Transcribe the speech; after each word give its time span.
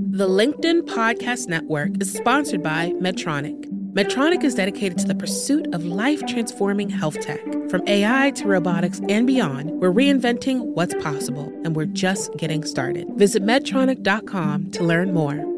The 0.00 0.28
LinkedIn 0.28 0.82
Podcast 0.82 1.48
Network 1.48 2.00
is 2.00 2.12
sponsored 2.12 2.62
by 2.62 2.90
Medtronic. 3.00 3.64
Medtronic 3.94 4.44
is 4.44 4.54
dedicated 4.54 4.96
to 4.98 5.06
the 5.06 5.14
pursuit 5.14 5.66
of 5.74 5.84
life 5.84 6.24
transforming 6.26 6.88
health 6.88 7.18
tech. 7.20 7.40
From 7.68 7.82
AI 7.88 8.30
to 8.36 8.46
robotics 8.46 9.00
and 9.08 9.26
beyond, 9.26 9.72
we're 9.80 9.92
reinventing 9.92 10.60
what's 10.74 10.94
possible, 11.02 11.52
and 11.64 11.74
we're 11.74 11.86
just 11.86 12.36
getting 12.36 12.62
started. 12.64 13.08
Visit 13.16 13.42
Medtronic.com 13.42 14.70
to 14.70 14.84
learn 14.84 15.12
more. 15.12 15.57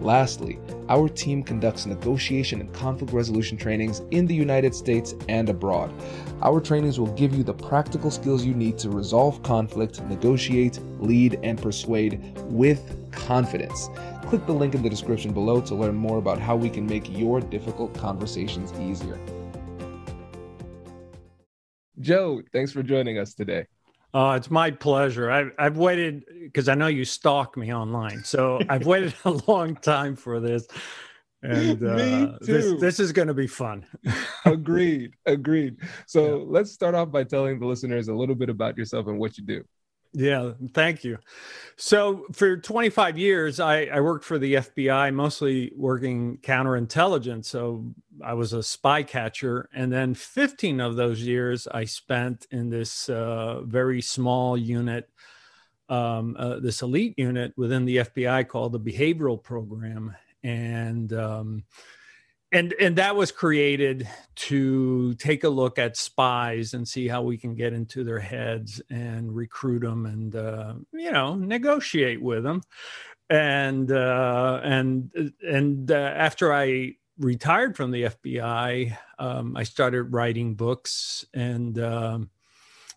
Lastly, 0.00 0.60
our 0.88 1.08
team 1.08 1.42
conducts 1.42 1.84
negotiation 1.84 2.60
and 2.60 2.72
conflict 2.72 3.12
resolution 3.12 3.56
trainings 3.56 4.02
in 4.12 4.26
the 4.26 4.34
United 4.34 4.74
States 4.74 5.14
and 5.28 5.48
abroad. 5.48 5.92
Our 6.40 6.60
trainings 6.60 7.00
will 7.00 7.12
give 7.14 7.34
you 7.34 7.42
the 7.42 7.54
practical 7.54 8.10
skills 8.10 8.44
you 8.44 8.54
need 8.54 8.78
to 8.78 8.90
resolve 8.90 9.42
conflict, 9.42 10.00
negotiate, 10.04 10.78
lead, 11.00 11.40
and 11.42 11.60
persuade 11.60 12.38
with 12.44 13.10
confidence. 13.10 13.90
Click 14.26 14.46
the 14.46 14.52
link 14.52 14.74
in 14.74 14.82
the 14.82 14.90
description 14.90 15.32
below 15.32 15.60
to 15.62 15.74
learn 15.74 15.96
more 15.96 16.18
about 16.18 16.38
how 16.38 16.54
we 16.54 16.70
can 16.70 16.86
make 16.86 17.10
your 17.10 17.40
difficult 17.40 17.92
conversations 17.94 18.72
easier. 18.78 19.18
Joe, 21.98 22.42
thanks 22.52 22.70
for 22.70 22.84
joining 22.84 23.18
us 23.18 23.34
today. 23.34 23.66
Oh, 24.14 24.32
it's 24.32 24.50
my 24.50 24.70
pleasure. 24.70 25.30
I've, 25.30 25.52
I've 25.58 25.76
waited 25.76 26.24
because 26.42 26.68
I 26.68 26.74
know 26.74 26.86
you 26.86 27.04
stalk 27.04 27.56
me 27.56 27.74
online. 27.74 28.24
So 28.24 28.60
I've 28.68 28.86
waited 28.86 29.14
a 29.24 29.32
long 29.46 29.76
time 29.76 30.16
for 30.16 30.40
this. 30.40 30.66
And 31.42 31.82
uh, 31.84 32.38
this, 32.40 32.80
this 32.80 33.00
is 33.00 33.12
going 33.12 33.28
to 33.28 33.34
be 33.34 33.46
fun. 33.46 33.86
agreed. 34.44 35.12
Agreed. 35.26 35.76
So 36.06 36.38
yeah. 36.38 36.44
let's 36.46 36.72
start 36.72 36.94
off 36.94 37.10
by 37.10 37.24
telling 37.24 37.60
the 37.60 37.66
listeners 37.66 38.08
a 38.08 38.14
little 38.14 38.34
bit 38.34 38.48
about 38.48 38.78
yourself 38.78 39.06
and 39.06 39.18
what 39.18 39.36
you 39.38 39.44
do. 39.44 39.64
Yeah, 40.14 40.52
thank 40.72 41.04
you. 41.04 41.18
So 41.76 42.26
for 42.32 42.56
25 42.56 43.18
years, 43.18 43.60
I, 43.60 43.84
I 43.84 44.00
worked 44.00 44.24
for 44.24 44.38
the 44.38 44.54
FBI, 44.54 45.12
mostly 45.14 45.70
working 45.76 46.38
counterintelligence. 46.38 47.44
So 47.44 47.94
I 48.24 48.32
was 48.32 48.52
a 48.54 48.62
spy 48.62 49.02
catcher. 49.02 49.68
And 49.74 49.92
then 49.92 50.14
15 50.14 50.80
of 50.80 50.96
those 50.96 51.20
years 51.22 51.68
I 51.68 51.84
spent 51.84 52.46
in 52.50 52.70
this 52.70 53.08
uh, 53.10 53.60
very 53.64 54.00
small 54.00 54.56
unit, 54.56 55.10
um, 55.90 56.36
uh, 56.38 56.58
this 56.58 56.80
elite 56.80 57.14
unit 57.18 57.52
within 57.56 57.84
the 57.84 57.98
FBI 57.98 58.48
called 58.48 58.72
the 58.72 58.80
Behavioral 58.80 59.42
Program. 59.42 60.16
And 60.42 61.12
um, 61.12 61.64
and 62.52 62.74
and 62.80 62.96
that 62.96 63.16
was 63.16 63.30
created 63.30 64.08
to 64.34 65.14
take 65.14 65.44
a 65.44 65.48
look 65.48 65.78
at 65.78 65.96
spies 65.96 66.74
and 66.74 66.88
see 66.88 67.08
how 67.08 67.22
we 67.22 67.36
can 67.36 67.54
get 67.54 67.72
into 67.72 68.04
their 68.04 68.20
heads 68.20 68.80
and 68.90 69.34
recruit 69.34 69.80
them 69.80 70.06
and 70.06 70.34
uh, 70.34 70.74
you 70.92 71.10
know 71.10 71.34
negotiate 71.34 72.22
with 72.22 72.42
them 72.42 72.62
and 73.30 73.92
uh, 73.92 74.60
and 74.62 75.32
and 75.42 75.90
uh, 75.90 75.94
after 75.94 76.52
I 76.52 76.94
retired 77.18 77.76
from 77.76 77.90
the 77.90 78.04
FBI, 78.04 78.96
um, 79.18 79.56
I 79.56 79.64
started 79.64 80.14
writing 80.14 80.54
books 80.54 81.24
and 81.34 81.78
um, 81.78 82.30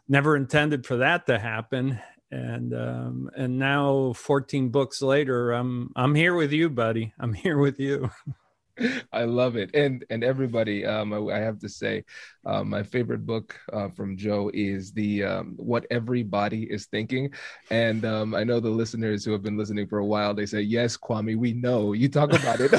never 0.07 0.35
intended 0.35 0.85
for 0.85 0.97
that 0.97 1.25
to 1.28 1.40
happen. 1.40 2.00
And 2.34 2.73
um, 2.73 3.29
and 3.35 3.59
now, 3.59 4.13
14 4.13 4.69
books 4.69 5.01
later, 5.01 5.51
I'm 5.51 5.91
I'm 5.97 6.16
here 6.16 6.34
with 6.34 6.53
you, 6.53 6.69
buddy. 6.69 7.13
I'm 7.19 7.34
here 7.34 7.57
with 7.57 7.79
you. 7.79 8.09
I 9.13 9.23
love 9.23 9.55
it, 9.55 9.73
and 9.73 10.05
and 10.09 10.23
everybody. 10.23 10.85
Um, 10.85 11.13
I, 11.13 11.35
I 11.35 11.39
have 11.39 11.59
to 11.59 11.69
say, 11.69 12.03
uh, 12.45 12.63
my 12.63 12.83
favorite 12.83 13.25
book 13.25 13.59
uh, 13.71 13.89
from 13.89 14.17
Joe 14.17 14.51
is 14.53 14.91
the 14.91 15.23
um, 15.23 15.53
"What 15.57 15.85
Everybody 15.91 16.63
Is 16.63 16.85
Thinking," 16.87 17.31
and 17.69 18.05
um, 18.05 18.35
I 18.35 18.43
know 18.43 18.59
the 18.59 18.69
listeners 18.69 19.23
who 19.23 19.31
have 19.31 19.43
been 19.43 19.57
listening 19.57 19.87
for 19.87 19.99
a 19.99 20.05
while. 20.05 20.33
They 20.33 20.45
say, 20.45 20.61
"Yes, 20.61 20.97
Kwame, 20.97 21.37
we 21.37 21.53
know 21.53 21.93
you 21.93 22.09
talk 22.09 22.33
about 22.33 22.59
it 22.59 22.73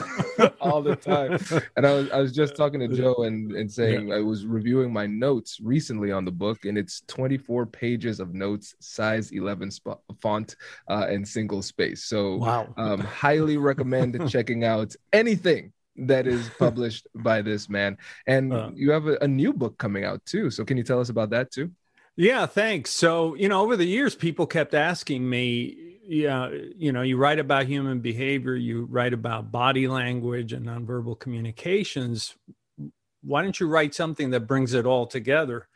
all 0.60 0.82
the 0.82 0.96
time." 0.96 1.38
And 1.76 1.86
I 1.86 1.92
was 1.92 2.10
I 2.10 2.20
was 2.20 2.32
just 2.32 2.56
talking 2.56 2.80
to 2.80 2.88
Joe 2.88 3.24
and 3.24 3.52
and 3.52 3.70
saying 3.70 4.08
yeah. 4.08 4.16
I 4.16 4.20
was 4.20 4.46
reviewing 4.46 4.92
my 4.92 5.06
notes 5.06 5.58
recently 5.62 6.12
on 6.12 6.24
the 6.24 6.32
book, 6.32 6.64
and 6.64 6.76
it's 6.76 7.02
24 7.08 7.66
pages 7.66 8.20
of 8.20 8.34
notes, 8.34 8.74
size 8.80 9.30
11 9.30 9.70
sp- 9.70 10.02
font, 10.20 10.56
uh, 10.88 11.06
and 11.08 11.26
single 11.26 11.62
space. 11.62 12.04
So, 12.04 12.36
wow, 12.36 12.72
um, 12.76 13.00
highly 13.00 13.56
recommend 13.56 14.20
checking 14.28 14.64
out 14.64 14.94
anything 15.12 15.72
that 15.96 16.26
is 16.26 16.48
published 16.58 17.06
by 17.14 17.42
this 17.42 17.68
man. 17.68 17.98
And 18.26 18.52
uh, 18.52 18.70
you 18.74 18.90
have 18.90 19.06
a, 19.06 19.18
a, 19.20 19.28
new 19.28 19.52
book 19.52 19.78
coming 19.78 20.04
out 20.04 20.24
too. 20.24 20.50
So 20.50 20.64
can 20.64 20.76
you 20.76 20.82
tell 20.82 21.00
us 21.00 21.08
about 21.08 21.30
that 21.30 21.50
too? 21.50 21.70
Yeah, 22.16 22.46
thanks. 22.46 22.90
So, 22.90 23.34
you 23.34 23.48
know, 23.48 23.62
over 23.62 23.76
the 23.76 23.86
years, 23.86 24.14
people 24.14 24.46
kept 24.46 24.74
asking 24.74 25.28
me, 25.28 25.98
yeah, 26.04 26.50
you 26.76 26.92
know, 26.92 27.02
you 27.02 27.16
write 27.16 27.38
about 27.38 27.66
human 27.66 28.00
behavior, 28.00 28.54
you 28.54 28.84
write 28.90 29.14
about 29.14 29.50
body 29.50 29.88
language 29.88 30.52
and 30.52 30.66
nonverbal 30.66 31.18
communications. 31.18 32.34
Why 33.22 33.42
don't 33.42 33.58
you 33.58 33.66
write 33.66 33.94
something 33.94 34.30
that 34.30 34.46
brings 34.46 34.74
it 34.74 34.84
all 34.84 35.06
together? 35.06 35.68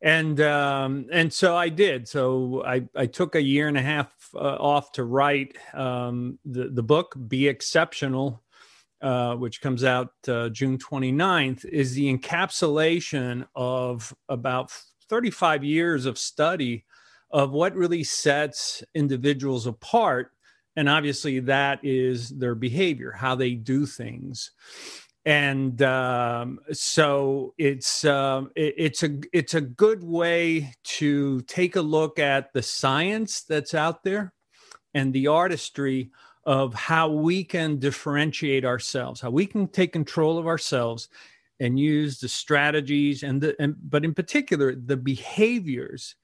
And 0.00 0.40
um, 0.40 1.06
and 1.10 1.32
so 1.32 1.56
I 1.56 1.70
did. 1.70 2.06
So 2.06 2.62
I, 2.64 2.86
I 2.94 3.06
took 3.06 3.34
a 3.34 3.42
year 3.42 3.66
and 3.66 3.76
a 3.76 3.82
half 3.82 4.08
uh, 4.32 4.38
off 4.38 4.92
to 4.92 5.02
write 5.02 5.58
um, 5.74 6.38
the 6.44 6.68
the 6.68 6.84
book. 6.84 7.16
Be 7.26 7.48
exceptional 7.48 8.40
uh, 9.00 9.34
which 9.36 9.60
comes 9.60 9.84
out 9.84 10.12
uh, 10.26 10.48
June 10.48 10.78
29th, 10.78 11.64
is 11.64 11.94
the 11.94 12.16
encapsulation 12.16 13.46
of 13.54 14.14
about 14.28 14.72
35 15.08 15.64
years 15.64 16.06
of 16.06 16.18
study 16.18 16.84
of 17.30 17.50
what 17.50 17.74
really 17.74 18.04
sets 18.04 18.82
individuals 18.94 19.66
apart. 19.66 20.32
And 20.76 20.88
obviously, 20.88 21.40
that 21.40 21.80
is 21.82 22.30
their 22.30 22.54
behavior, 22.54 23.12
how 23.12 23.34
they 23.34 23.54
do 23.54 23.84
things. 23.84 24.52
And 25.24 25.82
um, 25.82 26.60
so 26.72 27.52
it's 27.58 28.04
um, 28.04 28.50
it, 28.56 28.74
it's 28.78 29.02
a 29.02 29.18
it's 29.32 29.54
a 29.54 29.60
good 29.60 30.02
way 30.02 30.72
to 30.84 31.42
take 31.42 31.76
a 31.76 31.82
look 31.82 32.18
at 32.18 32.52
the 32.52 32.62
science 32.62 33.42
that's 33.42 33.74
out 33.74 34.04
there 34.04 34.32
and 34.94 35.12
the 35.12 35.26
artistry 35.26 36.10
of 36.48 36.72
how 36.72 37.10
we 37.10 37.44
can 37.44 37.78
differentiate 37.78 38.64
ourselves, 38.64 39.20
how 39.20 39.28
we 39.28 39.44
can 39.44 39.68
take 39.68 39.92
control 39.92 40.38
of 40.38 40.46
ourselves 40.46 41.10
and 41.60 41.78
use 41.78 42.18
the 42.18 42.28
strategies 42.28 43.22
and 43.22 43.38
the 43.38 43.54
and, 43.60 43.76
but 43.90 44.02
in 44.02 44.14
particular 44.14 44.74
the 44.74 44.96
behaviors 44.96 46.14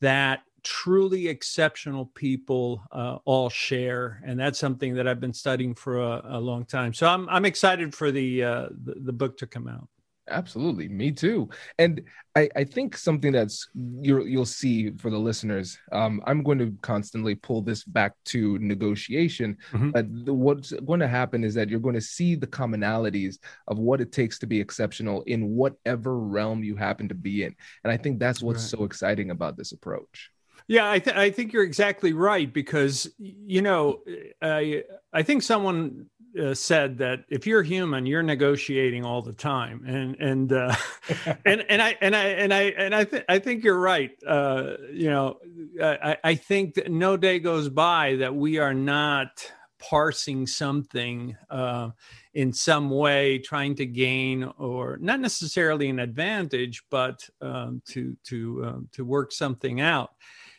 that 0.00 0.42
truly 0.62 1.26
exceptional 1.26 2.06
people 2.06 2.80
uh, 2.92 3.18
all 3.24 3.50
share. 3.50 4.22
And 4.24 4.38
that's 4.38 4.60
something 4.60 4.94
that 4.94 5.08
i've 5.08 5.20
been 5.20 5.32
studying 5.32 5.74
for 5.74 5.98
a, 5.98 6.22
a 6.24 6.40
long 6.40 6.64
time. 6.64 6.94
So 6.94 7.08
i'm, 7.08 7.28
I'm 7.28 7.44
excited 7.44 7.92
for 7.92 8.12
the, 8.12 8.44
uh, 8.44 8.68
the 8.84 8.94
the 9.00 9.12
book 9.12 9.38
to 9.38 9.46
come 9.48 9.66
out 9.66 9.88
Absolutely, 10.30 10.88
me 10.88 11.12
too. 11.12 11.48
And 11.78 12.02
I, 12.36 12.48
I 12.54 12.64
think 12.64 12.96
something 12.96 13.32
that's 13.32 13.68
you 13.74 14.24
you'll 14.24 14.44
see 14.44 14.90
for 14.92 15.10
the 15.10 15.18
listeners. 15.18 15.78
Um, 15.92 16.22
I'm 16.26 16.42
going 16.42 16.58
to 16.58 16.72
constantly 16.82 17.34
pull 17.34 17.62
this 17.62 17.84
back 17.84 18.12
to 18.26 18.58
negotiation, 18.58 19.56
mm-hmm. 19.72 19.90
but 19.90 20.06
the, 20.24 20.34
what's 20.34 20.72
going 20.72 21.00
to 21.00 21.08
happen 21.08 21.44
is 21.44 21.54
that 21.54 21.68
you're 21.68 21.80
going 21.80 21.94
to 21.94 22.00
see 22.00 22.34
the 22.34 22.46
commonalities 22.46 23.38
of 23.66 23.78
what 23.78 24.00
it 24.00 24.12
takes 24.12 24.38
to 24.40 24.46
be 24.46 24.60
exceptional 24.60 25.22
in 25.22 25.50
whatever 25.50 26.18
realm 26.18 26.62
you 26.62 26.76
happen 26.76 27.08
to 27.08 27.14
be 27.14 27.44
in. 27.44 27.54
And 27.84 27.92
I 27.92 27.96
think 27.96 28.18
that's 28.18 28.42
what's 28.42 28.62
right. 28.72 28.78
so 28.78 28.84
exciting 28.84 29.30
about 29.30 29.56
this 29.56 29.72
approach. 29.72 30.30
Yeah, 30.68 30.90
I, 30.90 30.98
th- 30.98 31.16
I 31.16 31.30
think 31.30 31.54
you're 31.54 31.64
exactly 31.64 32.12
right 32.12 32.52
because 32.52 33.10
you 33.18 33.62
know 33.62 34.00
I 34.42 34.84
I 35.12 35.22
think 35.22 35.42
someone 35.42 36.06
uh, 36.40 36.54
said 36.54 36.98
that 36.98 37.24
if 37.28 37.46
you're 37.46 37.62
human, 37.62 38.06
you're 38.06 38.22
negotiating 38.22 39.04
all 39.04 39.22
the 39.22 39.32
time, 39.32 39.84
and 39.86 40.16
and 40.16 40.52
uh, 40.52 40.74
and 41.44 41.64
and 41.68 41.80
I 41.80 41.96
and 42.00 42.14
I 42.14 42.24
and 42.24 42.54
I 42.54 42.62
and 42.62 42.94
I 42.94 43.04
think 43.04 43.24
I 43.28 43.38
think 43.38 43.64
you're 43.64 43.78
right. 43.78 44.10
Uh, 44.26 44.72
you 44.92 45.10
know, 45.10 45.38
I, 45.82 46.16
I 46.22 46.34
think 46.34 46.74
that 46.74 46.90
no 46.90 47.16
day 47.16 47.38
goes 47.38 47.68
by 47.68 48.16
that 48.16 48.34
we 48.34 48.58
are 48.58 48.74
not 48.74 49.50
parsing 49.78 50.46
something 50.46 51.36
uh, 51.50 51.90
in 52.34 52.52
some 52.52 52.90
way, 52.90 53.38
trying 53.38 53.74
to 53.76 53.86
gain 53.86 54.44
or 54.58 54.98
not 55.00 55.20
necessarily 55.20 55.88
an 55.88 55.98
advantage, 55.98 56.82
but 56.90 57.28
um, 57.40 57.82
to 57.88 58.16
to 58.24 58.64
um, 58.64 58.88
to 58.92 59.04
work 59.04 59.32
something 59.32 59.80
out. 59.80 60.10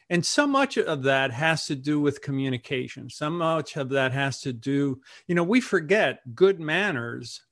And 0.10 0.26
so 0.26 0.48
much 0.48 0.78
of 0.78 1.04
that 1.04 1.32
has 1.32 1.66
to 1.68 1.76
do 1.76 2.00
with 2.00 2.22
communication. 2.22 3.10
So 3.10 3.30
much 3.30 3.78
of 3.78 3.90
that 3.90 4.12
has 4.12 4.42
to 4.42 4.54
do, 4.54 5.02
you 5.28 5.36
know, 5.36 5.44
we 5.44 5.62
forget 5.62 6.36
good 6.36 6.60
manners 6.60 7.44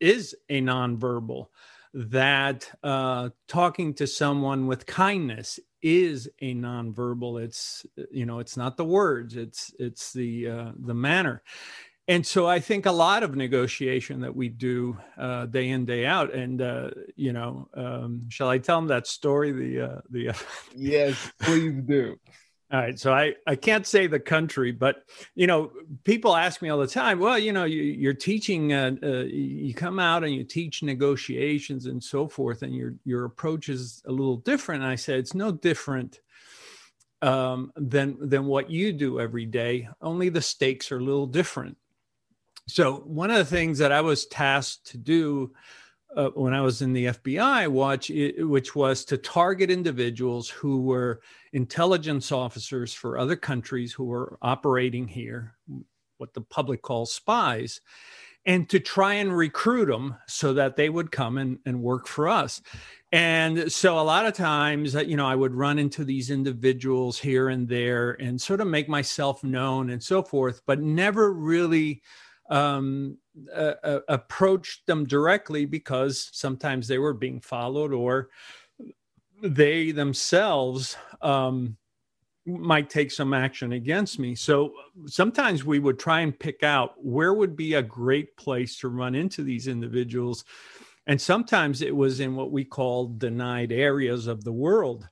is 0.00 0.34
a 0.48 0.60
nonverbal, 0.60 1.46
that 1.94 2.70
uh, 2.82 3.30
talking 3.48 3.94
to 3.94 4.06
someone 4.06 4.66
with 4.66 4.84
kindness 4.84 5.58
is 5.80 6.28
a 6.40 6.54
nonverbal. 6.54 7.42
It's, 7.42 7.86
you 8.10 8.26
know, 8.26 8.40
it's 8.40 8.56
not 8.56 8.76
the 8.76 8.84
words, 8.84 9.36
it's, 9.36 9.72
it's 9.78 10.12
the, 10.12 10.48
uh, 10.48 10.72
the 10.76 10.94
manner 10.94 11.42
and 12.08 12.26
so 12.26 12.46
I 12.46 12.58
think 12.58 12.86
a 12.86 12.92
lot 12.92 13.22
of 13.22 13.36
negotiation 13.36 14.20
that 14.22 14.34
we 14.34 14.48
do 14.48 14.96
uh, 15.18 15.44
day 15.44 15.68
in 15.68 15.84
day 15.84 16.06
out, 16.06 16.34
and 16.34 16.62
uh, 16.62 16.90
you 17.16 17.34
know, 17.34 17.68
um, 17.74 18.22
shall 18.30 18.48
I 18.48 18.56
tell 18.56 18.78
them 18.78 18.88
that 18.88 19.06
story? 19.06 19.52
The 19.52 19.80
uh, 19.80 20.00
the 20.08 20.34
yes, 20.74 21.30
please 21.42 21.82
do. 21.84 22.18
All 22.72 22.80
right, 22.80 22.98
so 22.98 23.12
I 23.12 23.34
I 23.46 23.56
can't 23.56 23.86
say 23.86 24.06
the 24.06 24.20
country, 24.20 24.72
but 24.72 25.04
you 25.34 25.46
know, 25.46 25.70
people 26.04 26.34
ask 26.34 26.62
me 26.62 26.70
all 26.70 26.78
the 26.78 26.86
time. 26.86 27.18
Well, 27.18 27.38
you 27.38 27.52
know, 27.52 27.64
you, 27.64 28.08
are 28.08 28.14
teaching, 28.14 28.72
uh, 28.72 28.92
uh, 29.02 29.24
you 29.24 29.74
come 29.74 29.98
out 29.98 30.24
and 30.24 30.34
you 30.34 30.44
teach 30.44 30.82
negotiations 30.82 31.86
and 31.86 32.02
so 32.02 32.26
forth, 32.26 32.62
and 32.62 32.74
your 32.74 32.94
your 33.04 33.26
approach 33.26 33.68
is 33.68 34.02
a 34.06 34.10
little 34.10 34.38
different. 34.38 34.82
And 34.82 34.90
I 34.90 34.96
said 34.96 35.18
it's 35.18 35.34
no 35.34 35.52
different 35.52 36.20
um, 37.20 37.70
than 37.76 38.16
than 38.30 38.46
what 38.46 38.70
you 38.70 38.94
do 38.94 39.20
every 39.20 39.44
day. 39.44 39.90
Only 40.00 40.30
the 40.30 40.40
stakes 40.42 40.90
are 40.90 40.98
a 40.98 41.04
little 41.04 41.26
different 41.26 41.76
so 42.68 42.96
one 43.06 43.30
of 43.30 43.38
the 43.38 43.44
things 43.44 43.78
that 43.78 43.92
I 43.92 44.02
was 44.02 44.26
tasked 44.26 44.86
to 44.88 44.98
do 44.98 45.52
uh, 46.14 46.28
when 46.28 46.54
I 46.54 46.60
was 46.60 46.82
in 46.82 46.92
the 46.92 47.06
FBI 47.06 47.68
watch, 47.68 48.10
which 48.38 48.74
was 48.74 49.04
to 49.06 49.16
target 49.16 49.70
individuals 49.70 50.48
who 50.48 50.82
were 50.82 51.20
intelligence 51.52 52.30
officers 52.30 52.92
for 52.92 53.18
other 53.18 53.36
countries 53.36 53.92
who 53.92 54.04
were 54.04 54.38
operating 54.42 55.08
here, 55.08 55.54
what 56.18 56.34
the 56.34 56.40
public 56.42 56.82
calls 56.82 57.12
spies, 57.12 57.80
and 58.44 58.68
to 58.68 58.80
try 58.80 59.14
and 59.14 59.36
recruit 59.36 59.86
them 59.86 60.16
so 60.26 60.54
that 60.54 60.76
they 60.76 60.88
would 60.88 61.10
come 61.10 61.38
and, 61.38 61.58
and 61.66 61.82
work 61.82 62.06
for 62.06 62.28
us. 62.28 62.62
And 63.12 63.70
so 63.70 63.98
a 63.98 64.00
lot 64.00 64.26
of 64.26 64.34
times, 64.34 64.94
uh, 64.94 65.00
you 65.00 65.16
know, 65.16 65.26
I 65.26 65.34
would 65.34 65.54
run 65.54 65.78
into 65.78 66.04
these 66.04 66.30
individuals 66.30 67.18
here 67.18 67.48
and 67.48 67.68
there 67.68 68.12
and 68.12 68.40
sort 68.40 68.60
of 68.60 68.66
make 68.66 68.88
myself 68.88 69.42
known 69.42 69.90
and 69.90 70.02
so 70.02 70.22
forth, 70.22 70.60
but 70.66 70.80
never 70.80 71.32
really 71.32 72.02
um, 72.48 73.18
uh, 73.54 74.00
approached 74.08 74.86
them 74.86 75.06
directly 75.06 75.66
because 75.66 76.30
sometimes 76.32 76.88
they 76.88 76.98
were 76.98 77.14
being 77.14 77.40
followed 77.40 77.92
or 77.92 78.30
they 79.42 79.90
themselves 79.92 80.96
um, 81.22 81.76
might 82.46 82.88
take 82.88 83.10
some 83.10 83.34
action 83.34 83.72
against 83.72 84.18
me. 84.18 84.34
So 84.34 84.72
sometimes 85.06 85.64
we 85.64 85.78
would 85.78 85.98
try 85.98 86.20
and 86.20 86.38
pick 86.38 86.62
out 86.62 86.94
where 86.96 87.34
would 87.34 87.56
be 87.56 87.74
a 87.74 87.82
great 87.82 88.36
place 88.36 88.78
to 88.78 88.88
run 88.88 89.14
into 89.14 89.42
these 89.42 89.68
individuals. 89.68 90.44
And 91.06 91.20
sometimes 91.20 91.82
it 91.82 91.94
was 91.94 92.20
in 92.20 92.34
what 92.34 92.50
we 92.50 92.64
call 92.64 93.08
denied 93.08 93.72
areas 93.72 94.26
of 94.26 94.44
the 94.44 94.52
world. 94.52 95.08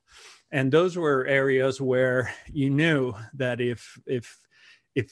And 0.51 0.71
those 0.71 0.95
were 0.95 1.25
areas 1.27 1.81
where 1.81 2.33
you 2.51 2.69
knew 2.69 3.13
that 3.33 3.59
if 3.59 3.99
if 4.05 4.39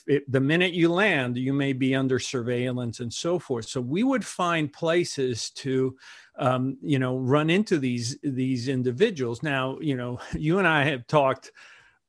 if 0.08 0.26
the 0.28 0.40
minute 0.40 0.74
you 0.74 0.92
land, 0.92 1.38
you 1.38 1.54
may 1.54 1.74
be 1.74 1.94
under 1.96 2.18
surveillance 2.20 3.00
and 3.00 3.14
so 3.14 3.38
forth. 3.38 3.66
So 3.66 3.80
we 3.82 4.04
would 4.04 4.26
find 4.26 4.74
places 4.74 5.52
to, 5.52 5.96
um, 6.40 6.78
you 6.82 6.98
know, 7.00 7.18
run 7.18 7.50
into 7.50 7.78
these 7.78 8.18
these 8.24 8.68
individuals. 8.68 9.44
Now, 9.44 9.78
you 9.80 9.96
know, 9.96 10.20
you 10.34 10.60
and 10.60 10.68
I 10.68 10.86
have 10.86 11.06
talked 11.08 11.52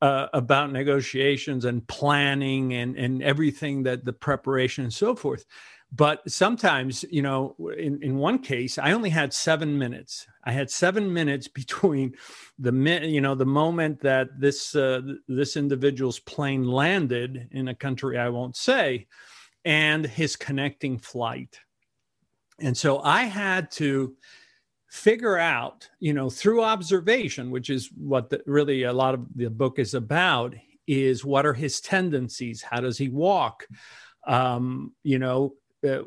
uh, 0.01 0.27
about 0.33 0.71
negotiations 0.71 1.65
and 1.65 1.87
planning 1.87 2.73
and 2.73 2.95
and 2.97 3.23
everything 3.23 3.83
that 3.83 4.05
the 4.05 4.13
preparation 4.13 4.83
and 4.85 4.93
so 4.93 5.15
forth. 5.15 5.45
But 5.95 6.29
sometimes, 6.29 7.05
you 7.09 7.21
know, 7.21 7.55
in, 7.77 8.03
in 8.03 8.17
one 8.17 8.39
case, 8.39 8.77
I 8.77 8.91
only 8.91 9.09
had 9.09 9.33
seven 9.33 9.77
minutes. 9.77 10.27
I 10.43 10.51
had 10.51 10.69
seven 10.69 11.11
minutes 11.13 11.47
between 11.61 12.15
the 12.59 12.73
you 13.03 13.21
know 13.21 13.35
the 13.35 13.45
moment 13.45 14.01
that 14.01 14.39
this 14.39 14.75
uh, 14.75 15.01
this 15.27 15.55
individual's 15.55 16.19
plane 16.19 16.65
landed 16.65 17.47
in 17.51 17.69
a 17.69 17.75
country 17.75 18.17
I 18.17 18.29
won't 18.29 18.57
say, 18.57 19.07
and 19.63 20.05
his 20.05 20.35
connecting 20.35 20.97
flight. 20.97 21.59
And 22.59 22.75
so 22.75 22.99
I 22.99 23.23
had 23.23 23.71
to 23.71 24.15
figure 24.89 25.37
out, 25.37 25.89
you 25.99 26.13
know, 26.13 26.29
through 26.29 26.63
observation, 26.63 27.51
which 27.51 27.69
is 27.69 27.89
what 27.95 28.29
the, 28.29 28.41
really 28.45 28.83
a 28.83 28.93
lot 28.93 29.13
of 29.13 29.25
the 29.35 29.49
book 29.49 29.79
is 29.79 29.93
about, 29.93 30.55
is 30.87 31.23
what 31.23 31.45
are 31.45 31.53
his 31.53 31.81
tendencies? 31.81 32.61
How 32.61 32.79
does 32.79 32.97
he 32.97 33.09
walk? 33.09 33.67
Um, 34.25 34.93
you 35.03 35.19
know, 35.19 35.53
uh, 35.87 36.03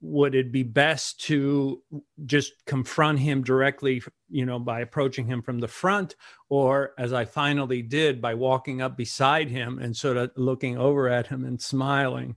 would 0.00 0.34
it 0.34 0.50
be 0.52 0.62
best 0.62 1.20
to 1.22 1.82
just 2.26 2.52
confront 2.66 3.18
him 3.18 3.42
directly 3.42 4.02
you 4.28 4.46
know 4.46 4.58
by 4.58 4.80
approaching 4.80 5.26
him 5.26 5.42
from 5.42 5.58
the 5.58 5.68
front? 5.68 6.16
Or 6.48 6.92
as 6.98 7.12
i 7.12 7.24
finally 7.24 7.82
did 7.82 8.20
by 8.20 8.34
walking 8.34 8.80
up 8.80 8.96
beside 8.96 9.48
him 9.50 9.78
and 9.78 9.96
sort 9.96 10.16
of 10.16 10.30
looking 10.36 10.78
over 10.78 11.08
at 11.08 11.26
him 11.26 11.44
and 11.44 11.60
smiling. 11.60 12.36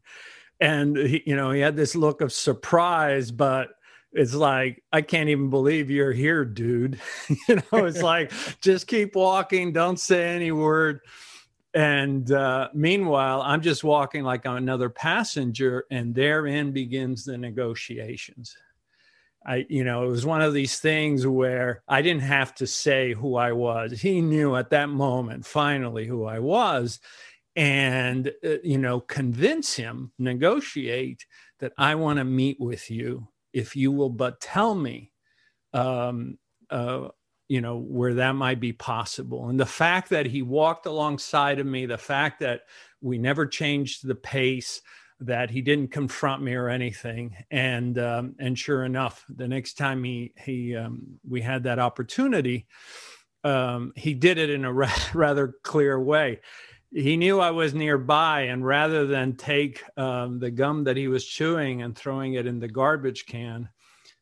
And 0.60 0.96
he, 0.98 1.24
you 1.26 1.36
know 1.36 1.52
he 1.52 1.62
had 1.62 1.76
this 1.76 1.96
look 1.96 2.22
of 2.22 2.34
surprise 2.34 3.32
but 3.32 3.70
it's 4.14 4.34
like 4.34 4.84
i 4.92 5.02
can't 5.02 5.30
even 5.30 5.50
believe 5.50 5.90
you're 5.90 6.12
here 6.12 6.46
dude. 6.46 7.00
You 7.48 7.56
know 7.56 7.86
it's 7.86 8.02
like 8.14 8.32
just 8.62 8.88
keep 8.88 9.16
walking. 9.16 9.74
Don't 9.74 10.00
say 10.00 10.36
any 10.36 10.52
word 10.52 11.00
and 11.74 12.32
uh, 12.32 12.70
meanwhile, 12.74 13.42
I'm 13.42 13.62
just 13.62 13.84
walking 13.84 14.24
like 14.24 14.46
I'm 14.46 14.58
another 14.58 14.90
passenger, 14.90 15.86
and 15.92 16.14
therein 16.14 16.72
begins 16.72 17.26
the 17.26 17.38
negotiations. 17.38 18.56
I, 19.46 19.66
you 19.70 19.84
know, 19.84 20.04
it 20.04 20.10
was 20.10 20.26
one 20.26 20.42
of 20.42 20.54
these 20.54 20.80
things 20.80 21.26
where 21.26 21.82
I 21.88 22.02
didn't 22.02 22.22
have 22.24 22.54
to 22.56 22.68
say 22.68 23.14
who 23.14 23.36
I 23.36 23.54
was. 23.54 24.00
He 24.00 24.22
knew 24.22 24.56
at 24.56 24.70
that 24.70 24.90
moment, 24.90 25.46
finally, 25.46 26.06
who 26.06 26.26
I 26.26 26.40
was, 26.40 27.00
and, 27.56 28.32
uh, 28.46 28.58
you 28.64 28.78
know, 28.78 29.00
convince 29.00 29.76
him, 29.76 30.12
negotiate 30.20 31.26
that 31.60 31.74
I 31.78 31.96
want 31.96 32.20
to 32.20 32.24
meet 32.24 32.60
with 32.60 32.92
you 32.92 33.28
if 33.52 33.76
you 33.76 33.92
will 33.92 34.10
but 34.10 34.40
tell 34.40 34.76
me 34.76 35.12
um, 35.74 36.38
uh, 36.70 37.10
you 37.52 37.60
know 37.60 37.78
where 37.78 38.14
that 38.14 38.32
might 38.36 38.62
be 38.62 38.72
possible. 38.72 39.50
And 39.50 39.60
the 39.60 39.66
fact 39.66 40.10
that 40.12 40.26
he 40.26 40.42
walked 40.42 40.86
alongside 40.86 41.60
of 41.60 41.66
me 41.66 41.86
the 41.86 41.98
fact 41.98 42.40
that 42.40 42.62
we 43.02 43.18
never 43.18 43.46
changed 43.46 44.08
the 44.08 44.16
pace 44.16 44.82
that 45.20 45.50
he 45.50 45.62
didn't 45.62 45.90
confront 45.90 46.42
me 46.42 46.54
or 46.54 46.70
anything 46.70 47.36
and 47.52 48.00
um, 48.00 48.36
and 48.40 48.58
sure 48.58 48.86
enough 48.86 49.26
the 49.30 49.48
next 49.48 49.74
time 49.74 50.02
he 50.04 50.34
he 50.38 50.76
um, 50.78 51.02
we 51.28 51.42
had 51.42 51.64
that 51.64 51.78
opportunity 51.78 52.68
um, 53.44 53.92
he 53.96 54.14
did 54.14 54.38
it 54.38 54.50
in 54.50 54.66
a 54.66 54.72
ra- 54.82 54.90
rather 55.14 55.56
clear 55.64 56.00
way. 56.00 56.40
He 56.94 57.16
knew 57.16 57.40
I 57.40 57.52
was 57.52 57.74
nearby, 57.74 58.42
and 58.42 58.66
rather 58.66 59.08
than 59.08 59.38
take 59.38 59.82
um, 59.98 60.40
the 60.40 60.52
gum 60.52 60.84
that 60.84 60.98
he 60.98 61.08
was 61.08 61.26
chewing 61.26 61.82
and 61.82 61.96
throwing 61.96 62.34
it 62.34 62.46
in 62.46 62.60
the 62.60 62.68
garbage 62.68 63.26
can, 63.26 63.70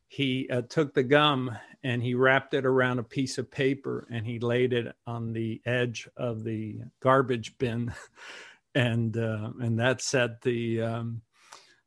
he 0.09 0.49
uh, 0.49 0.63
took 0.63 0.93
the 0.93 1.03
gum 1.03 1.57
and 1.83 2.03
he 2.03 2.13
wrapped 2.13 2.53
it 2.53 2.65
around 2.65 2.99
a 2.99 3.03
piece 3.03 3.37
of 3.37 3.49
paper 3.49 4.05
and 4.11 4.25
he 4.25 4.39
laid 4.39 4.73
it 4.73 4.93
on 5.07 5.31
the 5.31 5.61
edge 5.65 6.09
of 6.17 6.43
the 6.43 6.79
garbage 7.01 7.57
bin. 7.57 7.93
And 8.75 9.17
uh, 9.17 9.49
and 9.59 9.79
that 9.79 9.99
set 9.99 10.43
the 10.43 10.83
um, 10.83 11.23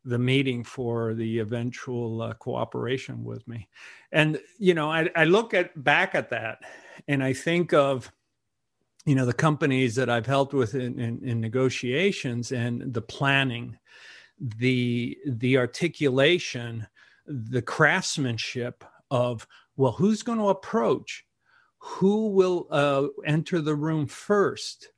the 0.05 0.19
meeting 0.19 0.65
for 0.65 1.15
the 1.15 1.39
eventual 1.39 2.21
uh, 2.21 2.35
cooperation 2.35 3.23
with 3.23 3.47
me. 3.47 3.69
And 4.11 4.41
you 4.59 4.75
know 4.75 4.91
I, 4.91 5.09
I 5.15 5.25
look 5.25 5.55
at 5.55 5.83
back 5.83 6.17
at 6.17 6.31
that 6.31 6.59
and 7.09 7.23
i 7.23 7.33
think 7.33 7.73
of 7.73 8.11
you 9.05 9.15
know 9.15 9.27
the 9.27 9.33
companies 9.33 9.95
that 9.97 10.09
i've 10.09 10.27
helped 10.27 10.55
with 10.55 10.75
in, 10.75 10.99
in, 10.99 11.21
in 11.25 11.41
negotiations 11.41 12.53
and 12.53 12.93
the 12.93 13.03
planning 13.03 13.79
the 14.39 15.17
the 15.27 15.57
articulation 15.57 16.87
the 17.51 17.63
craftsmanship 17.63 18.85
of 19.11 19.47
well, 19.77 19.93
who's 19.93 20.23
going 20.23 20.39
to 20.39 20.49
approach? 20.49 21.25
Who 21.79 22.29
will 22.29 22.69
uh, 22.71 23.07
enter 23.25 23.61
the 23.61 23.75
room 23.75 24.07
first? 24.07 24.91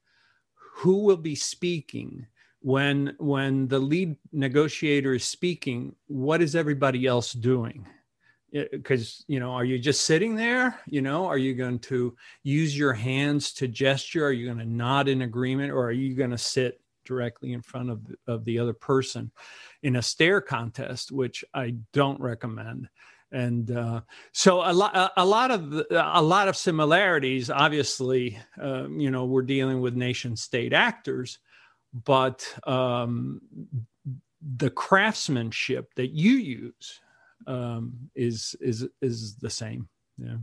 Who 0.74 1.04
will 1.04 1.16
be 1.16 1.34
speaking? 1.34 2.26
when 2.64 3.14
when 3.18 3.68
the 3.68 3.78
lead 3.78 4.16
negotiator 4.32 5.12
is 5.12 5.24
speaking 5.24 5.94
what 6.06 6.40
is 6.40 6.56
everybody 6.56 7.06
else 7.06 7.34
doing 7.34 7.86
because 8.72 9.22
you 9.28 9.38
know 9.38 9.50
are 9.50 9.66
you 9.66 9.78
just 9.78 10.06
sitting 10.06 10.34
there 10.34 10.80
you 10.86 11.02
know 11.02 11.26
are 11.26 11.36
you 11.36 11.54
going 11.54 11.78
to 11.78 12.16
use 12.42 12.76
your 12.76 12.94
hands 12.94 13.52
to 13.52 13.68
gesture 13.68 14.24
are 14.24 14.32
you 14.32 14.46
going 14.46 14.56
to 14.56 14.64
nod 14.64 15.08
in 15.08 15.20
agreement 15.20 15.70
or 15.70 15.84
are 15.84 15.92
you 15.92 16.14
going 16.14 16.30
to 16.30 16.38
sit 16.38 16.80
directly 17.04 17.52
in 17.52 17.62
front 17.62 17.90
of, 17.90 18.00
of 18.26 18.44
the 18.44 18.58
other 18.58 18.72
person 18.72 19.30
in 19.82 19.96
a 19.96 20.02
stare 20.02 20.40
contest 20.40 21.12
which 21.12 21.44
i 21.54 21.74
don't 21.92 22.20
recommend 22.20 22.88
and 23.32 23.72
uh, 23.72 24.00
so 24.32 24.60
a 24.60 24.72
lot 24.72 25.12
a 25.16 25.24
lot 25.24 25.50
of 25.50 25.82
a 25.90 26.22
lot 26.22 26.48
of 26.48 26.56
similarities 26.56 27.50
obviously 27.50 28.38
uh, 28.62 28.88
you 28.88 29.10
know 29.10 29.24
we're 29.24 29.42
dealing 29.42 29.80
with 29.80 29.94
nation 29.94 30.36
state 30.36 30.72
actors 30.72 31.38
but 32.04 32.52
um, 32.66 33.40
the 34.56 34.70
craftsmanship 34.70 35.94
that 35.94 36.10
you 36.10 36.32
use 36.32 37.00
um, 37.46 38.10
is 38.14 38.56
is 38.60 38.86
is 39.00 39.36
the 39.36 39.50
same. 39.50 39.88
Yeah. 40.18 40.36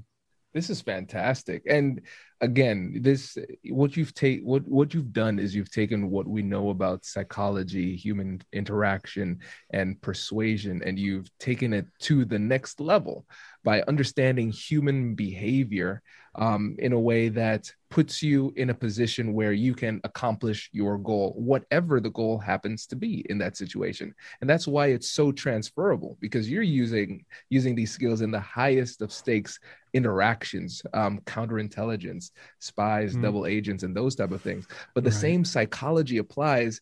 This 0.54 0.70
is 0.70 0.82
fantastic. 0.82 1.64
And 1.66 2.02
again, 2.42 3.00
this 3.02 3.38
what 3.70 3.96
you've 3.96 4.14
take 4.14 4.42
what 4.42 4.68
what 4.68 4.94
you've 4.94 5.14
done 5.14 5.40
is 5.40 5.56
you've 5.56 5.72
taken 5.72 6.10
what 6.10 6.28
we 6.28 6.42
know 6.42 6.70
about 6.72 7.06
psychology, 7.06 7.96
human 7.96 8.42
interaction, 8.52 9.40
and 9.70 10.02
persuasion, 10.02 10.82
and 10.84 11.00
you've 11.00 11.30
taken 11.40 11.72
it 11.72 11.86
to 12.00 12.26
the 12.26 12.40
next 12.40 12.82
level 12.82 13.26
by 13.64 13.82
understanding 13.84 14.52
human 14.52 15.16
behavior 15.16 16.02
um, 16.36 16.76
in 16.80 16.94
a 16.94 17.00
way 17.00 17.30
that 17.30 17.72
puts 17.90 18.24
you 18.24 18.54
in 18.56 18.70
a 18.70 18.74
position 18.74 19.34
where 19.34 19.52
you 19.52 19.76
can 19.76 20.00
accomplish 20.06 20.70
your 20.72 20.98
goal, 20.98 21.34
whatever 21.38 22.00
the 22.00 22.10
goal 22.12 22.38
happens 22.38 22.86
to 22.88 22.96
be 22.96 23.26
in 23.30 23.38
that 23.38 23.58
situation. 23.58 24.16
And 24.40 24.50
that's 24.50 24.68
why 24.68 24.88
it's 24.88 25.10
so 25.10 25.32
transferable 25.32 26.18
because 26.22 26.50
you're 26.50 26.64
using 26.64 27.26
using 27.50 27.76
these 27.76 27.92
skills 27.92 28.22
in 28.22 28.32
the 28.32 28.40
highest 28.40 29.02
of 29.02 29.12
stakes 29.12 29.60
interactions, 29.94 30.82
um, 30.94 31.20
counterintelligence, 31.26 32.32
spies, 32.60 33.16
mm. 33.16 33.22
double 33.22 33.46
agents, 33.46 33.84
and 33.84 33.96
those 33.96 34.16
type 34.16 34.32
of 34.32 34.42
things. 34.42 34.68
But 34.96 35.04
the 35.04 35.10
right. 35.10 35.20
same 35.20 35.46
psychology 35.46 36.18
applies 36.20 36.80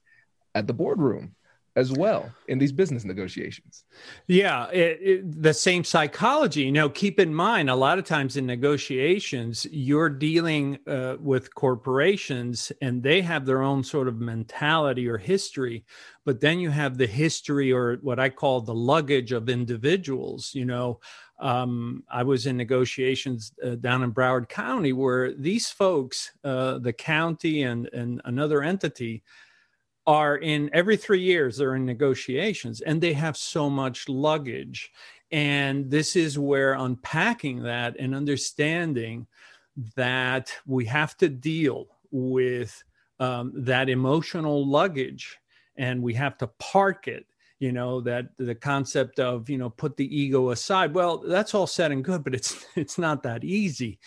at 0.53 0.67
the 0.67 0.73
boardroom 0.73 1.35
as 1.75 1.91
well 1.93 2.31
in 2.47 2.57
these 2.57 2.71
business 2.71 3.05
negotiations. 3.05 3.83
Yeah, 4.27 4.69
it, 4.69 4.99
it, 5.01 5.41
the 5.41 5.53
same 5.53 5.83
psychology. 5.83 6.63
You 6.63 6.71
know, 6.71 6.89
keep 6.89 7.19
in 7.19 7.33
mind, 7.33 7.69
a 7.69 7.75
lot 7.75 7.99
of 7.99 8.05
times 8.05 8.37
in 8.37 8.45
negotiations, 8.45 9.67
you're 9.71 10.09
dealing 10.09 10.79
uh, 10.87 11.17
with 11.19 11.53
corporations 11.53 12.71
and 12.81 13.03
they 13.03 13.21
have 13.21 13.45
their 13.45 13.61
own 13.61 13.83
sort 13.83 14.07
of 14.07 14.19
mentality 14.19 15.07
or 15.07 15.17
history. 15.17 15.85
But 16.25 16.41
then 16.41 16.59
you 16.59 16.69
have 16.69 16.97
the 16.97 17.07
history 17.07 17.71
or 17.71 17.97
what 18.01 18.19
I 18.19 18.29
call 18.29 18.61
the 18.61 18.73
luggage 18.73 19.31
of 19.31 19.49
individuals. 19.49 20.51
You 20.53 20.65
know, 20.65 20.99
um, 21.39 22.03
I 22.11 22.23
was 22.23 22.45
in 22.45 22.57
negotiations 22.57 23.53
uh, 23.65 23.75
down 23.75 24.03
in 24.03 24.11
Broward 24.11 24.49
County 24.49 24.93
where 24.93 25.33
these 25.33 25.69
folks, 25.69 26.31
uh, 26.43 26.79
the 26.79 26.93
county 26.93 27.63
and, 27.63 27.89
and 27.93 28.21
another 28.25 28.61
entity, 28.61 29.23
are 30.09 30.37
in 30.37 30.71
every 30.73 30.97
three 30.97 31.21
years 31.21 31.55
they're 31.55 31.75
in 31.75 31.85
negotiations 31.85 32.81
and 32.81 32.99
they 32.99 33.13
have 33.13 33.37
so 33.37 33.69
much 33.69 34.09
luggage. 34.09 34.91
And 35.31 35.91
this 35.91 36.15
is 36.15 36.39
where 36.39 36.73
unpacking 36.73 37.61
that 37.61 37.95
and 37.99 38.15
understanding 38.15 39.27
that 39.95 40.51
we 40.65 40.85
have 40.85 41.15
to 41.17 41.29
deal 41.29 41.85
with 42.09 42.83
um, 43.19 43.51
that 43.55 43.87
emotional 43.87 44.67
luggage 44.67 45.37
and 45.77 46.01
we 46.01 46.15
have 46.15 46.39
to 46.39 46.47
park 46.57 47.07
it 47.07 47.27
you 47.59 47.71
know 47.71 48.01
that 48.01 48.29
the 48.37 48.55
concept 48.55 49.19
of 49.19 49.47
you 49.49 49.57
know 49.57 49.69
put 49.69 49.95
the 49.95 50.17
ego 50.17 50.49
aside. 50.49 50.93
Well 50.93 51.19
that's 51.19 51.53
all 51.53 51.67
said 51.67 51.91
and 51.91 52.03
good 52.03 52.23
but 52.23 52.33
it's 52.33 52.65
it's 52.75 52.97
not 52.97 53.21
that 53.23 53.43
easy 53.43 53.99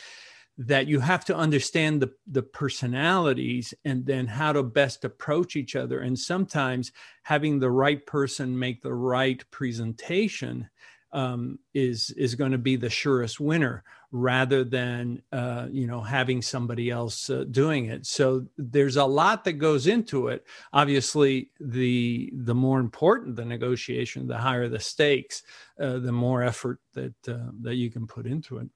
that 0.59 0.87
you 0.87 1.01
have 1.01 1.25
to 1.25 1.37
understand 1.37 2.01
the, 2.01 2.13
the 2.27 2.43
personalities 2.43 3.73
and 3.85 4.05
then 4.05 4.27
how 4.27 4.53
to 4.53 4.63
best 4.63 5.05
approach 5.05 5.57
each 5.57 5.75
other. 5.75 6.01
And 6.01 6.19
sometimes 6.19 6.93
having 7.23 7.59
the 7.59 7.71
right 7.71 8.05
person 8.07 8.59
make 8.59 8.83
the 8.83 8.95
right 8.95 9.43
presentation 9.51 10.69
um, 11.13 11.59
is 11.75 12.11
is 12.11 12.35
going 12.35 12.53
to 12.53 12.59
be 12.59 12.77
the 12.77 12.89
surest 12.89 13.39
winner 13.39 13.85
rather 14.13 14.65
than 14.65 15.23
uh, 15.33 15.67
you 15.71 15.87
know 15.87 16.01
having 16.01 16.41
somebody 16.43 16.91
else 16.91 17.29
uh, 17.29 17.45
doing 17.51 17.87
it. 17.87 18.07
So 18.07 18.47
there's 18.57 18.97
a 18.97 19.05
lot 19.05 19.45
that 19.45 19.55
goes 19.55 19.87
into 19.87 20.29
it. 20.29 20.47
Obviously, 20.73 21.51
the 21.61 22.33
the 22.35 22.55
more 22.55 22.81
important 22.81 23.37
the 23.37 23.45
negotiation, 23.45 24.27
the 24.27 24.39
higher 24.39 24.69
the 24.69 24.81
stakes, 24.81 25.43
uh, 25.79 25.99
the 25.99 26.13
more 26.13 26.43
effort 26.43 26.79
that 26.95 27.15
uh, 27.29 27.51
that 27.61 27.75
you 27.75 27.91
can 27.91 28.07
put 28.07 28.27
into 28.27 28.59
it. 28.59 28.69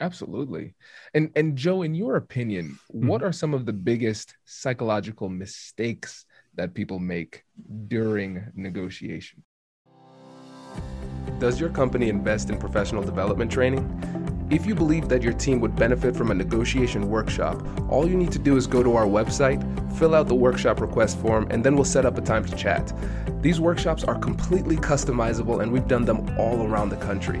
Absolutely. 0.00 0.74
And 1.14 1.30
and 1.36 1.56
Joe, 1.56 1.82
in 1.82 1.94
your 1.94 2.16
opinion, 2.16 2.78
mm-hmm. 2.92 3.06
what 3.06 3.22
are 3.22 3.32
some 3.32 3.54
of 3.54 3.64
the 3.64 3.72
biggest 3.72 4.34
psychological 4.44 5.28
mistakes 5.28 6.26
that 6.56 6.74
people 6.74 6.98
make 6.98 7.44
during 7.88 8.44
negotiation? 8.54 9.42
Does 11.38 11.60
your 11.60 11.70
company 11.70 12.08
invest 12.08 12.50
in 12.50 12.58
professional 12.58 13.02
development 13.02 13.50
training? 13.50 13.84
If 14.50 14.66
you 14.66 14.74
believe 14.74 15.08
that 15.08 15.22
your 15.22 15.32
team 15.32 15.60
would 15.60 15.74
benefit 15.74 16.14
from 16.14 16.30
a 16.30 16.34
negotiation 16.34 17.08
workshop, 17.08 17.66
all 17.88 18.08
you 18.08 18.16
need 18.16 18.30
to 18.32 18.38
do 18.38 18.56
is 18.56 18.66
go 18.66 18.82
to 18.82 18.94
our 18.94 19.06
website, 19.06 19.60
fill 19.98 20.14
out 20.14 20.28
the 20.28 20.34
workshop 20.34 20.80
request 20.80 21.18
form, 21.18 21.46
and 21.50 21.64
then 21.64 21.74
we'll 21.74 21.84
set 21.84 22.04
up 22.04 22.18
a 22.18 22.20
time 22.20 22.44
to 22.44 22.54
chat. 22.54 22.92
These 23.40 23.58
workshops 23.58 24.04
are 24.04 24.18
completely 24.18 24.76
customizable 24.76 25.62
and 25.62 25.72
we've 25.72 25.88
done 25.88 26.04
them 26.04 26.38
all 26.38 26.66
around 26.66 26.90
the 26.90 26.96
country. 26.96 27.40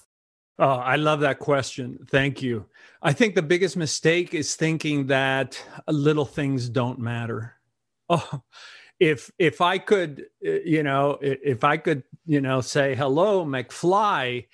Oh, 0.61 0.67
I 0.67 0.97
love 0.97 1.21
that 1.21 1.39
question. 1.39 1.99
Thank 2.11 2.43
you. 2.43 2.67
I 3.01 3.13
think 3.13 3.35
the 3.35 3.41
biggest 3.41 3.77
mistake 3.77 4.35
is 4.35 4.55
thinking 4.55 5.07
that 5.07 5.63
little 5.89 6.25
things 6.25 6.69
don't 6.69 6.99
matter. 6.99 7.55
Oh, 8.09 8.43
if 8.99 9.31
if 9.39 9.61
I 9.61 9.79
could, 9.79 10.25
uh, 10.47 10.51
you 10.65 10.83
know, 10.83 11.19
if 11.21 11.63
I 11.63 11.77
could, 11.77 12.03
you 12.25 12.41
know, 12.41 12.61
say 12.61 12.95
hello, 12.95 13.45
McFly, 13.45 14.47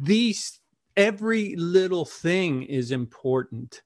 these 0.00 0.60
every 0.96 1.56
little 1.56 2.04
thing 2.04 2.64
is 2.64 2.92
important. 2.92 3.82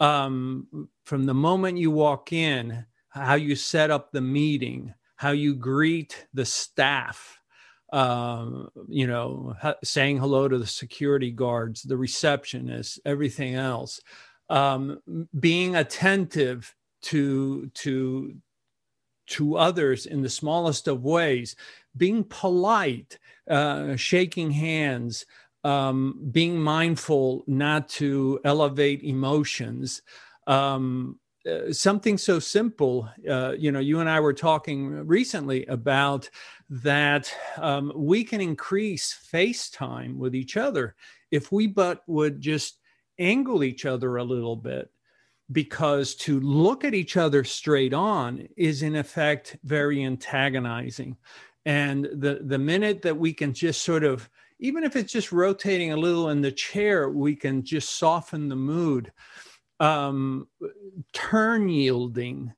Um, 0.00 0.88
from 1.04 1.26
the 1.26 1.34
moment 1.34 1.78
you 1.78 1.90
walk 1.92 2.32
in, 2.32 2.86
how 3.10 3.34
you 3.34 3.56
set 3.56 3.90
up 3.90 4.12
the 4.12 4.22
meeting, 4.22 4.94
how 5.16 5.32
you 5.32 5.54
greet 5.56 6.26
the 6.34 6.46
staff, 6.46 7.40
um, 7.92 8.68
you 8.88 9.06
know, 9.06 9.54
saying 9.84 10.18
hello 10.18 10.48
to 10.48 10.58
the 10.58 10.66
security 10.66 11.30
guards, 11.30 11.82
the 11.82 11.94
receptionists, 11.94 12.98
everything 13.04 13.54
else, 13.54 14.00
um, 14.48 15.00
being 15.38 15.76
attentive 15.76 16.74
to 17.02 17.70
to 17.74 18.34
to 19.28 19.56
others 19.56 20.06
in 20.06 20.22
the 20.22 20.30
smallest 20.30 20.86
of 20.88 21.02
ways, 21.02 21.56
being 21.96 22.24
polite, 22.24 23.18
uh, 23.50 23.96
shaking 23.96 24.50
hands, 24.50 25.26
um, 25.64 26.28
being 26.30 26.60
mindful 26.60 27.42
not 27.46 27.88
to 27.88 28.38
elevate 28.44 29.02
emotions. 29.02 30.02
Um, 30.46 31.18
uh, 31.46 31.72
something 31.72 32.18
so 32.18 32.38
simple. 32.38 33.08
Uh, 33.28 33.52
you 33.56 33.70
know, 33.70 33.78
you 33.78 34.00
and 34.00 34.08
I 34.08 34.20
were 34.20 34.32
talking 34.32 35.06
recently 35.06 35.64
about 35.66 36.28
that 36.68 37.32
um, 37.58 37.92
we 37.94 38.24
can 38.24 38.40
increase 38.40 39.12
face 39.12 39.70
time 39.70 40.18
with 40.18 40.34
each 40.34 40.56
other 40.56 40.96
if 41.30 41.52
we 41.52 41.66
but 41.66 42.02
would 42.06 42.40
just 42.40 42.78
angle 43.18 43.64
each 43.64 43.86
other 43.86 44.16
a 44.16 44.24
little 44.24 44.56
bit 44.56 44.90
because 45.52 46.14
to 46.16 46.40
look 46.40 46.84
at 46.84 46.94
each 46.94 47.16
other 47.16 47.44
straight 47.44 47.94
on 47.94 48.48
is 48.56 48.82
in 48.82 48.96
effect 48.96 49.56
very 49.62 50.04
antagonizing 50.04 51.16
and 51.64 52.04
the 52.12 52.40
the 52.44 52.58
minute 52.58 53.00
that 53.02 53.16
we 53.16 53.32
can 53.32 53.52
just 53.52 53.82
sort 53.82 54.02
of 54.02 54.28
even 54.58 54.82
if 54.82 54.96
it's 54.96 55.12
just 55.12 55.32
rotating 55.32 55.92
a 55.92 55.96
little 55.96 56.30
in 56.30 56.40
the 56.40 56.50
chair 56.50 57.10
we 57.10 57.34
can 57.36 57.62
just 57.62 57.96
soften 57.96 58.48
the 58.48 58.56
mood 58.56 59.12
um, 59.80 60.48
turn 61.12 61.68
yielding 61.68 62.52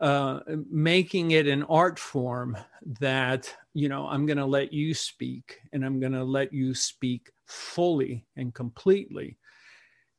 uh, 0.00 0.40
making 0.68 1.30
it 1.30 1.46
an 1.46 1.62
art 1.64 1.98
form 1.98 2.56
that 3.00 3.54
you 3.74 3.88
know 3.88 4.06
i'm 4.08 4.26
going 4.26 4.36
to 4.36 4.44
let 4.44 4.72
you 4.72 4.92
speak 4.92 5.60
and 5.72 5.84
i'm 5.84 6.00
going 6.00 6.12
to 6.12 6.24
let 6.24 6.52
you 6.52 6.74
speak 6.74 7.30
fully 7.46 8.24
and 8.36 8.54
completely. 8.54 9.36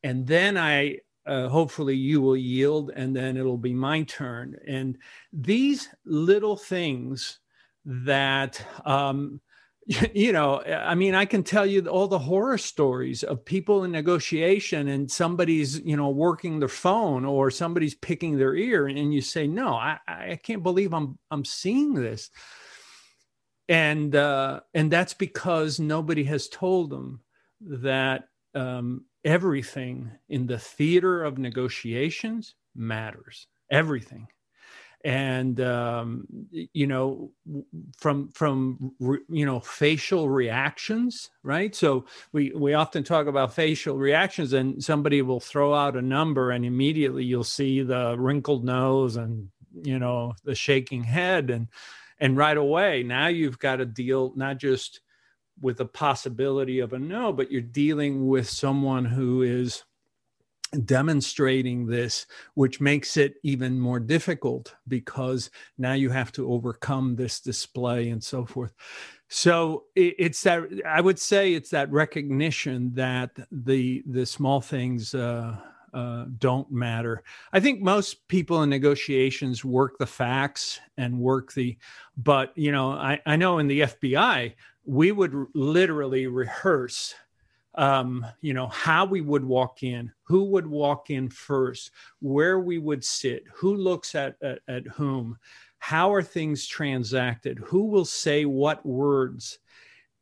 And 0.03 0.25
then 0.25 0.57
i 0.57 0.99
uh, 1.25 1.47
hopefully 1.47 1.95
you 1.95 2.21
will 2.21 2.37
yield 2.37 2.91
and 2.95 3.15
then 3.15 3.35
it'll 3.35 3.57
be 3.57 3.73
my 3.73 4.03
turn. 4.03 4.55
And 4.67 4.95
these 5.33 5.89
little 6.05 6.55
things 6.55 7.39
that 7.83 8.63
um, 8.85 9.41
you 10.13 10.31
know 10.31 10.61
i 10.63 10.95
mean 10.95 11.13
i 11.13 11.25
can 11.25 11.43
tell 11.43 11.65
you 11.65 11.85
all 11.87 12.07
the 12.07 12.17
horror 12.17 12.57
stories 12.57 13.23
of 13.23 13.45
people 13.45 13.83
in 13.83 13.91
negotiation 13.91 14.87
and 14.87 15.11
somebody's 15.11 15.79
you 15.81 15.95
know 15.95 16.09
working 16.09 16.59
their 16.59 16.67
phone 16.67 17.23
or 17.23 17.51
somebody's 17.51 17.95
picking 17.95 18.37
their 18.37 18.55
ear 18.55 18.87
and 18.87 19.13
you 19.13 19.21
say 19.21 19.45
no 19.45 19.75
i, 19.75 19.99
I 20.07 20.39
can't 20.41 20.63
believe 20.63 20.93
i'm 20.93 21.19
i'm 21.29 21.45
seeing 21.45 21.93
this. 21.93 22.31
And 23.67 24.15
uh, 24.15 24.59
and 24.73 24.91
that's 24.91 25.13
because 25.13 25.79
nobody 25.79 26.23
has 26.25 26.47
told 26.47 26.91
them 26.91 27.21
that 27.61 28.25
um, 28.53 29.05
everything 29.23 30.11
in 30.29 30.45
the 30.45 30.59
theater 30.59 31.23
of 31.23 31.39
negotiations 31.39 32.53
matters. 32.75 33.47
Everything 33.71 34.27
and 35.05 35.61
um, 35.61 36.27
you 36.51 36.87
know 36.87 37.31
from 37.95 38.29
from 38.29 38.91
you 38.99 39.45
know 39.45 39.59
facial 39.59 40.27
reactions 40.27 41.29
right? 41.43 41.75
So 41.75 42.05
we 42.33 42.51
we 42.51 42.73
often 42.73 43.03
talk 43.03 43.27
about 43.27 43.53
facial 43.53 43.97
reactions 43.97 44.51
and 44.51 44.83
somebody 44.83 45.21
will 45.21 45.39
throw 45.39 45.73
out 45.73 45.95
a 45.95 46.01
number 46.01 46.49
and 46.49 46.65
immediately 46.65 47.23
you'll 47.23 47.43
see 47.43 47.83
the 47.83 48.17
wrinkled 48.17 48.65
nose 48.65 49.15
and 49.15 49.49
you 49.83 49.99
know 49.99 50.33
the 50.43 50.55
shaking 50.55 51.03
head 51.03 51.51
and 51.51 51.67
and 52.19 52.35
right 52.35 52.57
away 52.57 53.03
now 53.03 53.27
you've 53.27 53.59
got 53.59 53.75
to 53.75 53.85
deal 53.85 54.33
not 54.35 54.57
just 54.57 55.01
with 55.61 55.77
the 55.77 55.85
possibility 55.85 56.79
of 56.79 56.93
a 56.93 56.99
no, 56.99 57.31
but 57.31 57.51
you're 57.51 57.61
dealing 57.61 58.27
with 58.27 58.49
someone 58.49 59.05
who 59.05 59.41
is 59.41 59.83
demonstrating 60.83 61.85
this, 61.85 62.25
which 62.55 62.81
makes 62.81 63.17
it 63.17 63.35
even 63.43 63.79
more 63.79 63.99
difficult 63.99 64.75
because 64.87 65.49
now 65.77 65.93
you 65.93 66.09
have 66.09 66.31
to 66.33 66.51
overcome 66.51 67.15
this 67.15 67.39
display 67.39 68.09
and 68.09 68.23
so 68.23 68.45
forth. 68.45 68.73
So 69.27 69.85
it's 69.95 70.41
that 70.43 70.63
I 70.85 71.01
would 71.01 71.19
say 71.19 71.53
it's 71.53 71.71
that 71.71 71.91
recognition 71.91 72.93
that 72.93 73.31
the 73.51 74.03
the 74.05 74.25
small 74.25 74.61
things 74.61 75.15
uh, 75.15 75.57
uh, 75.93 76.25
don't 76.37 76.71
matter. 76.71 77.23
I 77.51 77.59
think 77.59 77.81
most 77.81 78.27
people 78.27 78.61
in 78.61 78.69
negotiations 78.69 79.65
work 79.65 79.97
the 79.97 80.05
facts 80.05 80.79
and 80.97 81.19
work 81.19 81.53
the, 81.53 81.77
but 82.17 82.51
you 82.55 82.71
know 82.71 82.91
I, 82.91 83.19
I 83.25 83.35
know 83.35 83.57
in 83.57 83.67
the 83.67 83.81
FBI 83.81 84.53
we 84.85 85.11
would 85.11 85.33
literally 85.55 86.27
rehearse 86.27 87.15
um, 87.77 88.25
you 88.41 88.53
know 88.53 88.67
how 88.67 89.05
we 89.05 89.21
would 89.21 89.43
walk 89.43 89.83
in 89.83 90.11
who 90.23 90.45
would 90.45 90.67
walk 90.67 91.09
in 91.09 91.29
first 91.29 91.91
where 92.19 92.59
we 92.59 92.77
would 92.77 93.03
sit 93.03 93.43
who 93.53 93.75
looks 93.75 94.15
at, 94.15 94.35
at, 94.41 94.59
at 94.67 94.87
whom 94.87 95.37
how 95.79 96.13
are 96.13 96.23
things 96.23 96.65
transacted 96.65 97.59
who 97.59 97.85
will 97.85 98.05
say 98.05 98.45
what 98.45 98.85
words 98.85 99.59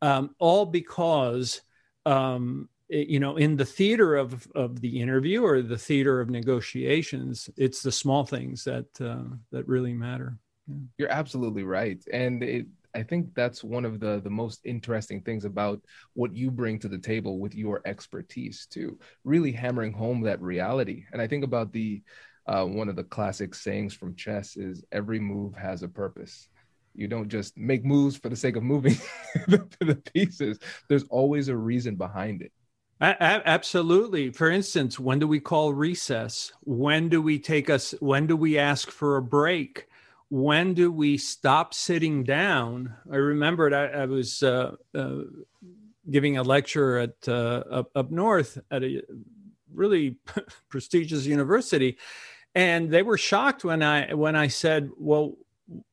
um, 0.02 0.34
all 0.38 0.66
because 0.66 1.62
um, 2.06 2.68
you 2.88 3.20
know 3.20 3.36
in 3.36 3.56
the 3.56 3.64
theater 3.64 4.16
of, 4.16 4.46
of 4.54 4.80
the 4.80 5.00
interview 5.00 5.42
or 5.42 5.62
the 5.62 5.78
theater 5.78 6.20
of 6.20 6.28
negotiations 6.28 7.48
it's 7.56 7.82
the 7.82 7.92
small 7.92 8.24
things 8.24 8.64
that 8.64 8.86
uh, 9.00 9.34
that 9.52 9.66
really 9.66 9.94
matter 9.94 10.36
yeah. 10.66 10.76
you're 10.98 11.12
absolutely 11.12 11.62
right 11.62 12.04
and 12.12 12.42
it 12.42 12.66
I 12.94 13.02
think 13.02 13.34
that's 13.34 13.64
one 13.64 13.84
of 13.84 14.00
the 14.00 14.20
the 14.22 14.30
most 14.30 14.60
interesting 14.64 15.20
things 15.20 15.44
about 15.44 15.80
what 16.14 16.34
you 16.34 16.50
bring 16.50 16.78
to 16.80 16.88
the 16.88 16.98
table 16.98 17.38
with 17.38 17.54
your 17.54 17.82
expertise 17.84 18.66
to 18.70 18.98
really 19.24 19.52
hammering 19.52 19.92
home 19.92 20.22
that 20.22 20.40
reality. 20.40 21.04
And 21.12 21.20
I 21.20 21.26
think 21.26 21.44
about 21.44 21.72
the 21.72 22.02
uh, 22.46 22.64
one 22.64 22.88
of 22.88 22.96
the 22.96 23.04
classic 23.04 23.54
sayings 23.54 23.94
from 23.94 24.16
chess 24.16 24.56
is 24.56 24.84
every 24.92 25.18
move 25.18 25.54
has 25.56 25.82
a 25.82 25.88
purpose. 25.88 26.48
You 26.94 27.08
don't 27.08 27.28
just 27.28 27.56
make 27.56 27.84
moves 27.84 28.16
for 28.16 28.28
the 28.28 28.36
sake 28.36 28.56
of 28.56 28.62
moving 28.62 28.94
the, 29.48 29.66
the 29.80 29.96
pieces. 29.96 30.58
There's 30.88 31.04
always 31.04 31.48
a 31.48 31.56
reason 31.56 31.96
behind 31.96 32.42
it. 32.42 32.52
absolutely. 33.00 34.30
For 34.30 34.50
instance, 34.50 34.98
when 34.98 35.18
do 35.18 35.26
we 35.26 35.40
call 35.40 35.74
recess? 35.74 36.52
When 36.60 37.08
do 37.08 37.20
we 37.20 37.38
take 37.38 37.68
us? 37.68 37.92
When 38.00 38.26
do 38.26 38.36
we 38.36 38.58
ask 38.58 38.90
for 38.90 39.16
a 39.16 39.22
break? 39.22 39.88
When 40.34 40.74
do 40.74 40.90
we 40.90 41.16
stop 41.16 41.72
sitting 41.72 42.24
down? 42.24 42.92
I 43.08 43.14
remembered 43.14 43.72
I, 43.72 43.84
I 43.84 44.06
was 44.06 44.42
uh, 44.42 44.74
uh, 44.92 45.18
giving 46.10 46.38
a 46.38 46.42
lecture 46.42 46.98
at 46.98 47.28
uh, 47.28 47.62
up, 47.70 47.90
up 47.94 48.10
north 48.10 48.58
at 48.68 48.82
a 48.82 49.00
really 49.72 50.16
prestigious 50.68 51.24
university, 51.24 51.98
and 52.52 52.90
they 52.90 53.02
were 53.02 53.16
shocked 53.16 53.62
when 53.62 53.80
I 53.80 54.12
when 54.12 54.34
I 54.34 54.48
said, 54.48 54.90
"Well, 54.98 55.36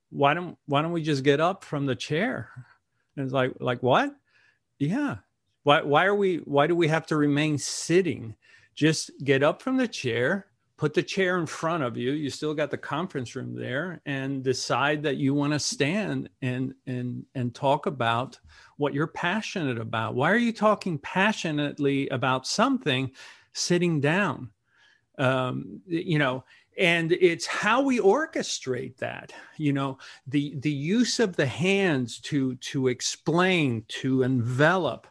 why 0.09 0.33
don't 0.33 0.57
why 0.65 0.81
don't 0.81 0.91
we 0.91 1.03
just 1.03 1.23
get 1.23 1.39
up 1.39 1.63
from 1.63 1.85
the 1.85 1.95
chair?" 1.95 2.49
And 3.15 3.25
it's 3.25 3.33
like 3.33 3.53
like 3.59 3.83
what? 3.83 4.11
Yeah. 4.79 5.17
Why 5.61 5.83
why 5.83 6.05
are 6.05 6.15
we 6.15 6.37
why 6.37 6.65
do 6.65 6.75
we 6.75 6.87
have 6.87 7.05
to 7.07 7.15
remain 7.15 7.59
sitting? 7.59 8.35
Just 8.73 9.11
get 9.23 9.43
up 9.43 9.61
from 9.61 9.77
the 9.77 9.87
chair 9.87 10.47
put 10.81 10.95
the 10.95 11.03
chair 11.03 11.37
in 11.37 11.45
front 11.45 11.83
of 11.83 11.95
you 11.95 12.09
you 12.13 12.27
still 12.27 12.55
got 12.55 12.71
the 12.71 12.77
conference 12.77 13.35
room 13.35 13.53
there 13.53 14.01
and 14.07 14.43
decide 14.43 15.03
that 15.03 15.17
you 15.17 15.31
want 15.31 15.53
to 15.53 15.59
stand 15.59 16.27
and 16.41 16.73
and 16.87 17.23
and 17.35 17.53
talk 17.53 17.85
about 17.85 18.39
what 18.77 18.91
you're 18.91 19.05
passionate 19.05 19.77
about. 19.77 20.15
Why 20.15 20.31
are 20.31 20.37
you 20.37 20.51
talking 20.51 20.97
passionately 20.97 22.09
about 22.09 22.47
something 22.47 23.11
sitting 23.53 24.01
down? 24.01 24.49
Um, 25.19 25.81
you 25.85 26.17
know 26.17 26.45
and 26.79 27.11
it's 27.11 27.45
how 27.45 27.83
we 27.83 27.99
orchestrate 27.99 28.97
that 28.97 29.31
you 29.57 29.73
know 29.73 29.99
the 30.25 30.55
the 30.61 30.71
use 30.71 31.19
of 31.19 31.35
the 31.35 31.45
hands 31.45 32.19
to 32.21 32.55
to 32.55 32.87
explain 32.87 33.85
to 33.87 34.23
envelop 34.23 35.05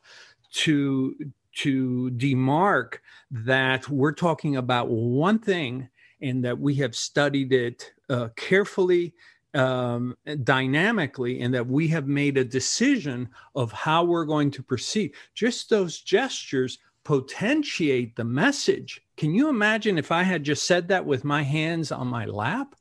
to 0.53 1.15
to 1.63 2.11
demark 2.17 2.99
that 3.31 3.89
we're 3.89 4.13
talking 4.13 4.57
about 4.57 4.89
one 4.89 5.39
thing 5.39 5.89
and 6.23 6.45
that 6.45 6.59
we 6.59 6.75
have 6.77 6.95
studied 6.95 7.53
it 7.53 7.93
uh, 8.09 8.29
carefully, 8.37 9.15
um, 9.55 10.17
dynamically, 10.45 11.41
and 11.41 11.53
that 11.55 11.67
we 11.67 11.89
have 11.89 12.07
made 12.07 12.37
a 12.37 12.45
decision 12.45 13.29
of 13.55 13.73
how 13.73 14.05
we're 14.05 14.25
going 14.25 14.51
to 14.51 14.63
proceed. 14.63 15.13
Just 15.35 15.71
those 15.71 16.01
gestures 16.01 16.79
potentiate 17.05 18.17
the 18.17 18.25
message. 18.25 19.01
Can 19.17 19.35
you 19.35 19.49
imagine 19.49 19.99
if 19.99 20.13
I 20.13 20.23
had 20.23 20.45
just 20.45 20.67
said 20.67 20.89
that 20.89 21.05
with 21.05 21.25
my 21.25 21.43
hands 21.43 21.91
on 21.93 22.07
my 22.07 22.27
lap? 22.27 22.75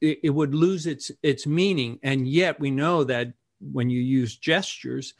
It, 0.00 0.18
it 0.24 0.30
would 0.30 0.54
lose 0.54 0.86
its 0.86 1.10
its 1.22 1.46
meaning. 1.46 1.98
And 2.02 2.26
yet 2.26 2.60
we 2.60 2.70
know 2.70 3.04
that 3.04 3.32
when 3.60 3.88
you 3.88 4.00
use 4.00 4.36
gestures, 4.36 5.14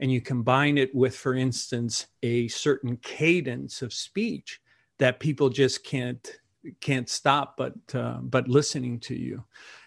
and 0.00 0.10
you 0.10 0.20
combine 0.20 0.78
it 0.78 0.94
with, 0.94 1.14
for 1.14 1.34
instance, 1.34 2.06
a 2.22 2.48
certain 2.48 2.96
cadence 2.96 3.82
of 3.82 3.92
speech 3.92 4.60
that 4.98 5.20
people 5.20 5.48
just 5.48 5.84
can't 5.84 6.40
can't 6.80 7.08
stop 7.08 7.56
but 7.56 7.74
uh, 7.94 8.18
but 8.22 8.48
listening 8.48 8.98
to 9.00 9.14
you. 9.14 9.44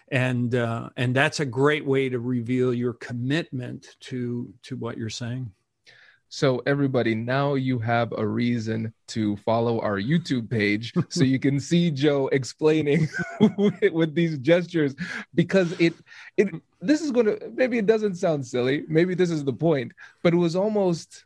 And 0.08 0.54
uh, 0.54 0.90
and 0.96 1.14
that's 1.14 1.40
a 1.40 1.44
great 1.44 1.84
way 1.84 2.08
to 2.08 2.18
reveal 2.18 2.72
your 2.72 2.94
commitment 2.94 3.96
to 4.00 4.52
to 4.62 4.76
what 4.76 4.96
you're 4.96 5.10
saying 5.10 5.50
so, 6.34 6.60
everybody, 6.66 7.14
now 7.14 7.54
you 7.54 7.78
have 7.78 8.12
a 8.18 8.26
reason 8.26 8.92
to 9.06 9.36
follow 9.36 9.78
our 9.82 10.00
YouTube 10.00 10.50
page 10.50 10.92
so 11.08 11.22
you 11.22 11.38
can 11.38 11.60
see 11.60 11.92
Joe 11.92 12.26
explaining 12.32 13.08
with, 13.56 13.92
with, 13.92 14.14
these 14.16 14.38
gestures 14.38 14.96
because 15.36 15.78
it, 15.78 15.94
it, 16.36 16.48
this 16.80 17.02
is 17.02 17.12
going 17.12 17.26
to, 17.26 17.52
maybe 17.54 17.78
it 17.78 17.86
doesn't 17.86 18.16
sound 18.16 18.44
silly, 18.44 18.82
maybe 18.88 19.14
this 19.14 19.30
is 19.30 19.44
the 19.44 19.52
point, 19.52 19.92
but 20.24 20.34
it 20.34 20.36
was 20.36 20.56
almost 20.56 21.24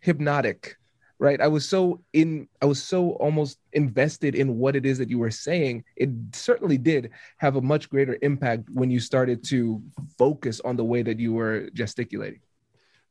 hypnotic 0.00 0.76
right? 1.18 1.40
I 1.40 1.46
was 1.46 1.68
so 1.68 2.02
in 2.12 2.48
i 2.60 2.66
was 2.66 2.82
so 2.82 3.12
almost 3.12 3.58
invested 3.72 4.34
in 4.34 4.58
what 4.58 4.74
it 4.76 4.84
is 4.84 4.98
that 4.98 5.08
you 5.08 5.18
were 5.18 5.30
saying. 5.30 5.84
It 5.96 6.10
certainly 6.32 6.76
did 6.76 7.10
have 7.38 7.56
a 7.56 7.60
much 7.60 7.88
greater 7.88 8.18
impact 8.20 8.68
when 8.72 8.90
you 8.90 9.00
started 9.00 9.42
to 9.44 9.82
focus 10.18 10.60
on 10.64 10.76
the 10.76 10.84
way 10.84 11.02
that 11.02 11.18
you 11.18 11.32
were 11.32 11.70
gesticulating 11.72 12.40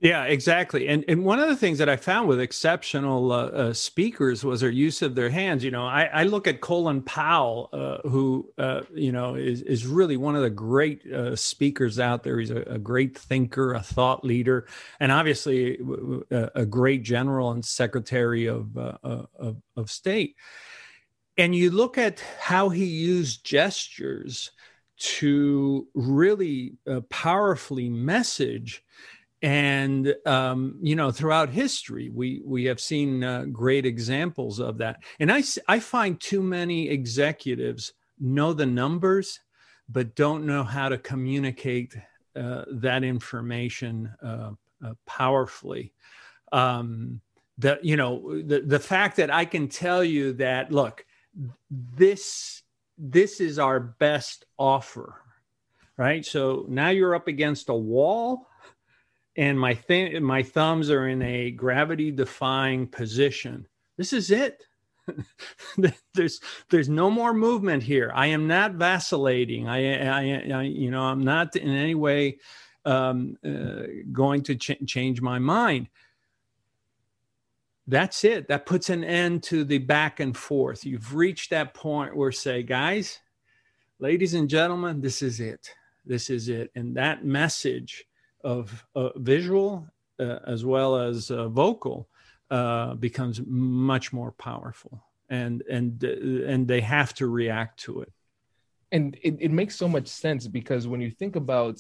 yeah, 0.04 0.26
exactly. 0.26 0.90
And 0.90 1.06
and 1.08 1.24
one 1.24 1.40
of 1.40 1.48
the 1.48 1.56
things 1.56 1.78
that 1.78 1.88
I 1.88 1.96
found 1.96 2.28
with 2.28 2.42
exceptional 2.42 3.32
uh, 3.32 3.46
uh, 3.46 3.74
speakers 3.74 4.44
was 4.44 4.60
their 4.60 4.70
use 4.70 5.02
of 5.02 5.16
their 5.16 5.30
hands. 5.30 5.64
You 5.64 5.72
know, 5.72 5.86
I, 5.86 6.10
I 6.14 6.24
look 6.24 6.46
at 6.46 6.60
Colin 6.60 7.02
Powell, 7.04 7.70
uh, 7.72 8.10
who 8.10 8.52
uh, 8.58 8.82
you 8.94 9.14
know 9.14 9.36
is 9.36 9.62
is 9.62 9.88
really 9.88 10.18
one 10.18 10.36
of 10.36 10.42
the 10.42 10.50
great 10.50 11.10
uh, 11.10 11.38
speakers 11.38 12.00
out 12.00 12.22
there. 12.22 12.38
He's 12.38 12.52
a, 12.52 12.64
a, 12.64 12.78
great 12.78 13.18
thinker, 13.18 13.76
a 13.76 13.80
thought 13.80 14.26
leader, 14.26 14.68
and 15.00 15.10
obviously 15.10 15.80
a, 16.30 16.50
a 16.54 16.66
great 16.66 17.04
general 17.04 17.52
and 17.52 17.64
secretary 17.64 18.48
of, 18.48 18.78
uh, 18.78 18.98
of 19.02 19.62
of 19.78 19.90
state. 19.90 20.36
And 21.38 21.56
you 21.56 21.72
look 21.72 21.98
at 21.98 22.22
how 22.42 22.68
he 22.68 22.84
used 22.84 23.46
gestures 23.46 24.52
to 24.98 25.88
really 25.94 26.74
powerfully 27.10 27.88
message 27.88 28.84
and 29.44 30.16
um, 30.26 30.80
you 30.82 30.96
know 30.96 31.12
throughout 31.12 31.50
history 31.50 32.10
we 32.10 32.42
we 32.46 32.64
have 32.64 32.80
seen 32.80 33.24
uh, 33.24 33.44
great 33.52 33.86
examples 33.86 34.60
of 34.60 34.78
that. 34.80 35.04
And 35.20 35.32
i 35.32 35.44
i 35.68 35.80
find 35.80 36.20
too 36.20 36.42
many 36.42 36.90
executives 36.90 37.94
know 38.20 38.54
the 38.54 38.66
numbers 38.66 39.40
but 39.90 40.16
don't 40.16 40.46
know 40.46 40.64
how 40.64 40.88
to 40.88 40.98
communicate 40.98 41.96
uh, 42.38 42.64
that 42.72 43.04
information 43.04 44.12
uh, 44.24 44.52
uh 44.84 44.94
powerfully. 45.06 45.94
Um, 46.52 47.20
the 47.58 47.80
you 47.84 47.98
know 47.98 48.42
the 48.42 48.62
the 48.62 48.80
fact 48.80 49.18
that 49.18 49.30
i 49.30 49.46
can 49.46 49.68
tell 49.68 50.04
you 50.04 50.34
that 50.34 50.72
look 50.72 51.06
this 51.70 52.64
this 52.98 53.40
is 53.40 53.60
our 53.60 53.80
best 53.80 54.46
offer 54.58 55.20
right? 55.98 56.26
So 56.26 56.66
now 56.70 56.90
you're 56.90 57.14
up 57.14 57.28
against 57.28 57.70
a 57.70 57.76
wall 57.76 58.48
and 59.36 59.60
my 59.60 59.74
th- 59.74 60.22
my 60.22 60.44
thumbs 60.44 60.90
are 60.90 61.08
in 61.08 61.22
a 61.22 61.52
gravity 61.52 62.12
defying 62.12 62.88
position. 62.88 63.68
This 63.98 64.14
is 64.14 64.32
it. 64.32 64.64
there's 66.14 66.40
there's 66.70 66.90
no 66.90 67.10
more 67.10 67.34
movement 67.34 67.84
here. 67.84 68.12
I 68.14 68.28
am 68.28 68.48
not 68.48 68.74
vacillating. 68.74 69.68
I, 69.68 70.08
I, 70.08 70.60
I 70.60 70.62
you 70.64 70.92
know 70.92 71.02
I'm 71.02 71.24
not 71.24 71.56
in 71.56 71.70
any 71.70 71.96
way 71.96 72.38
um, 72.86 73.38
uh, 73.46 73.84
going 74.12 74.44
to 74.44 74.56
ch- 74.56 74.86
change 74.86 75.22
my 75.22 75.40
mind. 75.40 75.90
That's 77.88 78.24
it. 78.24 78.48
That 78.48 78.66
puts 78.66 78.90
an 78.90 79.04
end 79.04 79.44
to 79.44 79.66
the 79.66 79.80
back 79.80 80.20
and 80.22 80.36
forth. 80.36 80.86
You've 80.86 81.16
reached 81.16 81.50
that 81.50 81.74
point 81.74 82.16
where 82.16 82.32
say, 82.32 82.64
guys, 82.64 83.20
ladies 84.00 84.36
and 84.36 84.50
gentlemen, 84.50 85.02
this 85.02 85.22
is 85.22 85.42
it. 85.42 85.70
This 86.06 86.30
is 86.30 86.48
it. 86.48 86.72
And 86.76 86.96
that 86.96 87.26
message 87.26 88.06
of 88.44 88.86
uh, 88.96 89.10
visual 89.18 89.88
uh, 90.20 90.40
as 90.46 90.66
well 90.66 90.98
as 90.98 91.32
uh, 91.32 91.48
vocal 91.50 92.10
uh, 92.52 92.94
becomes 92.96 93.42
much 93.46 94.14
more 94.14 94.32
powerful 94.34 95.04
and 95.30 95.64
and 95.70 96.04
uh, 96.04 96.52
and 96.52 96.68
they 96.68 96.82
have 96.82 97.14
to 97.14 97.28
react 97.28 97.80
to 97.80 98.02
it 98.02 98.12
and 98.92 99.18
it, 99.24 99.38
it 99.40 99.52
makes 99.52 99.76
so 99.76 99.88
much 99.88 100.08
sense 100.08 100.48
because 100.48 100.88
when 100.88 101.02
you 101.02 101.10
think 101.10 101.36
about 101.36 101.80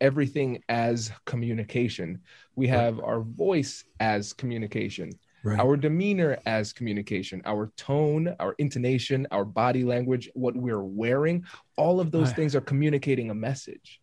everything 0.00 0.62
as 0.68 1.10
communication 1.24 2.20
we 2.54 2.68
have 2.68 3.00
our 3.00 3.20
voice 3.20 3.84
as 3.98 4.32
communication 4.32 5.10
Right. 5.44 5.60
our 5.60 5.76
demeanor 5.76 6.38
as 6.46 6.72
communication, 6.72 7.40
our 7.44 7.72
tone, 7.76 8.34
our 8.40 8.54
intonation, 8.58 9.26
our 9.30 9.44
body 9.44 9.84
language, 9.84 10.28
what 10.34 10.56
we're 10.56 10.82
wearing, 10.82 11.44
all 11.76 12.00
of 12.00 12.10
those 12.10 12.28
right. 12.28 12.36
things 12.36 12.56
are 12.56 12.60
communicating 12.60 13.30
a 13.30 13.34
message. 13.34 14.00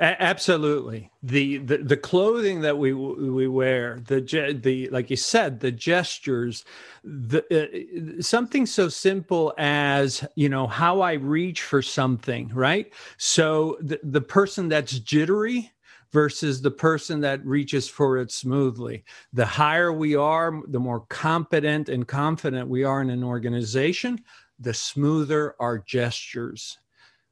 A- 0.00 0.22
absolutely. 0.22 1.10
The, 1.22 1.58
the 1.58 1.78
the 1.78 1.96
clothing 1.96 2.60
that 2.60 2.76
we 2.76 2.92
we 2.92 3.48
wear, 3.48 3.98
the 4.06 4.20
the 4.62 4.88
like 4.90 5.10
you 5.10 5.16
said, 5.16 5.60
the 5.60 5.72
gestures, 5.72 6.64
the 7.04 8.18
uh, 8.18 8.22
something 8.22 8.66
so 8.66 8.88
simple 8.88 9.54
as 9.58 10.26
you 10.34 10.48
know 10.48 10.66
how 10.66 11.00
I 11.00 11.14
reach 11.14 11.62
for 11.62 11.82
something, 11.82 12.48
right? 12.48 12.92
So 13.16 13.78
the 13.80 13.98
the 14.02 14.20
person 14.20 14.68
that's 14.68 14.98
jittery 15.00 15.72
versus 16.12 16.62
the 16.62 16.70
person 16.70 17.20
that 17.20 17.44
reaches 17.44 17.88
for 17.88 18.18
it 18.18 18.30
smoothly. 18.30 19.04
The 19.32 19.46
higher 19.46 19.92
we 19.92 20.14
are, 20.14 20.62
the 20.68 20.80
more 20.80 21.00
competent 21.08 21.88
and 21.88 22.06
confident 22.06 22.68
we 22.68 22.84
are 22.84 23.02
in 23.02 23.10
an 23.10 23.24
organization, 23.24 24.22
the 24.58 24.72
smoother 24.72 25.56
our 25.58 25.78
gestures 25.78 26.78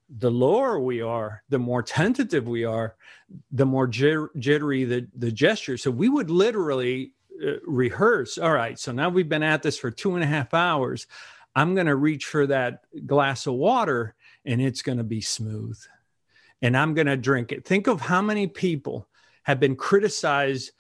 the 0.09 0.31
lower 0.31 0.79
we 0.79 1.01
are, 1.01 1.43
the 1.49 1.59
more 1.59 1.83
tentative 1.83 2.47
we 2.47 2.65
are, 2.65 2.97
the 3.53 3.67
more 3.67 3.87
jittery 3.87 4.85
the, 4.85 5.07
the 5.17 5.33
gesture. 5.33 5.77
So 5.77 5.91
we 5.91 6.09
would 6.09 6.31
literally 6.31 7.13
uh, 7.43 7.55
rehearse. 7.67 8.39
All 8.39 8.53
right, 8.53 8.79
so 8.79 8.93
now 8.93 9.09
we've 9.09 9.29
been 9.29 9.43
at 9.43 9.63
this 9.63 9.79
for 9.79 9.91
two 9.91 10.15
and 10.15 10.23
a 10.23 10.27
half 10.27 10.55
hours. 10.55 11.07
I'm 11.57 11.75
going 11.75 11.87
to 11.87 11.97
reach 11.97 12.27
for 12.27 12.47
that 12.49 12.85
glass 13.07 13.47
of 13.47 13.55
water 13.55 14.15
and 14.45 14.61
it's 14.61 14.83
going 14.83 14.99
to 14.99 15.05
be 15.05 15.21
smooth. 15.21 15.79
And 16.63 16.77
I'm 16.77 16.95
going 16.95 17.07
to 17.07 17.17
drink 17.17 17.53
it. 17.53 17.65
Think 17.65 17.87
of 17.87 18.01
how 18.01 18.23
many 18.23 18.47
people 18.47 19.09
have 19.45 19.61
been 19.61 19.77
criticized 19.77 20.73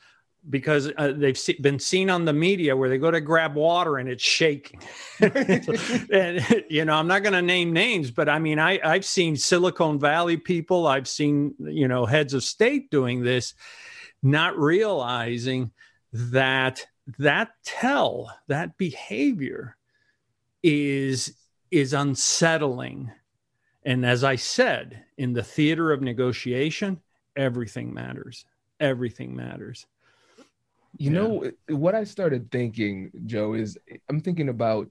because 0.50 0.90
uh, 0.98 1.12
they've 1.16 1.38
see, 1.38 1.56
been 1.60 1.78
seen 1.78 2.10
on 2.10 2.24
the 2.24 2.32
media 2.32 2.76
where 2.76 2.88
they 2.88 2.98
go 2.98 3.10
to 3.10 3.20
grab 3.20 3.54
water 3.54 3.98
and 3.98 4.08
it's 4.08 4.22
shaking. 4.22 4.80
and 5.20 6.64
you 6.68 6.84
know, 6.84 6.94
I'm 6.94 7.06
not 7.06 7.22
going 7.22 7.32
to 7.32 7.42
name 7.42 7.72
names, 7.72 8.10
but 8.10 8.28
I 8.28 8.38
mean, 8.38 8.58
I 8.58 8.80
I've 8.84 9.04
seen 9.04 9.36
Silicon 9.36 9.98
Valley 9.98 10.36
people, 10.36 10.86
I've 10.86 11.08
seen 11.08 11.54
you 11.58 11.88
know 11.88 12.04
heads 12.06 12.34
of 12.34 12.44
state 12.44 12.90
doing 12.90 13.22
this, 13.22 13.54
not 14.22 14.58
realizing 14.58 15.72
that 16.12 16.86
that 17.18 17.50
tell 17.64 18.34
that 18.48 18.76
behavior 18.76 19.76
is 20.62 21.34
is 21.70 21.92
unsettling. 21.92 23.10
And 23.84 24.06
as 24.06 24.24
I 24.24 24.36
said, 24.36 25.04
in 25.18 25.34
the 25.34 25.42
theater 25.42 25.92
of 25.92 26.00
negotiation, 26.00 27.00
everything 27.36 27.92
matters. 27.92 28.46
Everything 28.80 29.36
matters. 29.36 29.86
You 30.96 31.10
yeah. 31.10 31.18
know 31.18 31.50
what 31.68 31.94
I 31.94 32.04
started 32.04 32.50
thinking, 32.50 33.10
Joe, 33.26 33.54
is 33.54 33.78
I'm 34.08 34.20
thinking 34.20 34.48
about 34.48 34.90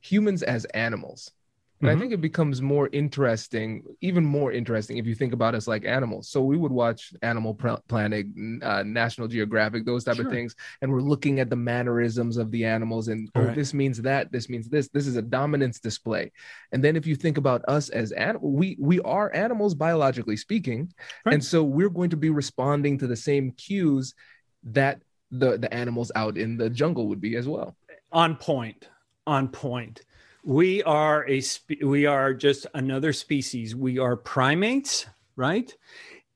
humans 0.00 0.42
as 0.42 0.64
animals. 0.66 1.32
And 1.80 1.88
mm-hmm. 1.88 1.96
I 1.96 2.00
think 2.00 2.12
it 2.12 2.20
becomes 2.20 2.60
more 2.60 2.88
interesting, 2.92 3.84
even 4.00 4.24
more 4.24 4.50
interesting, 4.50 4.96
if 4.96 5.06
you 5.06 5.14
think 5.14 5.32
about 5.32 5.54
us 5.54 5.68
like 5.68 5.84
animals. 5.84 6.28
So 6.28 6.42
we 6.42 6.56
would 6.56 6.72
watch 6.72 7.12
Animal 7.22 7.54
Planet, 7.54 8.26
uh, 8.62 8.82
National 8.82 9.28
Geographic, 9.28 9.86
those 9.86 10.02
type 10.02 10.16
sure. 10.16 10.26
of 10.26 10.32
things, 10.32 10.56
and 10.82 10.90
we're 10.90 11.00
looking 11.00 11.38
at 11.38 11.50
the 11.50 11.56
mannerisms 11.56 12.36
of 12.36 12.50
the 12.50 12.64
animals, 12.64 13.06
and 13.06 13.30
oh, 13.36 13.42
right. 13.42 13.54
this 13.54 13.72
means 13.74 14.02
that, 14.02 14.32
this 14.32 14.48
means 14.48 14.68
this. 14.68 14.88
This 14.88 15.06
is 15.06 15.14
a 15.14 15.22
dominance 15.22 15.78
display. 15.78 16.32
And 16.72 16.82
then 16.82 16.96
if 16.96 17.06
you 17.06 17.14
think 17.14 17.38
about 17.38 17.62
us 17.68 17.90
as 17.90 18.10
animals, 18.10 18.52
we 18.56 18.76
we 18.80 18.98
are 19.02 19.32
animals 19.32 19.76
biologically 19.76 20.36
speaking, 20.36 20.92
right. 21.24 21.34
and 21.34 21.44
so 21.44 21.62
we're 21.62 21.90
going 21.90 22.10
to 22.10 22.16
be 22.16 22.30
responding 22.30 22.98
to 22.98 23.06
the 23.06 23.14
same 23.14 23.52
cues 23.52 24.14
that 24.64 25.00
the 25.30 25.58
the 25.58 25.72
animals 25.72 26.10
out 26.14 26.38
in 26.38 26.56
the 26.56 26.70
jungle 26.70 27.08
would 27.08 27.20
be 27.20 27.36
as 27.36 27.48
well. 27.48 27.76
On 28.12 28.36
point. 28.36 28.88
On 29.26 29.48
point. 29.48 30.02
We 30.44 30.82
are 30.84 31.26
a 31.28 31.40
spe- 31.40 31.82
we 31.82 32.06
are 32.06 32.32
just 32.32 32.66
another 32.74 33.12
species. 33.12 33.76
We 33.76 33.98
are 33.98 34.16
primates, 34.16 35.06
right? 35.36 35.74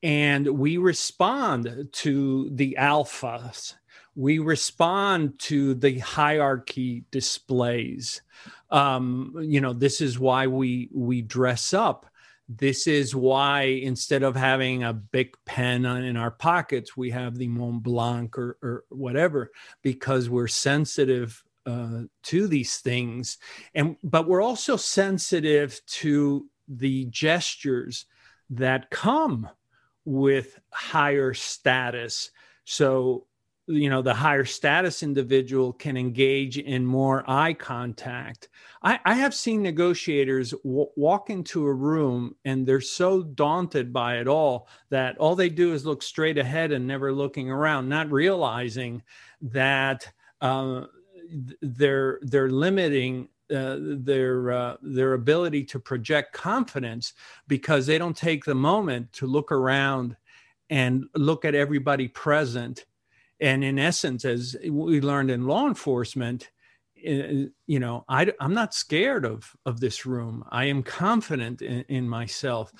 And 0.03 0.47
we 0.47 0.77
respond 0.77 1.87
to 1.91 2.49
the 2.51 2.77
alphas. 2.79 3.73
We 4.15 4.39
respond 4.39 5.39
to 5.39 5.73
the 5.73 5.99
hierarchy 5.99 7.05
displays. 7.09 8.21
Um, 8.69 9.33
you 9.39 9.61
know, 9.61 9.73
this 9.73 10.01
is 10.01 10.19
why 10.19 10.47
we 10.47 10.89
we 10.93 11.21
dress 11.21 11.73
up 11.73 12.05
this 12.57 12.87
is 12.87 13.15
why 13.15 13.61
instead 13.61 14.23
of 14.23 14.35
having 14.35 14.83
a 14.83 14.93
big 14.93 15.35
pen 15.45 15.85
in 15.85 16.17
our 16.17 16.31
pockets, 16.31 16.97
we 16.97 17.11
have 17.11 17.37
the 17.37 17.47
Mont 17.47 17.83
Blanc 17.83 18.37
or, 18.37 18.57
or 18.61 18.83
whatever, 18.89 19.51
because 19.81 20.29
we're 20.29 20.47
sensitive 20.47 21.43
uh, 21.65 22.01
to 22.23 22.47
these 22.47 22.77
things. 22.77 23.37
And 23.73 23.95
but 24.03 24.27
we're 24.27 24.41
also 24.41 24.75
sensitive 24.75 25.81
to 25.87 26.49
the 26.67 27.05
gestures 27.05 28.05
that 28.49 28.89
come 28.89 29.49
with 30.05 30.59
higher 30.71 31.33
status. 31.33 32.31
So 32.65 33.27
you 33.67 33.89
know 33.89 34.01
the 34.01 34.13
higher 34.13 34.45
status 34.45 35.03
individual 35.03 35.71
can 35.73 35.95
engage 35.95 36.57
in 36.57 36.85
more 36.85 37.23
eye 37.27 37.53
contact. 37.53 38.49
I, 38.81 38.99
I 39.05 39.13
have 39.15 39.33
seen 39.33 39.61
negotiators 39.61 40.51
w- 40.63 40.89
walk 40.97 41.29
into 41.29 41.65
a 41.65 41.73
room 41.73 42.35
and 42.43 42.67
they're 42.67 42.81
so 42.81 43.23
daunted 43.23 43.93
by 43.93 44.17
it 44.17 44.27
all 44.27 44.67
that 44.89 45.17
all 45.17 45.35
they 45.35 45.49
do 45.49 45.73
is 45.73 45.85
look 45.85 46.03
straight 46.03 46.37
ahead 46.37 46.71
and 46.73 46.85
never 46.85 47.13
looking 47.13 47.49
around 47.49 47.87
not 47.87 48.11
realizing 48.11 49.01
that 49.41 50.11
uh, 50.41 50.83
they're 51.61 52.19
they're 52.23 52.49
limiting 52.49 53.29
uh, 53.53 53.77
their 53.79 54.51
uh, 54.51 54.77
their 54.81 55.13
ability 55.13 55.63
to 55.63 55.79
project 55.79 56.33
confidence 56.33 57.13
because 57.47 57.85
they 57.85 57.97
don't 57.97 58.17
take 58.17 58.43
the 58.43 58.55
moment 58.55 59.11
to 59.13 59.25
look 59.25 59.51
around 59.53 60.17
and 60.69 61.05
look 61.15 61.45
at 61.45 61.55
everybody 61.55 62.07
present 62.07 62.85
and 63.43 63.63
in 63.63 63.77
essence 63.77 64.23
as 64.23 64.55
we 64.67 65.01
learned 65.01 65.29
in 65.29 65.45
law 65.45 65.67
enforcement 65.67 66.49
uh, 67.07 67.51
you 67.67 67.79
know 67.79 68.05
I, 68.07 68.31
i'm 68.39 68.53
not 68.53 68.73
scared 68.73 69.25
of 69.25 69.55
of 69.65 69.79
this 69.79 70.05
room. 70.05 70.43
I 70.49 70.65
am 70.65 70.81
confident 70.81 71.61
in, 71.61 71.81
in 71.89 72.09
myself. 72.09 72.71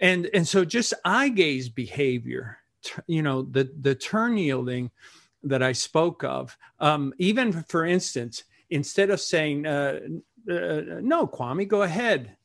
And 0.00 0.28
and 0.34 0.46
so 0.46 0.64
just 0.64 0.92
eye 1.04 1.28
gaze 1.28 1.68
behavior 1.68 2.58
you 3.06 3.22
know 3.22 3.42
the 3.42 3.72
the 3.80 3.94
turn 3.94 4.36
yielding 4.36 4.90
that 5.44 5.62
i 5.62 5.70
spoke 5.70 6.24
of 6.24 6.56
um, 6.80 7.14
even 7.18 7.52
for 7.52 7.84
instance 7.84 8.42
instead 8.70 9.10
of 9.10 9.20
saying 9.20 9.66
uh, 9.66 10.00
uh, 10.50 10.80
no 11.00 11.28
kwame 11.28 11.68
go 11.68 11.82
ahead 11.82 12.36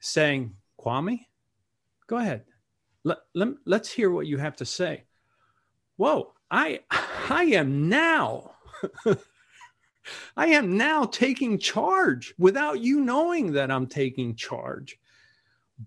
saying 0.00 0.54
kwame 0.80 1.26
go 2.06 2.16
ahead. 2.16 2.44
Let, 3.04 3.18
let, 3.34 3.48
let's 3.66 3.90
hear 3.90 4.10
what 4.10 4.26
you 4.26 4.38
have 4.38 4.56
to 4.56 4.64
say. 4.64 5.04
Whoa 5.96 6.32
i 6.52 6.78
i 7.28 7.42
am 7.44 7.88
now 7.88 8.52
I 10.36 10.48
am 10.48 10.76
now 10.76 11.04
taking 11.04 11.58
charge 11.58 12.34
without 12.38 12.80
you 12.80 13.00
knowing 13.00 13.52
that 13.52 13.70
I'm 13.70 13.86
taking 13.86 14.34
charge 14.34 14.98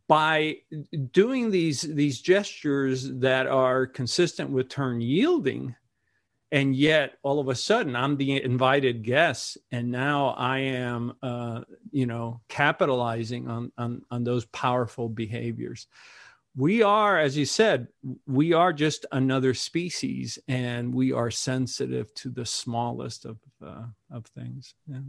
by 0.07 0.57
doing 1.11 1.51
these 1.51 1.81
these 1.81 2.21
gestures 2.21 3.11
that 3.19 3.47
are 3.47 3.85
consistent 3.85 4.49
with 4.49 4.69
turn 4.69 5.01
yielding. 5.01 5.75
And 6.51 6.75
yet 6.75 7.17
all 7.23 7.39
of 7.39 7.49
a 7.49 7.55
sudden 7.55 7.95
i'm 7.95 8.15
the 8.15 8.41
invited 8.41 9.03
guest 9.03 9.57
and 9.71 9.91
now 9.91 10.27
i 10.37 10.59
am 10.59 11.13
uh, 11.21 11.61
you 11.91 12.05
know 12.05 12.39
capitalizing 12.47 13.49
on, 13.49 13.71
on 13.77 14.03
on 14.11 14.23
those 14.23 14.45
powerful 14.45 15.09
behaviors 15.09 15.87
we 16.57 16.81
are 16.81 17.19
as 17.19 17.37
you 17.37 17.45
said 17.45 17.87
we 18.27 18.53
are 18.53 18.71
just 18.71 19.05
another 19.11 19.53
species 19.53 20.39
and 20.47 20.93
we 20.93 21.11
are 21.11 21.31
sensitive 21.31 22.13
to 22.13 22.29
the 22.29 22.45
smallest 22.45 23.25
of 23.25 23.37
uh, 23.65 23.85
of 24.11 24.25
things 24.27 24.75
yeah. 24.87 24.99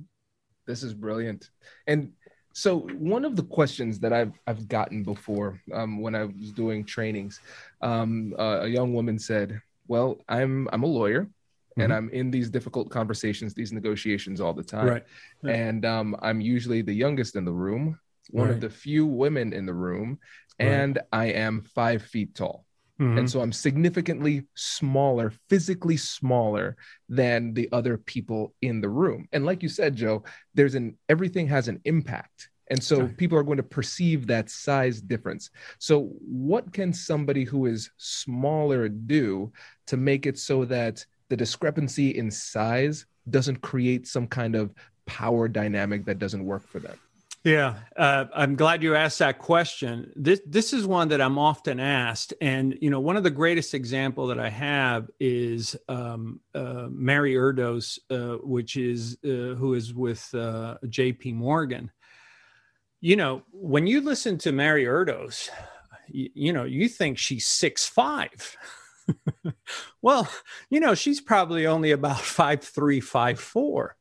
this 0.67 0.83
is 0.83 0.95
brilliant 0.95 1.51
and 1.87 2.13
so 2.57 2.89
one 2.99 3.27
of 3.27 3.37
the 3.37 3.43
questions 3.43 4.01
that 4.01 4.15
I've 4.15 4.33
I've 4.47 4.67
gotten 4.67 5.03
before 5.03 5.61
um, 5.75 6.01
when 6.01 6.15
I 6.15 6.25
was 6.25 6.53
doing 6.53 6.85
trainings, 6.87 7.39
um, 7.83 8.35
uh, 8.39 8.61
a 8.63 8.67
young 8.67 8.95
woman 8.95 9.19
said, 9.19 9.61
"Well, 9.89 10.17
I'm 10.27 10.67
I'm 10.73 10.83
a 10.83 10.87
lawyer, 10.87 11.25
mm-hmm. 11.25 11.83
and 11.83 11.93
I'm 11.93 12.09
in 12.15 12.31
these 12.31 12.49
difficult 12.49 12.89
conversations, 12.89 13.53
these 13.53 13.73
negotiations 13.73 14.41
all 14.41 14.55
the 14.55 14.65
time, 14.65 14.87
right. 14.87 15.05
and 15.47 15.85
um, 15.85 16.17
I'm 16.23 16.41
usually 16.41 16.81
the 16.81 16.95
youngest 16.95 17.37
in 17.37 17.45
the 17.45 17.53
room, 17.53 18.01
one 18.31 18.47
right. 18.47 18.55
of 18.55 18.61
the 18.61 18.71
few 18.71 19.07
women 19.07 19.53
in 19.53 19.67
the 19.67 19.75
room, 19.75 20.19
and 20.59 20.97
right. 20.97 21.07
I 21.12 21.25
am 21.27 21.62
five 21.62 22.03
feet 22.03 22.35
tall." 22.35 22.67
Mm-hmm. 23.01 23.19
And 23.19 23.31
so 23.31 23.41
I'm 23.41 23.53
significantly 23.53 24.45
smaller, 24.55 25.33
physically 25.51 25.99
smaller 25.99 26.77
than 27.11 27.53
the 27.53 27.69
other 27.71 27.99
people 27.99 28.55
in 28.62 28.81
the 28.81 28.89
room. 28.89 29.29
And 29.33 29.45
like 29.45 29.62
you 29.62 29.69
said, 29.69 29.97
Joe, 29.97 30.25
there's 30.55 30.75
an 30.75 30.97
everything 31.09 31.47
has 31.49 31.69
an 31.69 31.81
impact. 31.85 32.49
And 32.69 32.83
so 32.83 33.07
people 33.17 33.39
are 33.39 33.45
going 33.45 33.59
to 33.59 33.62
perceive 33.62 34.27
that 34.27 34.51
size 34.51 35.01
difference. 35.01 35.51
So, 35.79 36.11
what 36.21 36.73
can 36.73 36.93
somebody 36.93 37.45
who 37.45 37.67
is 37.67 37.91
smaller 37.97 38.89
do 38.89 39.53
to 39.87 39.97
make 39.97 40.27
it 40.27 40.37
so 40.37 40.65
that 40.65 41.05
the 41.29 41.37
discrepancy 41.37 42.17
in 42.17 42.31
size 42.31 43.07
doesn't 43.31 43.61
create 43.61 44.09
some 44.09 44.27
kind 44.27 44.57
of 44.57 44.75
power 45.07 45.47
dynamic 45.47 46.05
that 46.07 46.19
doesn't 46.19 46.45
work 46.45 46.67
for 46.67 46.81
them? 46.81 46.99
Yeah, 47.47 47.77
uh, 47.97 48.25
I'm 48.35 48.57
glad 48.57 48.83
you 48.83 48.97
asked 48.97 49.21
that 49.21 49.39
question. 49.39 50.13
This 50.17 50.41
this 50.49 50.73
is 50.73 50.85
one 50.85 51.11
that 51.11 51.21
I'm 51.21 51.39
often 51.39 51.79
asked, 51.79 52.35
and 52.41 52.77
you 52.83 52.91
know, 52.91 52.99
one 52.99 53.17
of 53.17 53.23
the 53.23 53.31
greatest 53.31 53.73
example 53.73 54.27
that 54.27 54.41
I 54.41 54.49
have 54.49 55.09
is 55.21 55.77
um, 55.89 56.41
uh, 56.57 56.89
Mary 56.91 57.35
Erdoes, 57.35 58.01
uh, 58.11 58.39
which 58.43 58.77
is 58.77 59.17
uh, 59.25 59.55
who 59.55 59.75
is 59.75 59.95
with 59.95 60.29
uh, 60.35 60.79
J.P. 60.89 61.35
Morgan. 61.35 61.93
You 63.01 63.15
know, 63.15 63.45
when 63.53 63.87
you 63.87 64.01
listen 64.01 64.39
to 64.39 64.51
Mary 64.51 64.85
Erdoes, 64.85 65.49
you, 66.09 66.31
you 66.35 66.53
know, 66.53 66.65
you 66.65 66.89
think 66.89 67.17
she's 67.17 67.47
six 67.47 67.87
five. 67.87 68.57
well, 70.03 70.29
you 70.69 70.81
know, 70.81 70.97
she's 70.97 71.21
probably 71.21 71.65
only 71.65 71.93
about 71.93 72.19
five 72.19 72.65
three, 72.65 72.99
five 72.99 73.39
four 73.39 73.95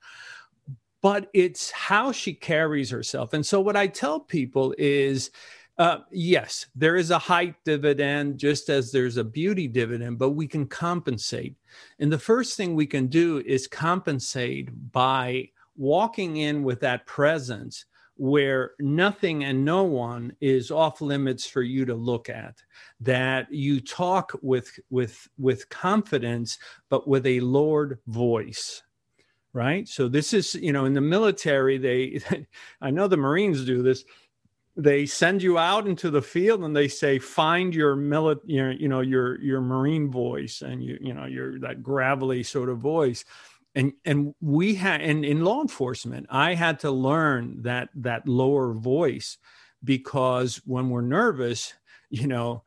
but 1.06 1.30
it's 1.36 1.70
how 1.70 2.12
she 2.12 2.34
carries 2.34 2.89
herself. 2.89 3.34
And 3.34 3.46
so, 3.46 3.62
what 3.62 3.76
I 3.76 3.86
tell 3.86 4.20
people 4.20 4.74
is, 4.80 5.30
uh, 5.78 6.00
yes, 6.10 6.65
there 6.74 6.96
is 6.96 7.12
a 7.12 7.20
height 7.20 7.54
dividend, 7.63 8.39
just 8.39 8.70
as 8.70 8.91
there's 8.91 9.18
a 9.18 9.24
beauty 9.24 9.68
dividend, 9.68 10.18
but 10.18 10.32
we 10.32 10.48
can 10.48 10.65
compensate. 10.65 11.58
And 12.00 12.12
the 12.12 12.18
first 12.18 12.58
thing 12.58 12.74
we 12.74 12.88
can 12.88 13.06
do 13.06 13.44
is 13.46 13.68
compensate 13.68 14.70
by 14.91 15.50
walking 15.78 16.38
in 16.38 16.63
with 16.63 16.80
that 16.80 17.06
presence 17.06 17.86
where 18.15 18.72
nothing 18.80 19.44
and 19.44 19.63
no 19.63 19.84
one 19.84 20.36
is 20.41 20.72
off 20.72 21.02
limits 21.02 21.46
for 21.46 21.62
you 21.62 21.86
to 21.86 21.94
look 21.94 22.30
at 22.30 22.56
that 23.02 23.46
you 23.52 23.80
talk 23.80 24.32
with 24.41 24.72
with 24.89 25.28
with 25.38 25.68
confidence 25.68 26.58
but 26.89 27.10
with 27.10 27.26
a 27.26 27.41
lord 27.41 28.00
voice 28.08 28.82
right? 29.56 29.88
So 29.88 30.10
this 30.10 30.34
is, 30.34 30.54
you 30.56 30.74
know, 30.74 30.84
in 30.84 30.94
the 30.94 31.02
military, 31.02 31.78
they, 31.78 32.20
I 32.82 32.91
know 32.91 33.08
the 33.08 33.18
Marines 33.18 33.63
do 33.63 33.82
this. 33.82 34.04
They 34.76 35.06
send 35.06 35.41
you 35.41 35.58
out 35.58 35.88
into 35.88 36.12
the 36.12 36.22
field 36.22 36.62
and 36.62 36.76
they 36.76 36.89
say, 36.89 37.18
find 37.20 37.74
your 37.74 37.96
military, 37.96 38.78
you 38.78 38.89
know, 38.89 39.00
your 39.00 39.41
your 39.41 39.62
Marine 39.62 40.12
voice 40.12 40.62
and 40.62 40.84
you, 40.84 40.98
you 41.00 41.13
know, 41.13 41.24
your 41.24 41.58
that 41.62 41.82
gravelly 41.82 42.44
sort 42.44 42.68
of 42.68 42.80
voice. 42.80 43.24
And 43.74 43.94
and 44.04 44.36
we 44.41 44.76
had 44.76 45.00
and 45.00 45.24
in 45.24 45.46
law 45.46 45.62
enforcement, 45.62 46.28
I 46.30 46.56
had 46.56 46.82
to 46.82 46.91
learn 46.91 47.62
that 47.62 47.88
that 47.96 48.28
lower 48.28 48.74
voice 48.74 49.38
because 49.82 50.58
when 50.65 50.89
we're 50.89 51.00
nervous, 51.00 51.74
you 52.10 52.28
know, 52.28 52.63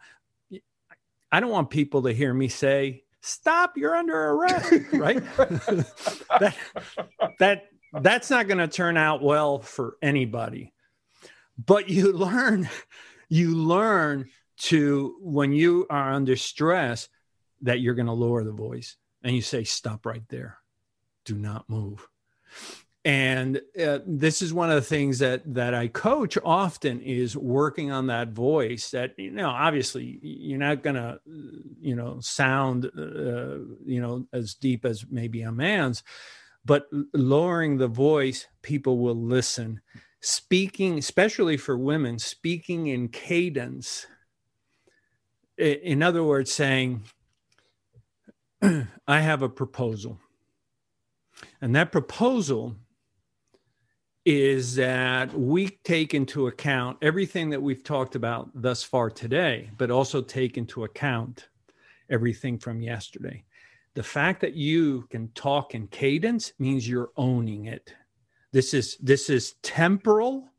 I 1.30 1.40
don't 1.40 1.50
want 1.50 1.68
people 1.68 2.04
to 2.04 2.14
hear 2.14 2.32
me 2.32 2.48
say, 2.48 3.04
stop 3.28 3.76
you're 3.76 3.96
under 3.96 4.30
arrest 4.30 4.72
right? 4.92 5.22
That, 6.40 6.56
that 7.38 7.66
that's 7.92 8.30
not 8.30 8.48
going 8.48 8.58
to 8.58 8.68
turn 8.68 8.96
out 8.96 9.22
well 9.22 9.60
for 9.60 9.96
anybody. 10.02 10.72
But 11.64 11.88
you 11.88 12.12
learn 12.12 12.68
you 13.28 13.54
learn 13.54 14.30
to 14.58 15.16
when 15.20 15.52
you 15.52 15.86
are 15.90 16.12
under 16.12 16.36
stress 16.36 17.08
that 17.62 17.80
you're 17.80 17.94
going 17.94 18.06
to 18.06 18.12
lower 18.12 18.44
the 18.44 18.52
voice 18.52 18.96
and 19.22 19.34
you 19.34 19.42
say 19.42 19.64
stop 19.64 20.06
right 20.06 20.22
there. 20.28 20.58
Do 21.24 21.34
not 21.34 21.68
move 21.68 22.06
and 23.04 23.60
uh, 23.80 24.00
this 24.06 24.42
is 24.42 24.52
one 24.52 24.70
of 24.70 24.74
the 24.74 24.82
things 24.82 25.20
that 25.20 25.42
that 25.54 25.72
i 25.72 25.86
coach 25.86 26.36
often 26.44 27.00
is 27.00 27.36
working 27.36 27.90
on 27.90 28.08
that 28.08 28.30
voice 28.30 28.90
that 28.90 29.14
you 29.16 29.30
know 29.30 29.48
obviously 29.48 30.18
you're 30.20 30.58
not 30.58 30.82
gonna 30.82 31.18
you 31.80 31.94
know 31.94 32.18
sound 32.20 32.86
uh, 32.86 33.58
you 33.86 34.00
know 34.00 34.26
as 34.32 34.54
deep 34.54 34.84
as 34.84 35.06
maybe 35.10 35.42
a 35.42 35.52
man's 35.52 36.02
but 36.68 36.86
lowering 37.14 37.78
the 37.78 37.88
voice 37.88 38.46
people 38.60 38.98
will 38.98 39.16
listen. 39.16 39.80
Speaking 40.20 40.98
especially 40.98 41.56
for 41.56 41.78
women 41.78 42.18
speaking 42.18 42.88
in 42.88 43.08
cadence 43.08 44.06
in 45.56 46.02
other 46.02 46.22
words 46.22 46.52
saying 46.52 47.04
i 48.62 49.20
have 49.20 49.42
a 49.42 49.48
proposal. 49.48 50.18
And 51.62 51.74
that 51.74 51.92
proposal 51.92 52.76
is 54.30 54.74
that 54.74 55.32
we 55.32 55.68
take 55.84 56.12
into 56.12 56.48
account 56.48 56.98
everything 57.00 57.48
that 57.48 57.62
we've 57.62 57.82
talked 57.82 58.14
about 58.14 58.50
thus 58.54 58.82
far 58.82 59.08
today, 59.08 59.70
but 59.78 59.90
also 59.90 60.20
take 60.20 60.58
into 60.58 60.84
account 60.84 61.48
everything 62.10 62.58
from 62.58 62.82
yesterday. 62.82 63.42
The 63.94 64.02
fact 64.02 64.42
that 64.42 64.52
you 64.52 65.06
can 65.08 65.28
talk 65.28 65.74
in 65.74 65.86
cadence 65.86 66.52
means 66.58 66.86
you're 66.86 67.10
owning 67.16 67.64
it. 67.64 67.94
This 68.52 68.74
is 68.74 68.98
this 68.98 69.30
is 69.30 69.54
temporal. 69.62 70.50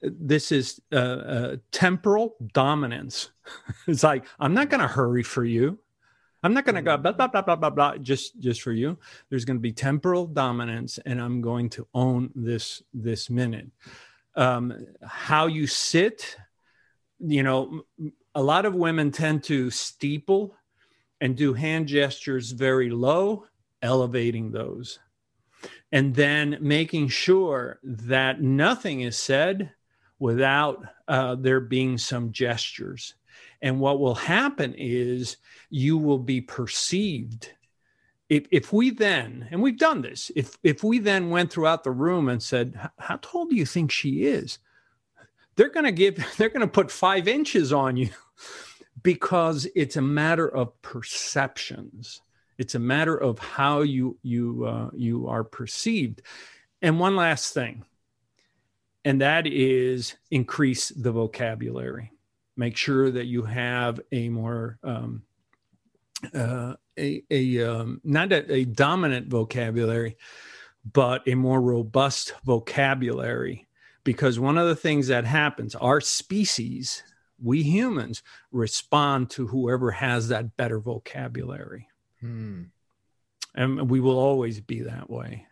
This 0.00 0.52
is 0.52 0.80
uh, 0.92 0.96
uh, 0.96 1.56
temporal 1.72 2.36
dominance. 2.52 3.30
it's 3.88 4.04
like 4.04 4.26
I'm 4.38 4.54
not 4.54 4.70
going 4.70 4.80
to 4.80 4.86
hurry 4.86 5.24
for 5.24 5.44
you. 5.44 5.80
I'm 6.46 6.54
not 6.54 6.64
going 6.64 6.76
to 6.76 6.82
go 6.82 6.96
blah, 6.96 7.10
blah, 7.10 7.26
blah, 7.26 7.42
blah, 7.42 7.56
blah, 7.56 7.70
blah, 7.70 7.96
just, 7.96 8.38
just 8.38 8.62
for 8.62 8.70
you. 8.70 8.96
There's 9.28 9.44
going 9.44 9.56
to 9.56 9.60
be 9.60 9.72
temporal 9.72 10.28
dominance 10.28 10.98
and 10.98 11.20
I'm 11.20 11.40
going 11.40 11.70
to 11.70 11.88
own 11.92 12.30
this, 12.36 12.84
this 12.94 13.28
minute. 13.28 13.66
Um, 14.36 14.86
how 15.02 15.48
you 15.48 15.66
sit, 15.66 16.36
you 17.18 17.42
know, 17.42 17.82
a 18.32 18.40
lot 18.40 18.64
of 18.64 18.76
women 18.76 19.10
tend 19.10 19.42
to 19.44 19.72
steeple 19.72 20.54
and 21.20 21.36
do 21.36 21.52
hand 21.52 21.88
gestures 21.88 22.52
very 22.52 22.90
low 22.90 23.46
elevating 23.82 24.52
those 24.52 25.00
and 25.90 26.14
then 26.14 26.58
making 26.60 27.08
sure 27.08 27.80
that 27.82 28.40
nothing 28.40 29.00
is 29.00 29.18
said 29.18 29.72
without 30.20 30.84
uh, 31.08 31.34
there 31.34 31.58
being 31.58 31.98
some 31.98 32.30
gestures. 32.30 33.14
And 33.66 33.80
what 33.80 33.98
will 33.98 34.14
happen 34.14 34.74
is 34.78 35.38
you 35.70 35.98
will 35.98 36.20
be 36.20 36.40
perceived. 36.40 37.50
If, 38.28 38.46
if 38.52 38.72
we 38.72 38.90
then, 38.90 39.48
and 39.50 39.60
we've 39.60 39.76
done 39.76 40.02
this, 40.02 40.30
if, 40.36 40.56
if 40.62 40.84
we 40.84 41.00
then 41.00 41.30
went 41.30 41.50
throughout 41.50 41.82
the 41.82 41.90
room 41.90 42.28
and 42.28 42.40
said, 42.40 42.78
How 43.00 43.18
tall 43.20 43.46
do 43.46 43.56
you 43.56 43.66
think 43.66 43.90
she 43.90 44.22
is? 44.22 44.60
They're 45.56 45.68
going 45.68 45.84
to 45.84 45.90
give, 45.90 46.24
they're 46.36 46.48
going 46.48 46.60
to 46.60 46.68
put 46.68 46.92
five 46.92 47.26
inches 47.26 47.72
on 47.72 47.96
you 47.96 48.10
because 49.02 49.66
it's 49.74 49.96
a 49.96 50.00
matter 50.00 50.46
of 50.48 50.80
perceptions. 50.80 52.20
It's 52.58 52.76
a 52.76 52.78
matter 52.78 53.16
of 53.16 53.40
how 53.40 53.82
you 53.82 54.16
you 54.22 54.64
uh, 54.64 54.90
you 54.94 55.26
are 55.26 55.42
perceived. 55.42 56.22
And 56.82 57.00
one 57.00 57.16
last 57.16 57.52
thing, 57.52 57.84
and 59.04 59.20
that 59.22 59.48
is 59.48 60.14
increase 60.30 60.90
the 60.90 61.10
vocabulary. 61.10 62.12
Make 62.56 62.76
sure 62.76 63.10
that 63.10 63.26
you 63.26 63.42
have 63.42 64.00
a 64.12 64.28
more 64.28 64.78
um, 64.82 65.22
uh, 66.34 66.74
a, 66.98 67.22
a 67.30 67.60
um, 67.62 68.00
not 68.02 68.32
a, 68.32 68.52
a 68.52 68.64
dominant 68.64 69.28
vocabulary, 69.28 70.16
but 70.90 71.26
a 71.28 71.34
more 71.34 71.60
robust 71.60 72.32
vocabulary. 72.44 73.66
Because 74.04 74.38
one 74.38 74.56
of 74.56 74.68
the 74.68 74.76
things 74.76 75.08
that 75.08 75.24
happens, 75.24 75.74
our 75.74 76.00
species, 76.00 77.02
we 77.42 77.62
humans, 77.62 78.22
respond 78.52 79.30
to 79.30 79.48
whoever 79.48 79.90
has 79.90 80.28
that 80.28 80.56
better 80.56 80.78
vocabulary. 80.78 81.88
Hmm. 82.20 82.62
And 83.54 83.90
we 83.90 84.00
will 84.00 84.18
always 84.18 84.60
be 84.60 84.82
that 84.82 85.10
way. 85.10 85.46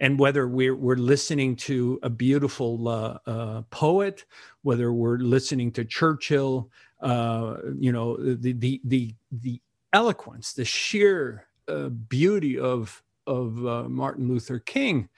And 0.00 0.18
whether 0.18 0.48
we're, 0.48 0.76
we're 0.76 0.96
listening 0.96 1.56
to 1.56 1.98
a 2.02 2.10
beautiful 2.10 2.88
uh, 2.88 3.18
uh, 3.26 3.62
poet, 3.70 4.24
whether 4.62 4.92
we're 4.92 5.18
listening 5.18 5.72
to 5.72 5.84
Churchill, 5.84 6.70
uh, 7.00 7.56
you 7.78 7.92
know, 7.92 8.16
the, 8.16 8.52
the, 8.52 8.80
the, 8.84 9.14
the 9.30 9.60
eloquence, 9.92 10.52
the 10.52 10.64
sheer 10.64 11.46
uh, 11.68 11.88
beauty 11.88 12.58
of, 12.58 13.02
of 13.26 13.66
uh, 13.66 13.84
Martin 13.88 14.28
Luther 14.28 14.58
King, 14.58 15.08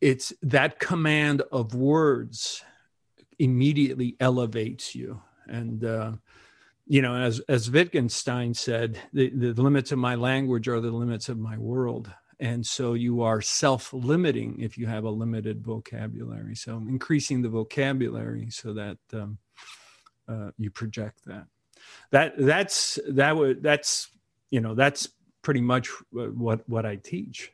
it's 0.00 0.32
that 0.42 0.78
command 0.78 1.42
of 1.50 1.74
words 1.74 2.62
immediately 3.38 4.16
elevates 4.20 4.94
you. 4.94 5.20
And 5.46 5.84
uh, 5.84 6.12
you 6.86 7.00
know, 7.00 7.14
as 7.14 7.40
as 7.48 7.70
Wittgenstein 7.70 8.54
said, 8.54 8.98
the, 9.12 9.30
the 9.30 9.62
limits 9.62 9.92
of 9.92 9.98
my 9.98 10.14
language 10.14 10.68
are 10.68 10.80
the 10.80 10.90
limits 10.90 11.28
of 11.28 11.38
my 11.38 11.56
world. 11.56 12.10
And 12.40 12.64
so 12.66 12.94
you 12.94 13.22
are 13.22 13.40
self-limiting 13.40 14.60
if 14.60 14.76
you 14.76 14.86
have 14.86 15.04
a 15.04 15.10
limited 15.10 15.62
vocabulary. 15.62 16.54
So 16.56 16.76
increasing 16.88 17.42
the 17.42 17.48
vocabulary 17.48 18.50
so 18.50 18.74
that 18.74 18.98
um, 19.12 19.38
uh, 20.28 20.50
you 20.58 20.70
project 20.70 21.24
that. 21.26 21.46
That 22.10 22.34
that's 22.38 22.98
that 23.08 23.36
would 23.36 23.62
that's 23.62 24.08
you 24.50 24.60
know 24.60 24.74
that's 24.74 25.08
pretty 25.42 25.60
much 25.60 25.88
what 26.10 26.68
what 26.68 26.86
I 26.86 26.96
teach. 26.96 27.52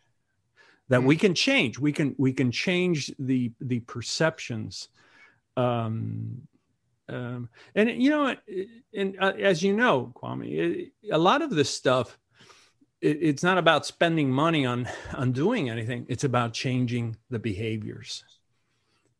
That 0.88 1.02
we 1.02 1.16
hmm. 1.16 1.20
can 1.20 1.34
change. 1.34 1.78
We 1.78 1.92
can 1.92 2.14
we 2.16 2.32
can 2.32 2.52
change 2.52 3.12
the 3.18 3.52
the 3.60 3.80
perceptions 3.80 4.88
um, 5.56 6.42
um, 7.08 7.48
and 7.74 7.90
you 8.02 8.10
know, 8.10 8.36
and 8.94 9.16
uh, 9.20 9.32
as 9.38 9.62
you 9.62 9.74
know, 9.74 10.12
Kwame, 10.14 10.46
it, 10.46 10.92
a 11.10 11.18
lot 11.18 11.42
of 11.42 11.50
this 11.50 11.68
stuff, 11.68 12.16
it, 13.00 13.18
it's 13.20 13.42
not 13.42 13.58
about 13.58 13.86
spending 13.86 14.30
money 14.30 14.66
on 14.66 14.88
on 15.14 15.32
doing 15.32 15.70
anything. 15.70 16.06
It's 16.08 16.24
about 16.24 16.52
changing 16.52 17.16
the 17.30 17.38
behaviors. 17.38 18.24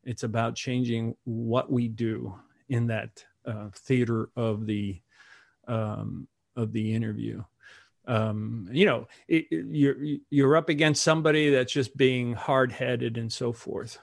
It's 0.04 0.22
about 0.22 0.54
changing 0.54 1.16
what 1.24 1.70
we 1.70 1.88
do 1.88 2.34
in 2.68 2.86
that 2.88 3.24
uh, 3.44 3.68
theater 3.74 4.30
of 4.36 4.66
the 4.66 5.00
um, 5.68 6.28
of 6.56 6.72
the 6.72 6.94
interview. 6.94 7.42
Um, 8.06 8.68
you 8.72 8.86
know, 8.86 9.08
it, 9.28 9.46
you're 9.50 9.96
you're 10.30 10.56
up 10.56 10.68
against 10.68 11.02
somebody 11.02 11.50
that's 11.50 11.72
just 11.72 11.96
being 11.96 12.32
hard 12.32 12.72
headed 12.72 13.18
and 13.18 13.32
so 13.32 13.52
forth 13.52 13.98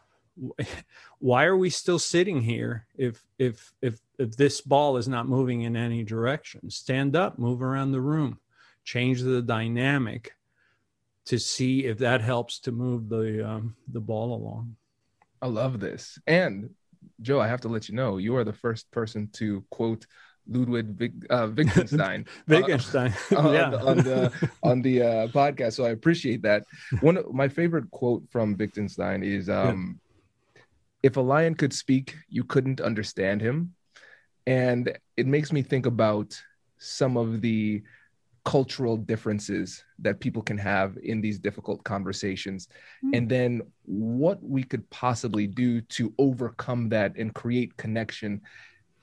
why 1.19 1.45
are 1.45 1.57
we 1.57 1.69
still 1.69 1.99
sitting 1.99 2.41
here 2.41 2.85
if 2.95 3.23
if 3.39 3.73
if 3.81 3.99
if 4.19 4.35
this 4.37 4.61
ball 4.61 4.97
is 4.97 5.07
not 5.07 5.27
moving 5.27 5.63
in 5.63 5.75
any 5.75 6.03
direction 6.03 6.69
stand 6.69 7.15
up 7.15 7.39
move 7.39 7.61
around 7.61 7.91
the 7.91 8.01
room 8.01 8.39
change 8.87 9.21
the 9.21 9.41
dynamic 9.41 10.31
to 11.25 11.37
see 11.37 11.83
if 11.83 11.97
that 11.97 12.21
helps 12.21 12.59
to 12.59 12.71
move 12.71 13.09
the 13.09 13.45
um, 13.45 13.75
the 13.91 13.99
ball 13.99 14.33
along 14.33 14.77
i 15.41 15.47
love 15.47 15.81
this 15.81 16.17
and 16.25 16.69
joe 17.21 17.37
i 17.41 17.47
have 17.47 17.59
to 17.59 17.67
let 17.67 17.89
you 17.89 17.95
know 17.95 18.15
you 18.15 18.33
are 18.37 18.45
the 18.45 18.53
first 18.53 18.89
person 18.91 19.29
to 19.33 19.63
quote 19.69 20.07
Ludwig 20.49 20.85
Vig, 20.95 21.27
uh, 21.29 21.49
Wittgenstein, 21.53 22.25
Wittgenstein, 22.47 23.13
uh, 23.35 23.51
yeah. 23.51 23.65
on, 23.65 23.71
the, 23.71 23.79
on 23.79 23.97
the, 23.97 24.49
on 24.63 24.81
the 24.81 25.01
uh, 25.01 25.27
podcast. 25.27 25.73
So 25.73 25.83
I 25.83 25.89
appreciate 25.89 26.41
that. 26.43 26.63
One 27.01 27.17
of 27.17 27.33
my 27.33 27.49
favorite 27.49 27.91
quote 27.91 28.23
from 28.29 28.55
Wittgenstein 28.55 29.23
is, 29.23 29.49
um, 29.49 29.99
if 31.03 31.17
a 31.17 31.19
lion 31.19 31.53
could 31.53 31.73
speak, 31.73 32.15
you 32.29 32.45
couldn't 32.45 32.79
understand 32.79 33.41
him. 33.41 33.73
And 34.45 34.97
it 35.17 35.27
makes 35.27 35.51
me 35.51 35.63
think 35.63 35.85
about 35.85 36.41
some 36.77 37.17
of 37.17 37.41
the 37.41 37.83
cultural 38.47 38.95
differences 38.95 39.83
that 39.99 40.21
people 40.21 40.41
can 40.41 40.57
have 40.57 40.97
in 41.03 41.19
these 41.19 41.37
difficult 41.37 41.83
conversations 41.83 42.69
mm-hmm. 42.69 43.13
and 43.13 43.27
then 43.27 43.61
what 43.83 44.41
we 44.41 44.63
could 44.63 44.89
possibly 44.89 45.45
do 45.47 45.81
to 45.81 46.13
overcome 46.17 46.87
that 46.87 47.13
and 47.17 47.33
create 47.33 47.75
connection 47.75 48.39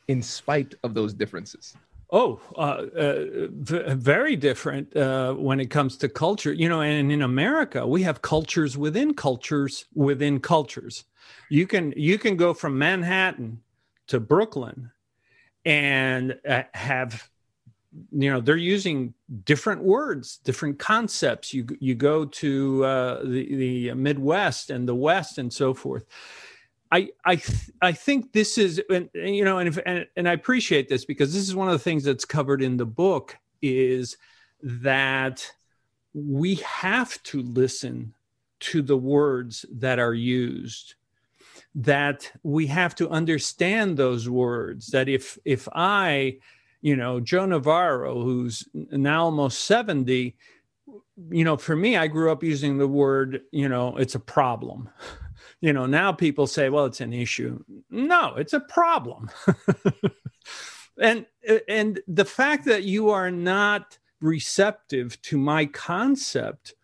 in 0.09 0.23
spite 0.23 0.75
of 0.83 0.95
those 0.95 1.13
differences 1.13 1.77
Oh, 2.11 2.41
uh, 2.57 2.87
uh, 2.97 3.25
v- 3.51 3.95
very 3.95 4.37
different 4.37 4.95
uh, 4.97 5.33
when 5.35 5.59
it 5.59 5.67
comes 5.67 5.97
to 5.97 6.09
culture. 6.09 6.53
You 6.53 6.69
know, 6.69 6.81
and 6.81 7.11
in 7.11 7.23
America, 7.23 7.85
we 7.87 8.03
have 8.03 8.23
cultures 8.23 8.77
within 8.77 9.15
cultures 9.15 9.87
within 9.95 10.39
cultures. 10.39 11.05
You 11.51 11.67
can 11.67 11.93
you 11.97 12.19
can 12.19 12.37
go 12.37 12.55
from 12.55 12.79
Manhattan 12.79 13.63
to 14.09 14.21
Brooklyn 14.21 14.93
and 15.65 16.39
uh, 16.49 16.65
have 16.75 17.29
you 18.13 18.31
know 18.31 18.41
they're 18.41 18.57
using 18.57 19.15
different 19.45 19.83
words 19.83 20.39
different 20.39 20.79
concepts. 20.79 21.53
You 21.53 21.67
you 21.81 21.95
go 21.95 22.25
to 22.25 22.85
uh, 22.85 23.23
the 23.23 23.57
the 23.57 23.95
midwest 23.95 24.71
and 24.71 24.89
the 24.89 24.95
west 24.95 25.39
and 25.39 25.53
so 25.53 25.75
forth. 25.75 26.05
I 26.91 27.11
I 27.25 27.37
th- 27.37 27.71
I 27.81 27.93
think 27.93 28.33
this 28.33 28.59
is 28.59 28.81
and, 28.91 29.09
you 29.15 29.45
know 29.45 29.59
and, 29.59 29.69
if, 29.69 29.79
and 29.85 30.07
and 30.17 30.29
I 30.29 30.33
appreciate 30.33 30.89
this 30.89 31.05
because 31.05 31.33
this 31.33 31.43
is 31.43 31.55
one 31.55 31.69
of 31.69 31.73
the 31.73 31.79
things 31.79 32.05
that's 32.05 32.25
covered 32.25 32.63
in 32.63 32.77
the 32.77 32.87
book 32.87 33.37
is 33.63 34.17
that 34.63 35.51
we 36.13 36.57
have 36.57 37.23
to 37.25 37.43
listen 37.43 38.15
to 38.61 38.83
the 38.83 38.97
words 38.97 39.67
that 39.71 39.99
are 39.99 40.15
used 40.15 40.95
that 41.75 42.31
we 42.43 42.69
have 42.69 42.95
to 42.95 43.09
understand 43.11 43.97
those 43.97 44.29
words 44.29 44.87
that 44.89 45.09
if 45.09 45.39
if 45.45 45.69
i 45.75 46.37
you 46.85 46.95
know 46.95 47.19
joe 47.19 47.47
navarro 47.47 48.21
who's 48.23 48.69
now 48.93 49.25
almost 49.25 49.65
70 49.65 50.37
you 51.31 51.45
know 51.45 51.57
for 51.57 51.75
me 51.75 51.97
i 51.97 52.07
grew 52.07 52.31
up 52.31 52.45
using 52.45 52.77
the 52.77 52.87
word 52.87 53.41
you 53.51 53.69
know 53.69 53.97
it's 53.97 54.15
a 54.15 54.21
problem. 54.21 54.89
You 55.61 55.73
know 55.73 55.87
now 55.87 56.13
people 56.13 56.47
say 56.47 56.69
well 56.69 56.85
it's 56.85 57.01
an 57.01 57.15
issue. 57.15 57.65
No 57.89 58.35
it's 58.35 58.53
a 58.53 58.61
problem. 58.61 59.31
And 61.01 61.27
and 61.69 62.01
the 62.07 62.25
fact 62.25 62.67
that 62.67 62.85
you 62.85 63.11
are 63.11 63.31
not 63.31 63.99
receptive 64.21 65.21
to 65.23 65.39
my 65.39 65.67
concept 65.67 66.75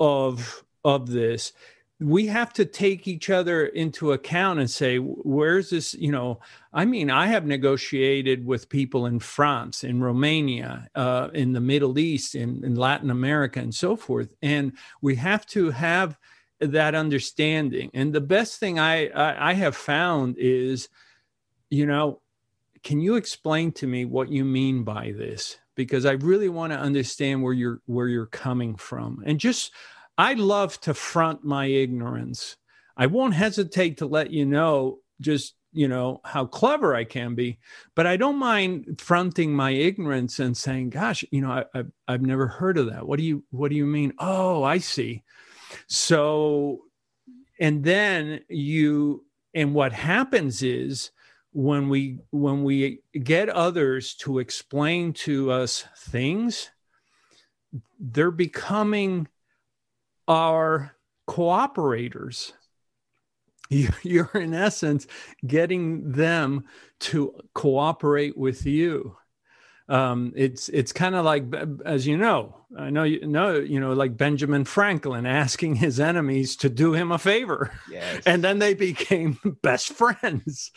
of 0.00 0.64
of 0.84 1.08
this 1.08 1.52
we 2.00 2.26
have 2.26 2.52
to 2.52 2.64
take 2.64 3.06
each 3.06 3.30
other 3.30 3.66
into 3.66 4.12
account 4.12 4.58
and 4.58 4.68
say 4.68 4.96
where's 4.98 5.70
this 5.70 5.94
you 5.94 6.10
know? 6.10 6.40
I 6.72 6.84
mean 6.84 7.10
i 7.10 7.28
have 7.28 7.46
negotiated 7.46 8.44
with 8.44 8.68
people 8.68 9.06
in 9.06 9.20
france 9.20 9.84
in 9.84 10.02
romania 10.02 10.88
uh, 10.94 11.28
in 11.32 11.52
the 11.52 11.60
middle 11.60 11.98
east 11.98 12.34
in, 12.34 12.64
in 12.64 12.74
latin 12.74 13.10
america 13.10 13.60
and 13.60 13.74
so 13.74 13.96
forth 13.96 14.34
and 14.42 14.72
we 15.00 15.14
have 15.16 15.46
to 15.46 15.70
have 15.70 16.18
that 16.60 16.94
understanding 16.94 17.90
and 17.94 18.12
the 18.12 18.20
best 18.20 18.58
thing 18.58 18.78
I, 18.78 19.08
I 19.08 19.50
i 19.50 19.52
have 19.52 19.76
found 19.76 20.36
is 20.38 20.88
you 21.70 21.86
know 21.86 22.20
can 22.84 23.00
you 23.00 23.16
explain 23.16 23.72
to 23.72 23.86
me 23.86 24.04
what 24.04 24.28
you 24.28 24.44
mean 24.44 24.84
by 24.84 25.12
this? 25.16 25.58
Because 25.74 26.06
i 26.06 26.12
really 26.12 26.48
want 26.48 26.72
to 26.72 26.78
understand 26.78 27.42
where 27.42 27.52
you're 27.52 27.80
where 27.86 28.06
you're 28.06 28.26
coming 28.26 28.76
from 28.76 29.24
and 29.26 29.40
just 29.40 29.72
I 30.16 30.34
love 30.34 30.80
to 30.82 30.94
front 30.94 31.44
my 31.44 31.66
ignorance. 31.66 32.56
I 32.96 33.06
won't 33.06 33.34
hesitate 33.34 33.98
to 33.98 34.06
let 34.06 34.30
you 34.30 34.44
know 34.44 34.98
just 35.20 35.54
you 35.74 35.88
know 35.88 36.20
how 36.24 36.46
clever 36.46 36.94
i 36.94 37.04
can 37.04 37.34
be 37.34 37.58
but 37.94 38.06
i 38.06 38.16
don't 38.16 38.36
mind 38.36 39.00
fronting 39.00 39.52
my 39.52 39.70
ignorance 39.70 40.38
and 40.38 40.56
saying 40.56 40.88
gosh 40.88 41.24
you 41.30 41.40
know 41.40 41.50
I, 41.50 41.64
I, 41.78 41.84
i've 42.08 42.22
never 42.22 42.46
heard 42.46 42.78
of 42.78 42.86
that. 42.86 43.06
What 43.06 43.18
do 43.18 43.24
you 43.24 43.44
what 43.50 43.70
do 43.70 43.76
you 43.76 43.86
mean? 43.86 44.12
Oh 44.18 44.62
i 44.62 44.78
see. 44.78 45.22
So 45.88 46.82
and 47.58 47.82
then 47.84 48.40
you 48.48 49.24
and 49.52 49.74
what 49.74 49.92
happens 49.92 50.62
is 50.62 51.10
when 51.52 51.88
we 51.88 52.18
when 52.30 52.62
we 52.64 53.00
get 53.22 53.48
others 53.48 54.14
to 54.16 54.38
explain 54.38 55.12
to 55.12 55.50
us 55.50 55.84
things 55.96 56.70
they're 57.98 58.30
becoming 58.30 59.26
our 60.28 60.96
cooperators. 61.28 62.52
You're 63.70 64.30
in 64.34 64.54
essence 64.54 65.06
getting 65.46 66.12
them 66.12 66.64
to 67.00 67.34
cooperate 67.54 68.36
with 68.36 68.66
you. 68.66 69.16
Um, 69.88 70.32
it's 70.34 70.68
it's 70.70 70.92
kind 70.92 71.14
of 71.14 71.26
like 71.26 71.44
as 71.84 72.06
you 72.06 72.16
know 72.16 72.56
i 72.78 72.88
know 72.88 73.02
you 73.02 73.26
know 73.26 73.56
you 73.56 73.78
know 73.78 73.92
like 73.92 74.16
benjamin 74.16 74.64
franklin 74.64 75.26
asking 75.26 75.74
his 75.74 76.00
enemies 76.00 76.56
to 76.56 76.70
do 76.70 76.94
him 76.94 77.12
a 77.12 77.18
favor. 77.18 77.70
Yes. 77.90 78.22
and 78.24 78.42
then 78.42 78.58
they 78.60 78.72
became 78.72 79.38
best 79.62 79.92
friends. 79.92 80.72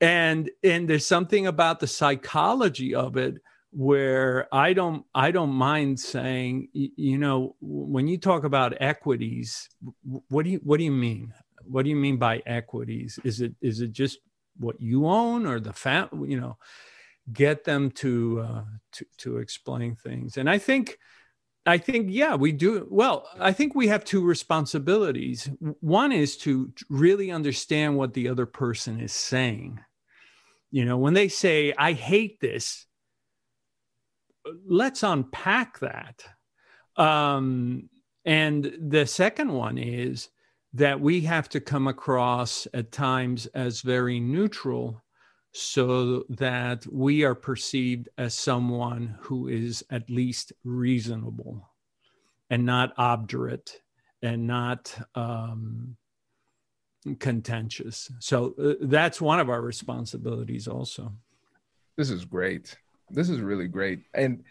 And 0.00 0.48
and 0.62 0.88
there's 0.88 1.06
something 1.06 1.46
about 1.46 1.80
the 1.80 1.88
psychology 1.88 2.94
of 2.94 3.16
it 3.16 3.34
where 3.72 4.52
i 4.52 4.72
don't 4.72 5.04
i 5.14 5.30
don't 5.30 5.50
mind 5.52 5.98
saying 5.98 6.68
you 6.72 7.16
know 7.16 7.54
when 7.60 8.08
you 8.08 8.18
talk 8.18 8.42
about 8.42 8.74
equities 8.80 9.68
what 10.28 10.44
do 10.44 10.50
you 10.50 10.60
what 10.62 10.78
do 10.78 10.84
you 10.84 10.90
mean? 10.90 11.32
What 11.64 11.84
do 11.84 11.90
you 11.90 11.96
mean 11.96 12.16
by 12.16 12.42
equities? 12.46 13.18
Is 13.24 13.40
it 13.40 13.54
is 13.60 13.80
it 13.80 13.92
just 13.92 14.18
what 14.58 14.80
you 14.80 15.06
own 15.06 15.46
or 15.46 15.60
the 15.60 15.72
fam 15.72 16.08
you 16.26 16.40
know 16.40 16.58
get 17.32 17.64
them 17.64 17.90
to 17.92 18.40
uh, 18.40 18.64
to 18.92 19.06
to 19.18 19.36
explain 19.38 19.94
things? 19.96 20.36
And 20.36 20.48
i 20.48 20.58
think 20.58 20.98
i 21.66 21.76
think 21.76 22.06
yeah 22.08 22.34
we 22.34 22.52
do 22.52 22.88
well 22.90 23.28
i 23.38 23.52
think 23.52 23.74
we 23.74 23.88
have 23.88 24.04
two 24.04 24.24
responsibilities. 24.24 25.48
One 25.80 26.12
is 26.12 26.36
to 26.38 26.72
really 26.88 27.30
understand 27.30 27.96
what 27.96 28.14
the 28.14 28.28
other 28.28 28.46
person 28.46 29.00
is 29.00 29.12
saying. 29.12 29.80
You 30.72 30.84
know, 30.84 30.98
when 30.98 31.14
they 31.14 31.28
say, 31.28 31.74
I 31.76 31.92
hate 31.92 32.40
this, 32.40 32.86
let's 34.66 35.02
unpack 35.02 35.78
that. 35.80 36.24
Um, 36.96 37.88
and 38.24 38.72
the 38.78 39.06
second 39.06 39.52
one 39.52 39.78
is 39.78 40.28
that 40.74 41.00
we 41.00 41.22
have 41.22 41.48
to 41.50 41.60
come 41.60 41.88
across 41.88 42.66
at 42.74 42.92
times 42.92 43.46
as 43.46 43.80
very 43.80 44.20
neutral 44.20 45.02
so 45.52 46.24
that 46.28 46.86
we 46.86 47.24
are 47.24 47.34
perceived 47.34 48.08
as 48.18 48.34
someone 48.34 49.16
who 49.20 49.48
is 49.48 49.84
at 49.90 50.08
least 50.08 50.52
reasonable 50.62 51.68
and 52.50 52.64
not 52.64 52.92
obdurate 52.98 53.80
and 54.22 54.46
not 54.46 54.94
um, 55.14 55.96
contentious. 57.18 58.10
So 58.20 58.54
uh, 58.62 58.74
that's 58.82 59.20
one 59.20 59.40
of 59.40 59.48
our 59.48 59.62
responsibilities 59.62 60.68
also. 60.68 61.12
This 61.96 62.10
is 62.10 62.24
great. 62.24 62.76
This 63.10 63.28
is 63.28 63.40
really 63.40 63.68
great. 63.68 64.02
And 64.14 64.44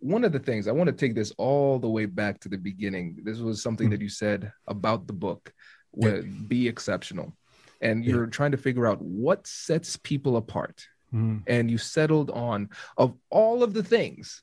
one 0.00 0.24
of 0.24 0.32
the 0.32 0.38
things 0.38 0.68
I 0.68 0.72
want 0.72 0.88
to 0.88 0.92
take 0.92 1.14
this 1.14 1.32
all 1.38 1.78
the 1.78 1.88
way 1.88 2.06
back 2.06 2.40
to 2.40 2.48
the 2.48 2.58
beginning. 2.58 3.18
This 3.22 3.38
was 3.38 3.62
something 3.62 3.86
mm-hmm. 3.86 3.92
that 3.92 4.00
you 4.00 4.08
said 4.08 4.52
about 4.66 5.06
the 5.06 5.12
book, 5.12 5.52
yeah. 5.94 6.20
be 6.46 6.68
exceptional. 6.68 7.36
And 7.80 8.04
you're 8.04 8.24
yeah. 8.24 8.30
trying 8.30 8.52
to 8.52 8.56
figure 8.56 8.86
out 8.86 9.00
what 9.02 9.46
sets 9.46 9.96
people 9.96 10.36
apart. 10.36 10.86
Mm-hmm. 11.14 11.38
And 11.46 11.70
you 11.70 11.78
settled 11.78 12.30
on, 12.30 12.70
of 12.96 13.14
all 13.30 13.62
of 13.62 13.72
the 13.72 13.82
things 13.82 14.42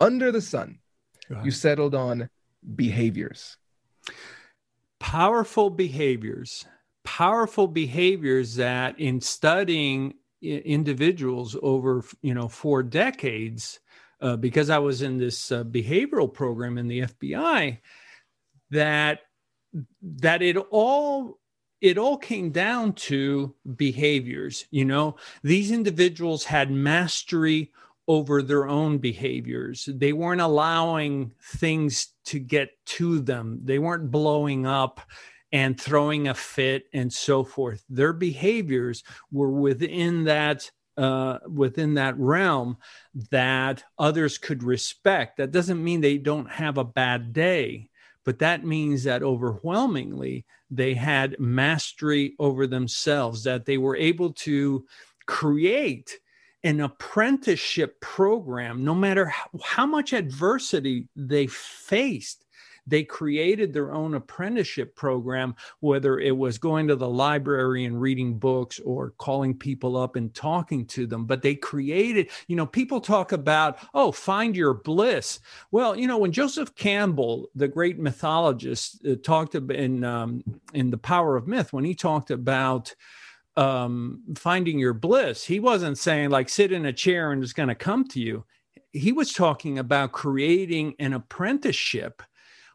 under 0.00 0.32
the 0.32 0.40
sun, 0.40 0.78
you 1.44 1.50
settled 1.50 1.94
on 1.94 2.30
behaviors. 2.74 3.56
Powerful 4.98 5.70
behaviors 5.70 6.66
powerful 7.08 7.66
behaviors 7.66 8.56
that 8.56 9.00
in 9.00 9.18
studying 9.18 10.12
individuals 10.40 11.56
over 11.62 12.04
you 12.22 12.34
know 12.34 12.48
four 12.48 12.82
decades 12.82 13.80
uh, 14.20 14.36
because 14.36 14.70
i 14.70 14.78
was 14.78 15.02
in 15.02 15.18
this 15.18 15.50
uh, 15.50 15.64
behavioral 15.64 16.32
program 16.32 16.78
in 16.78 16.86
the 16.86 17.00
fbi 17.00 17.78
that 18.70 19.20
that 20.02 20.42
it 20.42 20.56
all 20.56 21.38
it 21.80 21.98
all 21.98 22.16
came 22.16 22.50
down 22.50 22.92
to 22.92 23.54
behaviors 23.76 24.66
you 24.70 24.84
know? 24.84 25.16
These 25.42 25.70
individuals 25.70 26.44
had 26.44 26.70
mastery 26.70 27.72
over 28.08 28.40
their 28.40 28.66
own 28.66 28.98
behaviors. 28.98 29.88
They 29.92 30.14
weren't 30.14 30.40
allowing 30.40 31.32
things 31.42 32.08
to 32.24 32.38
get 32.38 32.70
to 32.86 33.20
them. 33.20 33.60
They 33.62 33.78
weren't 33.78 34.10
blowing 34.10 34.66
up 34.66 35.00
and 35.52 35.80
throwing 35.80 36.28
a 36.28 36.34
fit 36.34 36.84
and 36.92 37.12
so 37.12 37.44
forth. 37.44 37.84
Their 37.88 38.12
behaviors 38.12 39.02
were 39.30 39.50
within 39.50 40.24
that 40.24 40.70
uh, 40.96 41.38
within 41.48 41.94
that 41.94 42.18
realm 42.18 42.76
that 43.30 43.84
others 44.00 44.36
could 44.36 44.64
respect. 44.64 45.36
That 45.36 45.52
doesn't 45.52 45.82
mean 45.82 46.00
they 46.00 46.18
don't 46.18 46.50
have 46.50 46.76
a 46.76 46.82
bad 46.82 47.32
day, 47.32 47.88
but 48.24 48.40
that 48.40 48.64
means 48.64 49.04
that 49.04 49.22
overwhelmingly 49.22 50.44
they 50.72 50.94
had 50.94 51.38
mastery 51.38 52.34
over 52.40 52.66
themselves, 52.66 53.44
that 53.44 53.64
they 53.64 53.78
were 53.78 53.96
able 53.96 54.32
to 54.32 54.84
create 55.26 56.18
an 56.64 56.80
apprenticeship 56.80 58.00
program, 58.00 58.84
no 58.84 58.94
matter 58.94 59.26
how, 59.26 59.48
how 59.62 59.86
much 59.86 60.12
adversity 60.12 61.06
they 61.14 61.46
faced 61.46 62.44
they 62.88 63.04
created 63.04 63.72
their 63.72 63.92
own 63.92 64.14
apprenticeship 64.14 64.96
program, 64.96 65.54
whether 65.80 66.18
it 66.18 66.36
was 66.36 66.58
going 66.58 66.88
to 66.88 66.96
the 66.96 67.08
library 67.08 67.84
and 67.84 68.00
reading 68.00 68.38
books 68.38 68.80
or 68.80 69.10
calling 69.18 69.54
people 69.54 69.96
up 69.96 70.16
and 70.16 70.34
talking 70.34 70.86
to 70.86 71.06
them. 71.06 71.26
But 71.26 71.42
they 71.42 71.54
created, 71.54 72.30
you 72.46 72.56
know, 72.56 72.66
people 72.66 73.00
talk 73.00 73.32
about, 73.32 73.78
oh, 73.94 74.12
find 74.12 74.56
your 74.56 74.74
bliss. 74.74 75.40
Well, 75.70 75.96
you 75.96 76.06
know, 76.06 76.18
when 76.18 76.32
Joseph 76.32 76.74
Campbell, 76.74 77.48
the 77.54 77.68
great 77.68 77.98
mythologist, 77.98 79.04
uh, 79.06 79.16
talked 79.22 79.54
in 79.54 80.04
um, 80.04 80.42
in 80.72 80.90
the 80.90 80.98
Power 80.98 81.36
of 81.36 81.46
Myth, 81.46 81.72
when 81.72 81.84
he 81.84 81.94
talked 81.94 82.30
about 82.30 82.94
um, 83.56 84.22
finding 84.36 84.78
your 84.78 84.94
bliss, 84.94 85.44
he 85.44 85.58
wasn't 85.58 85.98
saying 85.98 86.30
like 86.30 86.48
sit 86.48 86.72
in 86.72 86.86
a 86.86 86.92
chair 86.92 87.32
and 87.32 87.42
it's 87.42 87.52
going 87.52 87.68
to 87.68 87.74
come 87.74 88.06
to 88.08 88.20
you. 88.20 88.44
He 88.92 89.12
was 89.12 89.32
talking 89.32 89.78
about 89.78 90.12
creating 90.12 90.94
an 90.98 91.12
apprenticeship 91.12 92.22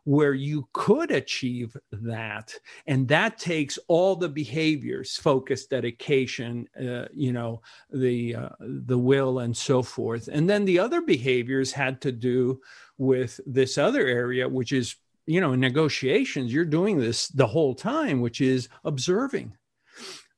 where 0.05 0.33
you 0.33 0.67
could 0.73 1.11
achieve 1.11 1.77
that. 1.91 2.53
And 2.87 3.07
that 3.07 3.37
takes 3.37 3.79
all 3.87 4.15
the 4.15 4.29
behaviors 4.29 5.15
focus 5.15 5.65
dedication 5.65 6.67
uh, 6.79 7.05
you 7.13 7.31
know 7.31 7.61
the 7.91 8.35
uh, 8.35 8.49
the 8.59 8.97
will 8.97 9.39
and 9.39 9.55
so 9.55 9.81
forth. 9.81 10.27
And 10.31 10.49
then 10.49 10.65
the 10.65 10.79
other 10.79 11.01
behaviors 11.01 11.71
had 11.71 12.01
to 12.01 12.11
do 12.11 12.61
with 12.97 13.39
this 13.45 13.77
other 13.77 14.05
area 14.05 14.47
which 14.47 14.71
is 14.71 14.95
you 15.25 15.39
know 15.39 15.53
in 15.53 15.59
negotiations. 15.59 16.53
You're 16.53 16.65
doing 16.65 16.97
this 16.97 17.27
the 17.29 17.47
whole 17.47 17.75
time 17.75 18.21
which 18.21 18.41
is 18.41 18.69
observing. 18.83 19.53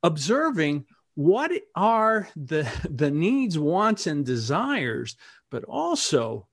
Observing 0.04 0.86
what 1.16 1.52
are 1.76 2.28
the 2.36 2.70
the 2.90 3.10
needs 3.10 3.58
wants 3.58 4.06
and 4.06 4.26
desires 4.26 5.16
but 5.50 5.64
also 5.64 6.46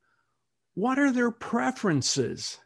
what 0.74 0.98
are 0.98 1.12
their 1.12 1.32
preferences 1.32 2.58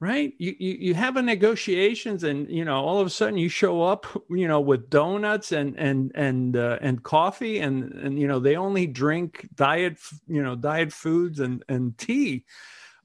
right 0.00 0.34
you, 0.38 0.54
you 0.58 0.76
you 0.80 0.94
have 0.94 1.16
a 1.16 1.22
negotiations 1.22 2.22
and 2.22 2.48
you 2.48 2.64
know 2.64 2.76
all 2.76 3.00
of 3.00 3.06
a 3.06 3.10
sudden 3.10 3.36
you 3.36 3.48
show 3.48 3.82
up 3.82 4.06
you 4.30 4.46
know 4.46 4.60
with 4.60 4.88
donuts 4.88 5.50
and 5.50 5.76
and 5.76 6.12
and 6.14 6.56
uh, 6.56 6.78
and 6.80 7.02
coffee 7.02 7.58
and 7.58 7.92
and 7.94 8.18
you 8.18 8.28
know 8.28 8.38
they 8.38 8.56
only 8.56 8.86
drink 8.86 9.48
diet 9.54 9.98
you 10.28 10.42
know 10.42 10.54
diet 10.54 10.92
foods 10.92 11.40
and 11.40 11.64
and 11.68 11.98
tea 11.98 12.44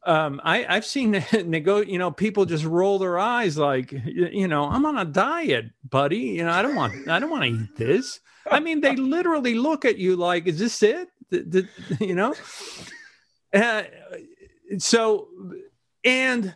um, 0.05 0.41
I, 0.43 0.65
I've 0.67 0.85
seen 0.85 1.11
nego, 1.45 1.81
you 1.81 1.97
know, 1.97 2.11
people 2.11 2.45
just 2.45 2.65
roll 2.65 2.99
their 2.99 3.17
eyes 3.17 3.57
like, 3.57 3.91
you 3.91 4.47
know, 4.47 4.65
I'm 4.65 4.85
on 4.85 4.97
a 4.97 5.05
diet, 5.05 5.71
buddy. 5.89 6.17
You 6.17 6.43
know, 6.43 6.51
I 6.51 6.61
don't 6.61 6.75
want, 6.75 7.07
I 7.07 7.19
don't 7.19 7.29
want 7.29 7.43
to 7.43 7.49
eat 7.49 7.75
this. 7.77 8.19
I 8.49 8.59
mean, 8.59 8.81
they 8.81 8.95
literally 8.95 9.53
look 9.53 9.85
at 9.85 9.97
you 9.97 10.15
like, 10.15 10.47
is 10.47 10.59
this 10.59 10.83
it? 10.83 11.07
you 11.99 12.15
know? 12.15 12.35
Uh, 13.53 13.83
so, 14.77 15.29
and 16.03 16.55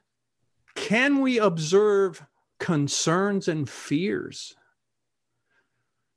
can 0.77 1.21
we 1.21 1.39
observe 1.39 2.23
concerns 2.59 3.47
and 3.47 3.67
fears? 3.67 4.55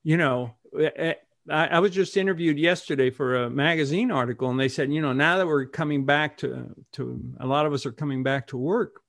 You 0.04 0.18
know, 0.18 0.54
eh, 0.78 0.90
eh, 0.96 1.14
I, 1.48 1.66
I, 1.66 1.78
was 1.80 1.92
just 1.92 2.16
interviewed 2.16 2.58
yesterday 2.58 3.10
for 3.10 3.36
a 3.36 3.50
magazine 3.50 4.10
article, 4.10 4.50
and 4.50 4.60
they 4.60 4.68
said, 4.68 4.92
you 4.92 5.00
know, 5.00 5.14
now 5.14 5.38
that 5.38 5.46
we're 5.46 5.64
coming 5.64 6.04
back 6.04 6.36
to 6.38 6.74
to 6.92 7.34
a 7.40 7.46
lot 7.46 7.66
of 7.66 7.72
us 7.72 7.86
are 7.86 7.92
coming 7.92 8.22
back 8.22 8.48
to 8.48 8.58
work. 8.58 9.00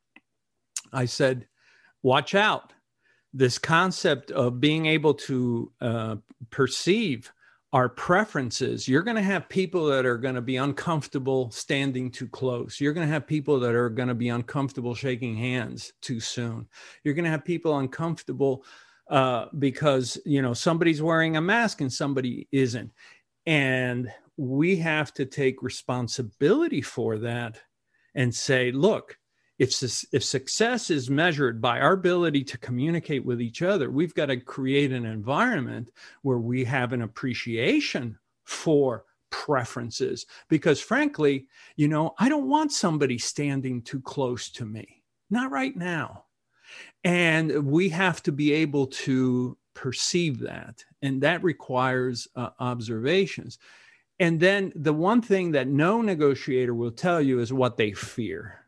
I 0.93 1.05
said, 1.05 1.47
watch 2.01 2.33
out, 2.33 2.73
this 3.33 3.57
concept 3.57 4.31
of 4.31 4.61
being 4.61 4.85
able 4.85 5.13
to 5.15 5.71
uh, 5.81 6.15
perceive 6.49 7.31
our 7.73 7.87
preferences, 7.87 8.87
you're 8.87 9.01
going 9.01 9.15
to 9.15 9.21
have 9.21 9.47
people 9.47 9.85
that 9.85 10.05
are 10.05 10.17
going 10.17 10.35
to 10.35 10.41
be 10.41 10.57
uncomfortable 10.57 11.49
standing 11.51 12.11
too 12.11 12.27
close. 12.27 12.81
You're 12.81 12.93
going 12.93 13.07
to 13.07 13.13
have 13.13 13.25
people 13.25 13.59
that 13.61 13.73
are 13.73 13.89
going 13.89 14.09
to 14.09 14.15
be 14.15 14.29
uncomfortable 14.29 14.93
shaking 14.93 15.37
hands 15.37 15.93
too 16.01 16.19
soon. 16.19 16.67
You're 17.03 17.13
going 17.13 17.25
to 17.25 17.31
have 17.31 17.45
people 17.45 17.79
uncomfortable 17.79 18.65
uh, 19.09 19.45
because 19.59 20.17
you 20.25 20.41
know 20.41 20.53
somebody's 20.53 21.01
wearing 21.01 21.37
a 21.37 21.41
mask 21.41 21.81
and 21.81 21.91
somebody 21.91 22.47
isn't, 22.51 22.91
and 23.45 24.11
we 24.37 24.75
have 24.77 25.13
to 25.13 25.25
take 25.25 25.63
responsibility 25.63 26.81
for 26.81 27.17
that 27.19 27.59
and 28.15 28.33
say, 28.33 28.71
look, 28.71 29.17
if, 29.61 29.83
if 30.11 30.23
success 30.23 30.89
is 30.89 31.11
measured 31.11 31.61
by 31.61 31.79
our 31.79 31.93
ability 31.93 32.43
to 32.45 32.57
communicate 32.57 33.23
with 33.23 33.39
each 33.39 33.61
other, 33.61 33.91
we've 33.91 34.15
got 34.15 34.25
to 34.25 34.37
create 34.37 34.91
an 34.91 35.05
environment 35.05 35.91
where 36.23 36.39
we 36.39 36.63
have 36.63 36.93
an 36.93 37.03
appreciation 37.03 38.17
for 38.43 39.05
preferences. 39.29 40.25
Because 40.49 40.81
frankly, 40.81 41.45
you 41.75 41.87
know, 41.87 42.15
I 42.17 42.27
don't 42.27 42.49
want 42.49 42.71
somebody 42.71 43.19
standing 43.19 43.83
too 43.83 44.01
close 44.01 44.49
to 44.53 44.65
me, 44.65 45.03
not 45.29 45.51
right 45.51 45.77
now. 45.77 46.25
And 47.03 47.67
we 47.67 47.89
have 47.89 48.23
to 48.23 48.31
be 48.31 48.53
able 48.53 48.87
to 48.87 49.59
perceive 49.75 50.39
that. 50.39 50.83
And 51.03 51.21
that 51.21 51.43
requires 51.43 52.27
uh, 52.35 52.49
observations. 52.59 53.59
And 54.19 54.39
then 54.39 54.73
the 54.75 54.93
one 54.93 55.21
thing 55.21 55.51
that 55.51 55.67
no 55.67 56.01
negotiator 56.01 56.73
will 56.73 56.91
tell 56.91 57.21
you 57.21 57.39
is 57.39 57.53
what 57.53 57.77
they 57.77 57.91
fear 57.91 58.60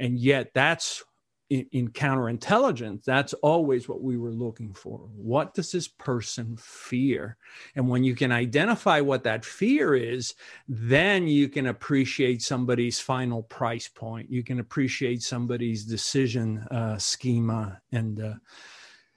and 0.00 0.18
yet 0.18 0.50
that's 0.54 1.04
in, 1.50 1.66
in, 1.72 1.88
counterintelligence 1.88 3.04
that's 3.04 3.32
always 3.34 3.88
what 3.88 4.02
we 4.02 4.16
were 4.16 4.30
looking 4.30 4.72
for. 4.72 4.98
What 5.16 5.52
does 5.52 5.72
this 5.72 5.88
person 5.88 6.56
fear? 6.56 7.36
And 7.74 7.88
when 7.88 8.04
you 8.04 8.14
can 8.14 8.30
identify 8.32 9.00
what 9.00 9.24
that 9.24 9.44
fear 9.44 9.94
is 9.94 10.34
then 10.68 11.26
you 11.26 11.48
can 11.48 11.66
appreciate 11.66 12.40
somebody's 12.42 13.00
final 13.00 13.42
price 13.42 13.88
point. 13.88 14.30
You 14.30 14.42
can 14.42 14.60
appreciate 14.60 15.22
somebody's 15.22 15.84
decision 15.84 16.58
uh, 16.70 16.98
schema 16.98 17.80
and 17.92 18.20
uh, 18.20 18.34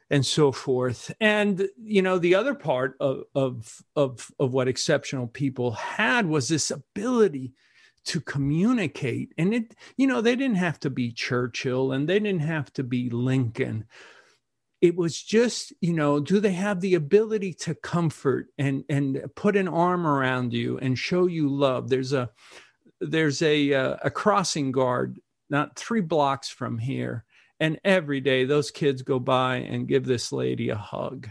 and 0.10 0.26
so 0.26 0.52
forth. 0.52 1.14
And 1.22 1.68
you 1.82 2.02
know 2.02 2.18
the 2.18 2.36
other 2.36 2.56
part 2.56 2.96
of 3.00 3.24
of 3.36 3.82
of, 3.96 4.32
of 4.40 4.54
what 4.54 4.68
exceptional 4.68 5.28
people 5.28 5.72
had 5.72 6.26
was 6.26 6.50
this 6.50 6.72
ability 6.72 7.54
to 8.06 8.22
communicate. 8.22 9.34
And 9.38 9.54
it, 9.54 9.76
you 9.98 10.08
know, 10.08 10.22
they 10.22 10.36
didn't 10.36 10.58
have 10.58 10.80
to 10.82 10.90
be 10.90 11.12
Churchill 11.12 11.92
and 11.92 12.08
they 12.08 12.20
didn't 12.20 12.42
have 12.42 12.72
to 12.74 12.84
be 12.84 13.10
Lincoln. 13.10 13.86
It 14.82 14.98
was 14.98 15.22
just, 15.22 15.72
you 15.80 15.94
know, 15.94 16.20
do 16.20 16.42
they 16.42 16.52
have 16.52 16.82
the 16.82 16.96
ability 16.96 17.54
to 17.62 17.74
comfort 17.76 18.48
and 18.58 18.84
and 18.90 19.24
put 19.36 19.56
an 19.56 19.70
arm 19.70 20.06
around 20.06 20.52
you 20.52 20.78
and 20.78 21.00
show 21.00 21.28
you 21.28 21.48
love? 21.48 21.88
There's 21.88 22.12
a 22.12 22.30
there's 23.00 23.42
a 23.42 23.74
uh, 23.74 23.98
a 24.04 24.12
crossing 24.12 24.72
guard 24.74 25.20
not 25.50 25.76
three 25.78 26.02
blocks 26.02 26.50
from 26.50 26.78
here, 26.80 27.24
and 27.60 27.80
every 27.86 28.20
day 28.20 28.44
those 28.44 28.72
kids 28.72 29.04
go 29.04 29.20
by 29.20 29.58
and 29.58 29.88
give 29.88 30.04
this 30.04 30.32
lady 30.32 30.70
a 30.70 30.76
hug. 30.76 31.30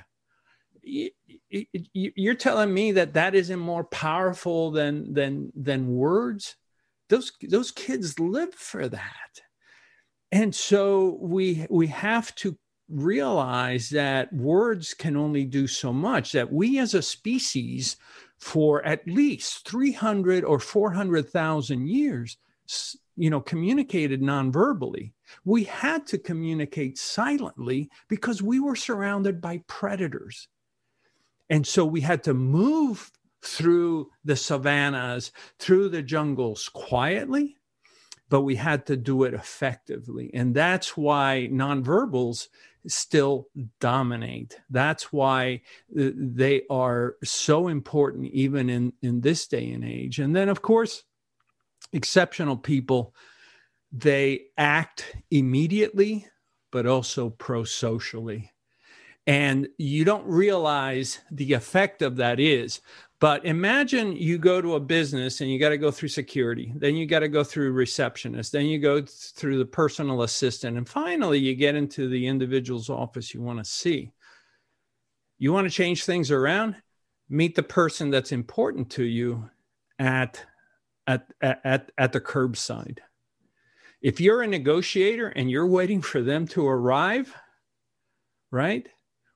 You're 0.83 2.35
telling 2.35 2.73
me 2.73 2.93
that 2.93 3.15
that 3.15 3.35
isn't 3.35 3.59
more 3.59 3.85
powerful 3.85 4.71
than 4.71 5.13
than 5.13 5.53
than 5.55 5.89
words? 5.95 6.57
Those 7.13 7.31
those 7.43 7.71
kids 7.71 8.19
live 8.19 8.55
for 8.55 8.89
that. 8.89 9.41
And 10.33 10.55
so 10.55 11.19
we 11.21 11.67
we 11.69 11.87
have 11.89 12.35
to 12.37 12.57
realize 12.89 13.91
that 13.91 14.33
words 14.33 14.95
can 14.95 15.17
only 15.17 15.45
do 15.45 15.67
so 15.67 15.93
much 15.93 16.33
that 16.33 16.51
we 16.51 16.79
as 16.79 16.95
a 16.95 17.03
species 17.03 17.97
for 18.39 18.85
at 18.85 19.07
least 19.07 19.69
300 19.69 20.43
or 20.45 20.59
400,000 20.59 21.87
years 21.87 22.39
you 23.17 23.29
know 23.29 23.41
communicated 23.41 24.23
non-verbally. 24.23 25.13
We 25.45 25.65
had 25.65 26.07
to 26.09 26.19
communicate 26.19 26.97
silently 26.97 27.91
because 28.09 28.43
we 28.43 28.59
were 28.59 28.77
surrounded 28.77 29.41
by 29.43 29.63
predators. 29.67 30.49
And 31.51 31.67
so 31.67 31.85
we 31.85 32.01
had 32.01 32.25
to 32.25 32.33
move 32.33 33.11
through 33.43 34.11
the 34.25 34.37
savannas, 34.37 35.33
through 35.59 35.89
the 35.89 36.03
jungles 36.03 36.69
quietly, 36.69 37.57
but 38.29 38.43
we 38.43 38.57
had 38.57 38.87
to 38.87 38.97
do 38.97 39.25
it 39.25 39.35
effectively. 39.35 40.31
And 40.33 40.55
that's 40.55 40.97
why 40.97 41.49
nonverbals 41.53 42.49
still 42.87 43.49
dominate. 43.81 44.59
That's 44.71 45.13
why 45.13 45.63
uh, 45.99 46.11
they 46.15 46.63
are 46.71 47.17
so 47.23 47.69
important 47.69 48.27
even 48.33 48.71
in, 48.71 48.93
in 49.03 49.21
this 49.21 49.47
day 49.47 49.71
and 49.71 49.85
age. 49.85 50.19
And 50.19 50.35
then, 50.35 50.49
of 50.49 50.63
course, 50.63 51.05
exceptional 51.93 52.57
people, 52.57 53.15
they 53.93 54.47
act 54.57 55.17
immediately, 55.31 56.27
but 56.71 56.87
also 56.87 57.31
pro 57.31 57.65
socially. 57.65 58.51
And 59.27 59.69
you 59.79 60.05
don't 60.05 60.27
realize 60.27 61.21
the 61.31 61.53
effect 61.53 62.03
of 62.03 62.17
that 62.17 62.41
is 62.41 62.81
but 63.23 63.45
imagine 63.45 64.17
you 64.17 64.37
go 64.37 64.61
to 64.61 64.75
a 64.75 64.81
business 64.81 65.41
and 65.41 65.49
you 65.49 65.57
got 65.57 65.69
to 65.69 65.79
go 65.79 65.93
through 65.93 66.09
security, 66.09 66.73
then 66.75 66.97
you 66.97 67.07
got 67.07 67.21
to 67.21 67.29
go 67.29 67.45
through 67.45 67.71
receptionist, 67.71 68.51
then 68.51 68.67
you 68.67 68.81
go 68.81 69.01
through 69.01 69.59
the 69.59 69.65
personal 69.65 70.23
assistant, 70.23 70.77
and 70.77 70.89
finally 70.89 71.39
you 71.39 71.55
get 71.55 71.77
into 71.77 72.09
the 72.09 72.27
individual's 72.27 72.91
office 72.91 73.33
you 73.33 73.41
want 73.41 73.61
to 73.61 73.65
see. 73.65 74.11
You 75.39 75.53
want 75.53 75.69
to 75.69 75.71
change 75.73 76.05
things 76.05 76.33
around? 76.33 76.75
Meet 77.29 77.55
the 77.55 77.63
person 77.63 78.11
that's 78.11 78.33
important 78.33 78.91
to 78.91 79.05
you 79.05 79.49
at 80.01 80.45
at 81.07 81.33
at 81.41 81.93
at 81.97 82.13
the 82.13 82.21
curbside. 82.21 82.99
If 84.01 84.21
you're 84.21 84.43
a 84.43 84.49
negotiator 84.49 85.29
and 85.29 85.49
you're 85.49 85.69
waiting 85.69 86.03
for 86.03 86.23
them 86.23 86.49
to 86.49 86.67
arrive, 86.67 87.33
right? 88.51 88.89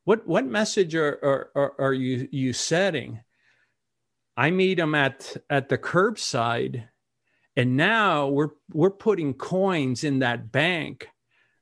What 0.02 0.26
what 0.26 0.44
message 0.44 0.96
are 0.96 1.20
are, 1.22 1.50
are, 1.54 1.74
are 1.78 1.94
you 1.94 2.26
you 2.32 2.52
setting? 2.52 3.20
I 4.36 4.50
meet 4.50 4.74
them 4.74 4.94
at 4.94 5.36
at 5.48 5.68
the 5.68 5.78
curbside, 5.78 6.88
and 7.56 7.76
now 7.76 8.28
we're 8.28 8.50
we're 8.72 8.90
putting 8.90 9.34
coins 9.34 10.04
in 10.04 10.18
that 10.18 10.52
bank 10.52 11.08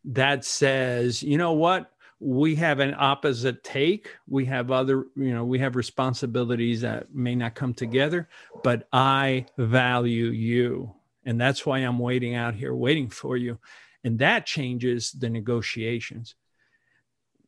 that 0.05 0.45
says, 0.45 1.22
you 1.22 1.39
know 1.39 1.53
what, 1.53 1.91
we 2.20 2.57
have 2.57 2.81
an 2.81 2.95
opposite 2.99 3.62
take. 3.62 4.11
We 4.27 4.47
have 4.47 4.70
other, 4.70 5.07
you 5.16 5.33
know, 5.33 5.45
we 5.45 5.59
have 5.61 5.77
responsibilities 5.77 6.83
that 6.83 7.14
may 7.14 7.35
not 7.35 7.55
come 7.55 7.75
together, 7.75 8.29
but 8.62 8.89
I 8.93 9.47
value 9.57 10.27
you, 10.27 10.95
and 11.25 11.41
that's 11.41 11.64
why 11.64 11.79
I'm 11.79 11.99
waiting 11.99 12.35
out 12.35 12.55
here, 12.55 12.75
waiting 12.75 13.09
for 13.09 13.37
you, 13.37 13.59
and 14.03 14.18
that 14.18 14.47
changes 14.47 15.12
the 15.12 15.31
negotiations. 15.31 16.35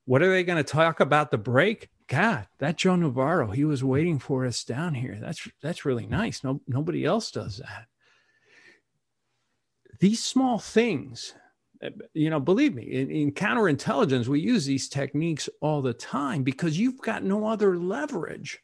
What 0.04 0.22
are 0.22 0.30
they 0.30 0.44
going 0.44 0.62
to 0.62 0.72
talk 0.72 1.00
about 1.00 1.30
the 1.30 1.38
break? 1.38 1.90
God, 2.08 2.46
that 2.58 2.76
Joe 2.76 2.96
Navarro, 2.96 3.50
he 3.50 3.64
was 3.64 3.82
waiting 3.82 4.18
for 4.18 4.46
us 4.46 4.62
down 4.64 4.94
here. 4.94 5.18
That's 5.20 5.48
that's 5.60 5.84
really 5.84 6.06
nice. 6.06 6.44
No, 6.44 6.60
nobody 6.68 7.04
else 7.04 7.30
does 7.30 7.58
that. 7.58 7.86
These 9.98 10.22
small 10.22 10.58
things, 10.58 11.34
you 12.12 12.30
know, 12.30 12.38
believe 12.38 12.74
me, 12.74 12.84
in, 12.84 13.10
in 13.10 13.32
counterintelligence, 13.32 14.28
we 14.28 14.40
use 14.40 14.66
these 14.66 14.88
techniques 14.88 15.48
all 15.60 15.82
the 15.82 15.94
time 15.94 16.42
because 16.42 16.78
you've 16.78 17.00
got 17.00 17.24
no 17.24 17.46
other 17.46 17.76
leverage 17.76 18.60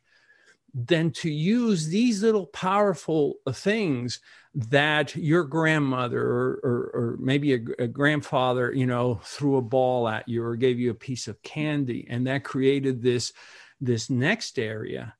than 0.74 1.10
to 1.10 1.30
use 1.30 1.88
these 1.88 2.22
little 2.22 2.46
powerful 2.46 3.34
things 3.50 4.20
that 4.54 5.16
your 5.16 5.44
grandmother 5.44 6.20
or, 6.20 6.60
or, 6.62 6.90
or 6.94 7.16
maybe 7.18 7.54
a, 7.54 7.60
a, 7.78 7.86
grandfather, 7.86 8.72
you 8.72 8.86
know, 8.86 9.20
threw 9.24 9.56
a 9.56 9.62
ball 9.62 10.06
at 10.08 10.28
you 10.28 10.44
or 10.44 10.56
gave 10.56 10.78
you 10.78 10.90
a 10.90 10.94
piece 10.94 11.26
of 11.26 11.42
candy, 11.42 12.06
and 12.10 12.26
that 12.26 12.44
created 12.44 13.02
this 13.02 13.32
this 13.80 14.10
next 14.10 14.58
area, 14.58 15.14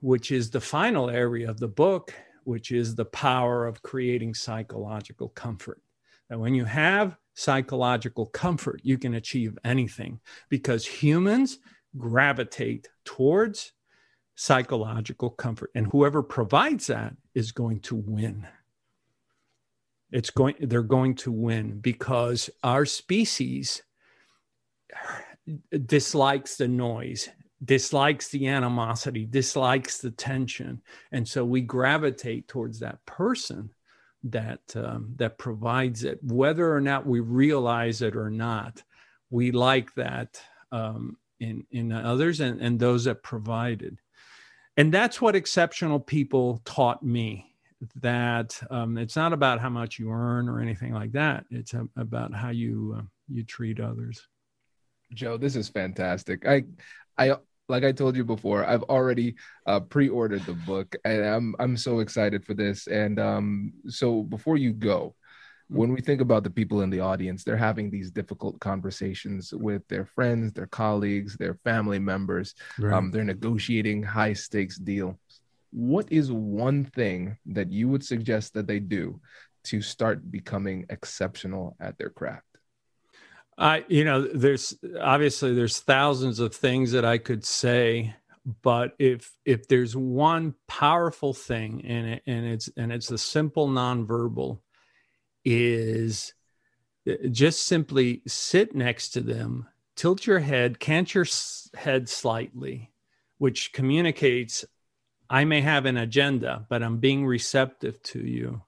which 0.00 0.30
is 0.30 0.50
the 0.50 0.60
final 0.60 1.10
area 1.10 1.50
of 1.50 1.58
the 1.58 1.68
book, 1.68 2.14
which 2.44 2.70
is 2.70 2.94
the 2.94 3.04
power 3.04 3.66
of 3.66 3.82
creating 3.82 4.34
psychological 4.34 5.30
comfort. 5.30 5.80
That 6.28 6.38
when 6.38 6.54
you 6.54 6.66
have 6.66 7.16
psychological 7.34 8.26
comfort, 8.26 8.80
you 8.84 8.98
can 8.98 9.14
achieve 9.14 9.58
anything 9.64 10.20
because 10.50 10.86
humans 10.86 11.58
gravitate 11.96 12.88
towards 13.04 13.72
psychological 14.34 15.30
comfort. 15.30 15.70
And 15.74 15.86
whoever 15.86 16.22
provides 16.22 16.86
that 16.88 17.16
is 17.34 17.50
going 17.50 17.80
to 17.80 17.96
win. 17.96 18.46
It's 20.10 20.30
going, 20.30 20.54
they're 20.60 20.82
going 20.82 21.16
to 21.16 21.32
win 21.32 21.80
because 21.80 22.48
our 22.62 22.86
species 22.86 23.82
dislikes 25.86 26.56
the 26.56 26.68
noise, 26.68 27.28
dislikes 27.64 28.28
the 28.28 28.46
animosity, 28.46 29.26
dislikes 29.26 29.98
the 29.98 30.10
tension. 30.10 30.82
And 31.12 31.26
so 31.26 31.44
we 31.44 31.60
gravitate 31.60 32.48
towards 32.48 32.80
that 32.80 33.04
person 33.06 33.70
that 34.24 34.60
um, 34.74 35.12
that 35.16 35.38
provides 35.38 36.04
it. 36.04 36.18
Whether 36.22 36.72
or 36.74 36.80
not 36.80 37.06
we 37.06 37.20
realize 37.20 38.02
it 38.02 38.16
or 38.16 38.30
not 38.30 38.82
we 39.30 39.52
like 39.52 39.94
that 39.94 40.40
um, 40.72 41.16
in 41.40 41.66
in 41.70 41.92
others 41.92 42.40
and, 42.40 42.60
and 42.60 42.78
those 42.78 43.04
that 43.04 43.22
provided. 43.22 43.98
And 44.76 44.94
that's 44.94 45.20
what 45.20 45.36
exceptional 45.36 45.98
people 45.98 46.60
taught 46.64 47.02
me 47.02 47.47
that 47.96 48.60
um, 48.70 48.98
it's 48.98 49.16
not 49.16 49.32
about 49.32 49.60
how 49.60 49.68
much 49.68 49.98
you 49.98 50.10
earn 50.10 50.48
or 50.48 50.60
anything 50.60 50.92
like 50.92 51.12
that 51.12 51.44
it's 51.50 51.74
a, 51.74 51.86
about 51.96 52.34
how 52.34 52.50
you 52.50 52.96
uh, 52.98 53.02
you 53.28 53.44
treat 53.44 53.80
others 53.80 54.26
joe 55.14 55.36
this 55.36 55.56
is 55.56 55.68
fantastic 55.68 56.46
i 56.46 56.64
i 57.18 57.34
like 57.68 57.84
i 57.84 57.92
told 57.92 58.16
you 58.16 58.24
before 58.24 58.66
i've 58.66 58.82
already 58.84 59.34
uh, 59.66 59.80
pre-ordered 59.80 60.44
the 60.44 60.54
book 60.54 60.96
and 61.04 61.24
i'm 61.24 61.54
i'm 61.58 61.76
so 61.76 62.00
excited 62.00 62.44
for 62.44 62.54
this 62.54 62.86
and 62.88 63.18
um 63.20 63.72
so 63.88 64.22
before 64.22 64.56
you 64.56 64.72
go 64.72 65.14
when 65.68 65.92
we 65.92 66.00
think 66.00 66.20
about 66.20 66.44
the 66.44 66.50
people 66.50 66.80
in 66.80 66.90
the 66.90 67.00
audience, 67.00 67.44
they're 67.44 67.56
having 67.56 67.90
these 67.90 68.10
difficult 68.10 68.58
conversations 68.58 69.52
with 69.52 69.86
their 69.88 70.06
friends, 70.06 70.52
their 70.52 70.66
colleagues, 70.66 71.36
their 71.36 71.54
family 71.62 71.98
members. 71.98 72.54
Right. 72.78 72.94
Um, 72.94 73.10
they're 73.10 73.24
negotiating 73.24 74.02
high 74.02 74.32
stakes 74.32 74.78
deal. 74.78 75.18
What 75.70 76.10
is 76.10 76.32
one 76.32 76.84
thing 76.84 77.38
that 77.46 77.70
you 77.70 77.88
would 77.88 78.04
suggest 78.04 78.54
that 78.54 78.66
they 78.66 78.80
do 78.80 79.20
to 79.64 79.82
start 79.82 80.30
becoming 80.30 80.86
exceptional 80.88 81.76
at 81.80 81.98
their 81.98 82.10
craft? 82.10 82.44
I, 83.58 83.84
you 83.88 84.04
know, 84.04 84.22
there's 84.22 84.76
obviously 85.00 85.52
there's 85.54 85.80
thousands 85.80 86.38
of 86.38 86.54
things 86.54 86.92
that 86.92 87.04
I 87.04 87.18
could 87.18 87.44
say, 87.44 88.14
but 88.62 88.94
if 88.98 89.32
if 89.44 89.66
there's 89.66 89.96
one 89.96 90.54
powerful 90.68 91.34
thing 91.34 91.80
in 91.80 92.04
it, 92.06 92.22
and 92.26 92.46
it's 92.46 92.70
and 92.76 92.92
it's 92.92 93.08
the 93.08 93.18
simple 93.18 93.68
nonverbal, 93.68 94.60
is 95.44 96.34
uh, 97.08 97.14
just 97.30 97.66
simply 97.66 98.22
sit 98.26 98.76
next 98.76 99.10
to 99.10 99.20
them, 99.20 99.66
tilt 99.96 100.24
your 100.24 100.38
head, 100.38 100.78
cant 100.78 101.14
your 101.14 101.26
head 101.74 102.08
slightly, 102.08 102.92
which 103.38 103.72
communicates 103.72 104.64
I 105.30 105.44
may 105.44 105.60
have 105.60 105.86
an 105.86 105.96
agenda, 105.96 106.66
but 106.68 106.82
I'm 106.82 106.98
being 106.98 107.26
receptive 107.26 108.02
to 108.04 108.20
you. 108.20 108.62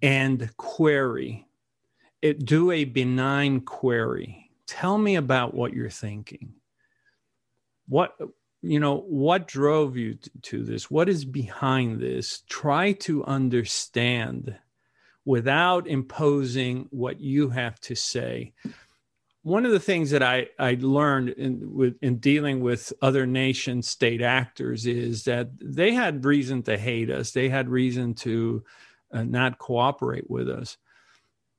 And 0.00 0.54
query 0.56 1.46
it, 2.22 2.44
do 2.44 2.70
a 2.70 2.84
benign 2.84 3.60
query. 3.60 4.50
Tell 4.66 4.96
me 4.96 5.16
about 5.16 5.54
what 5.54 5.74
you're 5.74 5.90
thinking. 5.90 6.54
What 7.88 8.16
you 8.62 8.78
know 8.78 8.98
what 8.98 9.48
drove 9.48 9.96
you 9.96 10.16
to 10.42 10.62
this 10.62 10.88
what 10.88 11.08
is 11.08 11.24
behind 11.24 12.00
this 12.00 12.44
try 12.48 12.92
to 12.92 13.24
understand 13.24 14.56
without 15.24 15.88
imposing 15.88 16.86
what 16.90 17.20
you 17.20 17.50
have 17.50 17.80
to 17.80 17.96
say. 17.96 18.52
One 19.42 19.66
of 19.66 19.72
the 19.72 19.80
things 19.80 20.10
that 20.10 20.22
I, 20.22 20.46
I 20.58 20.76
learned 20.80 21.30
in, 21.30 21.74
with, 21.74 21.96
in 22.00 22.18
dealing 22.18 22.60
with 22.60 22.92
other 23.02 23.26
nation 23.26 23.82
state 23.82 24.22
actors 24.22 24.86
is 24.86 25.24
that 25.24 25.50
they 25.60 25.92
had 25.92 26.24
reason 26.24 26.62
to 26.64 26.78
hate 26.78 27.10
us. 27.10 27.32
They 27.32 27.48
had 27.48 27.68
reason 27.68 28.14
to 28.14 28.62
uh, 29.12 29.24
not 29.24 29.58
cooperate 29.58 30.30
with 30.30 30.48
us. 30.48 30.76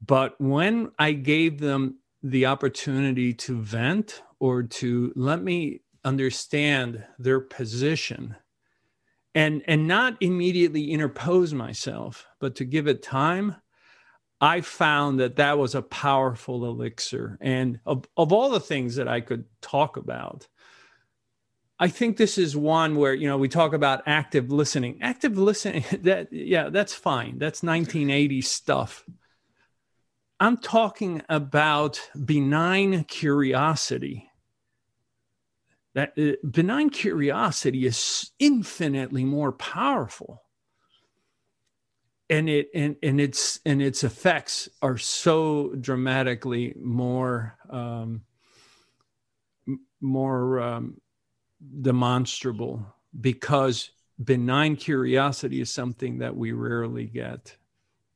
But 0.06 0.40
when 0.40 0.92
I 0.98 1.12
gave 1.12 1.60
them 1.60 1.98
the 2.22 2.46
opportunity 2.46 3.34
to 3.34 3.62
vent 3.62 4.24
or 4.40 4.64
to 4.64 5.12
let 5.16 5.42
me 5.44 5.82
understand 6.06 7.04
their 7.20 7.42
position, 7.42 8.36
and 9.36 9.64
and 9.68 9.88
not 9.88 10.18
immediately 10.22 10.92
interpose 10.92 11.54
myself 11.54 12.28
but 12.40 12.56
to 12.56 12.66
give 12.66 12.88
it 12.88 13.02
time 13.02 13.56
i 14.44 14.60
found 14.60 15.22
that 15.22 15.38
that 15.38 15.58
was 15.58 15.74
a 15.74 15.82
powerful 15.82 16.66
elixir. 16.66 17.38
And 17.39 17.80
of, 17.86 18.06
of 18.18 18.34
all 18.34 18.50
the 18.50 18.60
things 18.60 18.98
that 18.98 19.08
i 19.08 19.22
could 19.22 19.46
talk 19.62 19.96
about 19.96 20.48
i 21.80 21.88
think 21.88 22.18
this 22.18 22.38
is 22.38 22.56
one 22.56 22.98
where 22.98 23.14
you 23.14 23.28
know 23.28 23.38
we 23.38 23.48
talk 23.48 23.74
about 23.74 24.04
active 24.06 24.52
listening. 24.52 25.00
Active 25.02 25.38
listening 25.38 25.86
that 26.02 26.32
yeah 26.32 26.70
that's 26.70 26.94
fine. 26.94 27.39
That's 27.39 27.64
1980 27.64 28.41
stuff. 28.41 29.06
I'm 30.39 30.58
talking 30.58 31.22
about 31.30 32.02
benign 32.26 33.06
curiosity. 33.06 34.30
That 35.96 36.14
uh, 36.18 36.34
benign 36.46 36.89
curiosity 36.89 37.86
is 37.86 38.32
infinitely 38.39 39.24
more 39.24 39.54
powerful 39.54 40.43
and 42.30 42.49
it 42.49 42.69
and, 42.74 42.95
and 43.03 43.19
its 43.19 43.59
and 43.65 43.82
its 43.82 44.03
effects 44.03 44.69
are 44.82 44.97
so 44.97 45.74
dramatically 45.80 46.74
more 46.78 47.57
um, 47.69 48.21
more 50.01 50.59
um, 50.59 51.01
demonstrable 51.82 52.86
because 53.19 53.91
benign 54.24 54.76
curiosity 54.76 55.61
is 55.61 55.71
something 55.71 56.19
that 56.19 56.36
we 56.36 56.51
rarely 56.51 57.05
get 57.05 57.55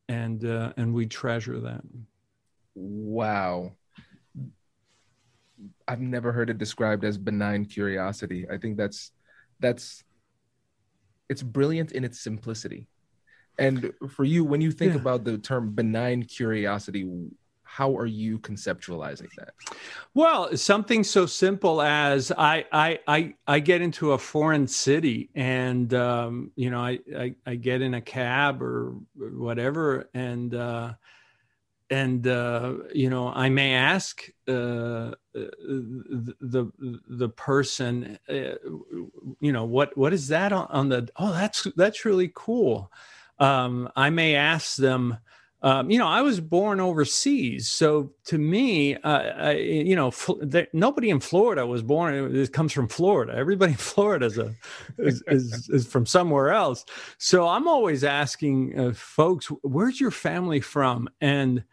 and 0.07 0.45
uh, 0.45 0.73
and 0.77 0.93
we 0.93 1.05
treasure 1.05 1.59
that 1.59 1.81
wow 2.75 3.71
I've 5.87 6.01
never 6.01 6.31
heard 6.31 6.49
it 6.49 6.57
described 6.57 7.03
as 7.03 7.17
benign 7.17 7.65
curiosity. 7.65 8.45
I 8.51 8.57
think 8.57 8.77
that's 8.77 9.11
that's 9.59 10.03
it's 11.29 11.43
brilliant 11.43 11.91
in 11.91 12.03
its 12.03 12.19
simplicity. 12.19 12.87
And 13.59 13.93
for 14.09 14.23
you, 14.23 14.43
when 14.43 14.61
you 14.61 14.71
think 14.71 14.93
yeah. 14.93 14.99
about 14.99 15.23
the 15.23 15.37
term 15.37 15.73
benign 15.73 16.23
curiosity, 16.23 17.09
how 17.63 17.95
are 17.95 18.05
you 18.05 18.39
conceptualizing 18.39 19.29
that? 19.37 19.53
Well, 20.13 20.55
something 20.57 21.03
so 21.03 21.25
simple 21.25 21.81
as 21.81 22.31
I 22.31 22.65
I 22.71 22.99
I, 23.07 23.33
I 23.45 23.59
get 23.59 23.81
into 23.81 24.13
a 24.13 24.17
foreign 24.17 24.67
city 24.67 25.29
and 25.35 25.93
um, 25.93 26.51
you 26.55 26.71
know 26.71 26.79
I, 26.79 26.99
I, 27.15 27.35
I 27.45 27.55
get 27.55 27.81
in 27.81 27.93
a 27.93 28.01
cab 28.01 28.63
or 28.63 28.95
whatever 29.15 30.09
and 30.13 30.55
uh, 30.55 30.93
and 31.89 32.25
uh, 32.25 32.73
you 32.93 33.09
know 33.09 33.29
I 33.29 33.49
may 33.49 33.73
ask 33.73 34.27
uh, 34.47 35.11
the 35.33 36.71
the 37.07 37.29
person 37.29 38.17
uh, 38.27 38.55
you 39.39 39.51
know 39.51 39.65
what 39.65 39.95
what 39.97 40.13
is 40.13 40.29
that 40.29 40.51
on, 40.51 40.67
on, 40.69 40.89
the 40.89 41.09
oh 41.17 41.31
that's 41.31 41.67
that's 41.75 42.05
really 42.05 42.31
cool 42.33 42.91
um, 43.39 43.89
I 43.95 44.09
may 44.09 44.35
ask 44.35 44.77
them 44.77 45.17
um, 45.63 45.89
you 45.89 45.97
know, 45.97 46.07
I 46.07 46.21
was 46.21 46.39
born 46.39 46.79
overseas, 46.79 47.67
so 47.67 48.11
to 48.25 48.37
me, 48.37 48.95
uh, 48.95 49.09
I, 49.09 49.51
you 49.53 49.95
know, 49.95 50.11
fl- 50.11 50.35
there, 50.39 50.67
nobody 50.71 51.09
in 51.09 51.19
Florida 51.19 51.65
was 51.65 51.81
born. 51.81 52.35
It 52.35 52.53
comes 52.53 52.71
from 52.71 52.87
Florida. 52.87 53.33
Everybody 53.33 53.71
in 53.71 53.77
Florida 53.77 54.27
is, 54.27 54.37
a, 54.37 54.53
is, 54.99 55.23
is, 55.27 55.67
is 55.69 55.87
from 55.87 56.05
somewhere 56.05 56.51
else. 56.51 56.85
So 57.17 57.47
I'm 57.47 57.67
always 57.67 58.03
asking 58.03 58.79
uh, 58.79 58.93
folks, 58.93 59.47
"Where's 59.63 59.99
your 59.99 60.11
family 60.11 60.61
from?" 60.61 61.09
And 61.21 61.63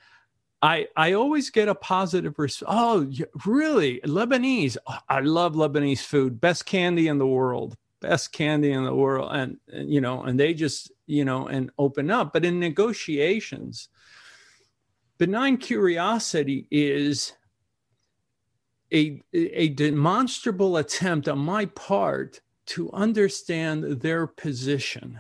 I 0.62 0.89
I 0.97 1.12
always 1.12 1.51
get 1.51 1.69
a 1.69 1.75
positive 1.75 2.39
response. 2.39 2.67
Oh, 2.75 3.27
really? 3.45 4.01
Lebanese? 4.07 4.79
Oh, 4.87 4.99
I 5.11 5.21
love 5.21 5.57
Lebanese 5.57 6.01
food. 6.01 6.41
Best 6.41 6.65
candy 6.65 7.07
in 7.07 7.19
the 7.19 7.27
world. 7.27 7.77
Best 8.01 8.33
candy 8.33 8.73
in 8.73 8.85
the 8.85 8.95
world. 8.95 9.31
And, 9.31 9.59
and 9.69 9.93
you 9.93 10.01
know, 10.01 10.23
and 10.23 10.41
they 10.41 10.55
just 10.55 10.91
you 11.07 11.25
know, 11.25 11.47
and 11.47 11.71
open 11.79 12.11
up. 12.11 12.33
But 12.33 12.45
in 12.45 12.59
negotiations, 12.59 13.89
benign 15.19 15.57
curiosity 15.59 16.67
is 16.71 17.33
a, 18.93 19.21
a 19.33 19.69
demonstrable 19.71 20.77
attempt 20.77 21.29
on 21.29 21.39
my 21.39 21.67
part 21.67 22.41
to 22.67 22.91
understand 22.93 24.01
their 24.01 24.27
position, 24.27 25.19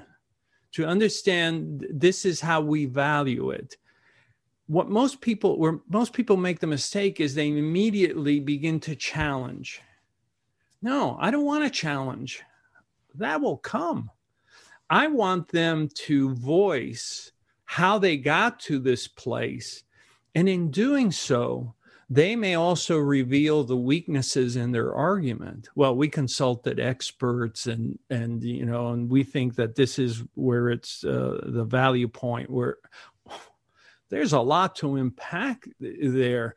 to 0.72 0.86
understand 0.86 1.86
this 1.90 2.24
is 2.24 2.40
how 2.40 2.60
we 2.60 2.86
value 2.86 3.50
it. 3.50 3.76
What 4.66 4.88
most 4.88 5.20
people, 5.20 5.58
where 5.58 5.80
most 5.88 6.14
people 6.14 6.38
make 6.38 6.60
the 6.60 6.66
mistake 6.66 7.20
is 7.20 7.34
they 7.34 7.48
immediately 7.48 8.40
begin 8.40 8.80
to 8.80 8.96
challenge. 8.96 9.82
No, 10.80 11.18
I 11.20 11.30
don't 11.30 11.44
want 11.44 11.64
to 11.64 11.70
challenge. 11.70 12.42
That 13.14 13.40
will 13.40 13.58
come. 13.58 14.10
I 14.90 15.06
want 15.06 15.48
them 15.48 15.88
to 16.06 16.34
voice 16.34 17.32
how 17.64 17.98
they 17.98 18.16
got 18.16 18.60
to 18.60 18.78
this 18.78 19.08
place. 19.08 19.82
And 20.34 20.48
in 20.48 20.70
doing 20.70 21.10
so, 21.10 21.74
they 22.10 22.36
may 22.36 22.54
also 22.54 22.98
reveal 22.98 23.64
the 23.64 23.76
weaknesses 23.76 24.56
in 24.56 24.72
their 24.72 24.94
argument. 24.94 25.68
Well, 25.74 25.96
we 25.96 26.08
consulted 26.08 26.78
experts 26.78 27.66
and 27.66 27.98
and 28.10 28.42
you 28.42 28.66
know, 28.66 28.88
and 28.88 29.08
we 29.08 29.24
think 29.24 29.54
that 29.56 29.74
this 29.74 29.98
is 29.98 30.22
where 30.34 30.68
it's 30.68 31.02
uh, 31.02 31.40
the 31.44 31.64
value 31.64 32.08
point 32.08 32.50
where 32.50 32.76
there's 34.10 34.34
a 34.34 34.40
lot 34.40 34.76
to 34.76 34.96
impact 34.96 35.68
there. 35.80 36.56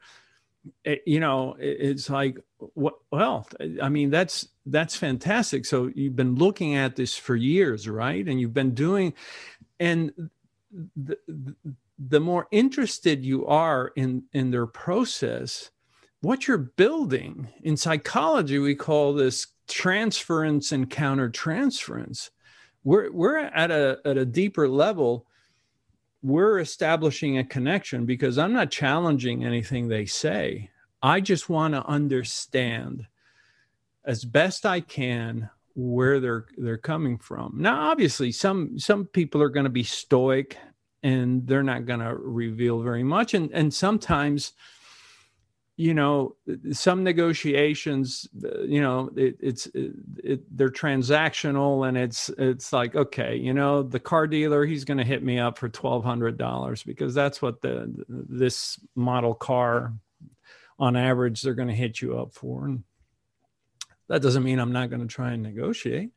It, 0.84 1.04
you 1.06 1.20
know, 1.20 1.56
it, 1.60 1.78
it's 1.80 2.10
like 2.10 2.38
well, 2.76 3.48
I 3.82 3.90
mean, 3.90 4.10
that's 4.10 4.48
that's 4.66 4.96
fantastic. 4.96 5.66
So 5.66 5.92
you've 5.94 6.16
been 6.16 6.36
looking 6.36 6.76
at 6.76 6.96
this 6.96 7.16
for 7.16 7.36
years, 7.36 7.88
right? 7.88 8.28
And 8.28 8.40
you've 8.40 8.54
been 8.54 8.74
doing, 8.74 9.14
and 9.80 10.30
the, 10.96 11.18
the 12.00 12.20
more 12.20 12.48
interested 12.52 13.24
you 13.24 13.46
are 13.48 13.92
in 13.96 14.24
in 14.34 14.52
their 14.52 14.68
process, 14.68 15.72
what 16.22 16.48
you're 16.48 16.58
building. 16.58 17.48
In 17.62 17.78
psychology, 17.78 18.60
we 18.60 18.76
call 18.76 19.14
this 19.14 19.48
transference 19.68 20.72
and 20.72 20.90
countertransference. 20.90 22.30
We're, 22.84 23.12
we're 23.12 23.38
at 23.38 23.70
a, 23.70 24.00
at 24.06 24.18
a 24.18 24.26
deeper 24.26 24.68
level. 24.68 25.28
We're 26.24 26.60
establishing 26.60 27.38
a 27.38 27.44
connection 27.44 28.06
because 28.06 28.38
I'm 28.38 28.54
not 28.54 28.72
challenging 28.72 29.44
anything 29.44 29.88
they 29.88 30.06
say. 30.06 30.72
I 31.02 31.22
just 31.22 31.50
want 31.50 31.74
to 31.74 31.86
understand 31.86 33.06
as 34.04 34.26
best 34.26 34.66
I 34.66 34.80
can 34.82 35.50
where 35.76 36.20
they're 36.20 36.46
they're 36.58 36.78
coming 36.78 37.20
from. 37.20 37.54
Now, 37.58 37.92
obviously, 37.92 38.32
some 38.32 38.80
some 38.80 39.06
people 39.06 39.42
are 39.44 39.50
going 39.50 39.66
to 39.66 39.70
be 39.70 39.84
stoic 39.84 40.58
and 41.04 41.46
they're 41.46 41.62
not 41.62 41.86
going 41.86 42.00
to 42.00 42.16
reveal 42.16 42.82
very 42.82 43.04
much, 43.04 43.34
and 43.36 43.52
and 43.52 43.72
sometimes 43.72 44.54
you 45.78 45.94
know 45.94 46.36
some 46.72 47.04
negotiations 47.04 48.28
you 48.66 48.82
know 48.82 49.12
it, 49.16 49.38
it's 49.40 49.68
it, 49.68 49.94
it, 50.24 50.58
they're 50.58 50.70
transactional 50.70 51.88
and 51.88 51.96
it's 51.96 52.30
it's 52.40 52.74
like 52.74 52.96
okay 52.96 53.36
you 53.36 53.54
know 53.54 53.84
the 53.84 54.00
car 54.00 54.26
dealer 54.26 54.66
he's 54.66 54.84
going 54.84 54.98
to 54.98 55.04
hit 55.04 55.24
me 55.24 55.38
up 55.38 55.56
for 55.58 55.70
$1200 55.70 56.84
because 56.84 57.14
that's 57.14 57.44
what 57.44 57.62
the 57.62 57.94
this 58.08 58.80
model 58.96 59.36
car 59.36 59.94
on 60.80 60.96
average 60.96 61.44
they're 61.44 61.54
going 61.54 61.68
to 61.68 61.74
hit 61.74 62.02
you 62.02 62.20
up 62.20 62.34
for. 62.34 62.66
And 62.66 62.84
that 64.10 64.24
doesn't 64.24 64.44
mean 64.44 64.60
i'm 64.60 64.72
not 64.72 64.90
going 64.90 65.02
to 65.02 65.08
try 65.08 65.32
and 65.32 65.44
negotiate. 65.44 66.10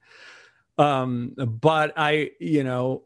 Um, 0.78 1.34
but 1.36 1.92
i 1.98 2.30
you 2.40 2.64
know 2.64 3.04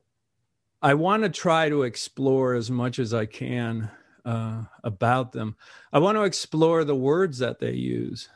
i 0.80 0.94
want 0.94 1.24
to 1.24 1.30
try 1.30 1.68
to 1.68 1.82
explore 1.82 2.54
as 2.54 2.70
much 2.70 3.00
as 3.00 3.12
i 3.12 3.26
can 3.26 3.90
uh, 4.24 4.62
about 4.82 5.32
them. 5.32 5.56
I 5.92 5.98
want 5.98 6.16
to 6.16 6.24
explore 6.24 6.84
the 6.84 6.94
words 6.94 7.38
that 7.38 7.58
they 7.58 7.72
use. 7.72 8.28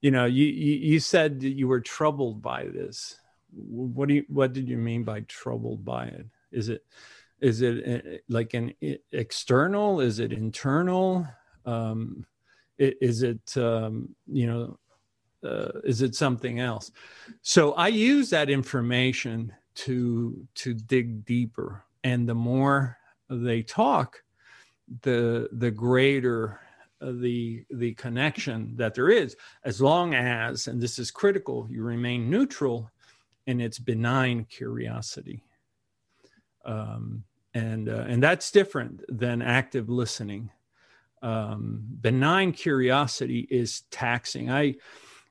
You 0.00 0.10
know, 0.10 0.26
you, 0.26 0.46
you, 0.46 0.74
you 0.74 1.00
said 1.00 1.42
you 1.42 1.66
were 1.66 1.80
troubled 1.80 2.42
by 2.42 2.64
this. 2.64 3.18
What 3.52 4.08
do 4.08 4.14
you 4.14 4.24
what 4.28 4.52
did 4.52 4.68
you 4.68 4.76
mean 4.76 5.04
by 5.04 5.20
troubled 5.20 5.84
by 5.84 6.06
it? 6.06 6.26
Is 6.52 6.68
it 6.68 6.84
is 7.40 7.62
it 7.62 8.04
uh, 8.06 8.18
like 8.28 8.54
an 8.54 8.74
external? 9.12 10.00
Is 10.00 10.18
it 10.18 10.32
internal? 10.32 11.26
Um, 11.64 12.26
is 12.78 13.22
it 13.22 13.56
um, 13.56 14.14
you 14.26 14.46
know 14.46 14.78
uh, 15.42 15.80
is 15.84 16.02
it 16.02 16.14
something 16.14 16.60
else? 16.60 16.90
So 17.42 17.72
I 17.72 17.88
use 17.88 18.30
that 18.30 18.50
information 18.50 19.52
to 19.76 20.46
to 20.56 20.74
dig 20.74 21.24
deeper, 21.24 21.84
and 22.04 22.28
the 22.28 22.34
more 22.34 22.98
they 23.30 23.62
talk, 23.62 24.22
the 25.02 25.48
the 25.52 25.70
greater 25.70 26.60
uh, 27.00 27.12
the 27.12 27.64
the 27.70 27.94
connection 27.94 28.74
that 28.76 28.94
there 28.94 29.08
is 29.08 29.36
as 29.64 29.80
long 29.80 30.14
as 30.14 30.66
and 30.66 30.80
this 30.80 30.98
is 30.98 31.10
critical 31.10 31.66
you 31.70 31.82
remain 31.82 32.28
neutral 32.30 32.90
in 33.48 33.62
its 33.62 33.78
benign 33.78 34.44
curiosity. 34.44 35.42
Um, 36.66 37.24
and 37.54 37.88
uh, 37.88 38.04
and 38.06 38.22
that's 38.22 38.50
different 38.50 39.00
than 39.08 39.40
active 39.40 39.88
listening. 39.88 40.50
Um, 41.22 41.82
benign 42.02 42.52
curiosity 42.52 43.48
is 43.50 43.82
taxing. 43.90 44.50
I 44.50 44.76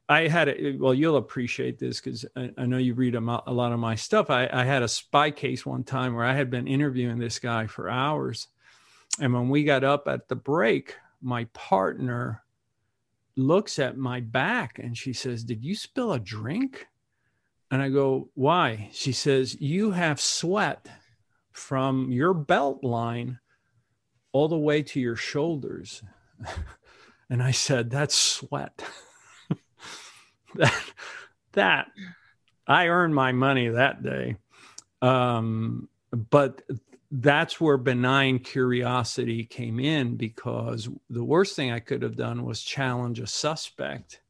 i 0.10 0.28
had 0.28 0.50
a 0.50 0.78
well 0.78 0.94
you'll 0.94 1.18
appreciate 1.18 1.78
this 1.78 2.02
because 2.02 2.26
I, 2.36 2.50
I, 2.58 2.66
know 2.66 2.78
you 2.78 2.96
read 2.96 3.14
a, 3.14 3.20
a 3.46 3.54
lot 3.54 3.72
of 3.72 3.80
my 3.80 3.94
stuff. 3.96 4.30
I, 4.32 4.50
I 4.52 4.64
had 4.64 4.82
a 4.82 4.88
spy 4.88 5.30
case 5.32 5.66
one 5.66 5.84
time 5.84 6.16
where 6.16 6.26
i 6.26 6.34
had 6.34 6.50
been 6.50 6.68
interviewing 6.68 7.20
this 7.20 7.40
guy 7.40 7.68
for 7.68 7.90
hours 7.90 8.48
and 9.20 9.34
when 9.34 9.50
we 9.50 9.64
got 9.64 9.84
up 9.84 10.08
at 10.08 10.28
the 10.28 10.36
break, 10.36 10.96
my 11.22 11.46
partner 11.54 12.44
looks 13.36 13.80
at 13.80 13.98
my 13.98 14.20
back 14.20 14.80
and 14.80 14.98
she 14.98 15.14
says, 15.14 15.44
Did 15.44 15.64
you 15.64 15.76
spill 15.76 16.14
a 16.14 16.20
drink? 16.20 16.88
And 17.72 17.82
I 17.82 17.90
go, 17.90 18.30
Why? 18.34 18.90
She 18.94 19.12
says, 19.12 19.60
You 19.60 19.92
have 19.92 20.20
sweat 20.20 20.88
from 21.52 22.12
your 22.12 22.34
belt 22.34 22.84
line 22.84 23.40
all 24.32 24.48
the 24.48 24.58
way 24.58 24.84
to 24.84 25.00
your 25.00 25.16
shoulders. 25.16 26.04
and 27.30 27.42
I 27.42 27.52
said, 27.52 27.90
That's 27.90 28.16
sweat. 28.16 28.84
that, 30.56 30.84
that, 31.54 31.88
I 32.68 32.88
earned 32.88 33.16
my 33.16 33.32
money 33.32 33.70
that 33.70 34.04
day. 34.04 34.36
Um, 35.02 35.90
but 36.12 36.62
that's 37.10 37.62
where 37.62 37.78
benign 37.78 38.40
curiosity 38.40 39.46
came 39.46 39.80
in 39.80 40.18
because 40.18 40.90
the 41.10 41.24
worst 41.24 41.56
thing 41.56 41.72
I 41.72 41.80
could 41.80 42.02
have 42.02 42.18
done 42.18 42.44
was 42.44 42.62
challenge 42.62 43.20
a 43.20 43.28
suspect. 43.28 44.22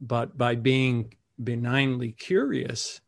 But 0.00 0.36
by 0.36 0.56
being 0.56 1.14
benignly 1.42 2.12
curious, 2.12 3.00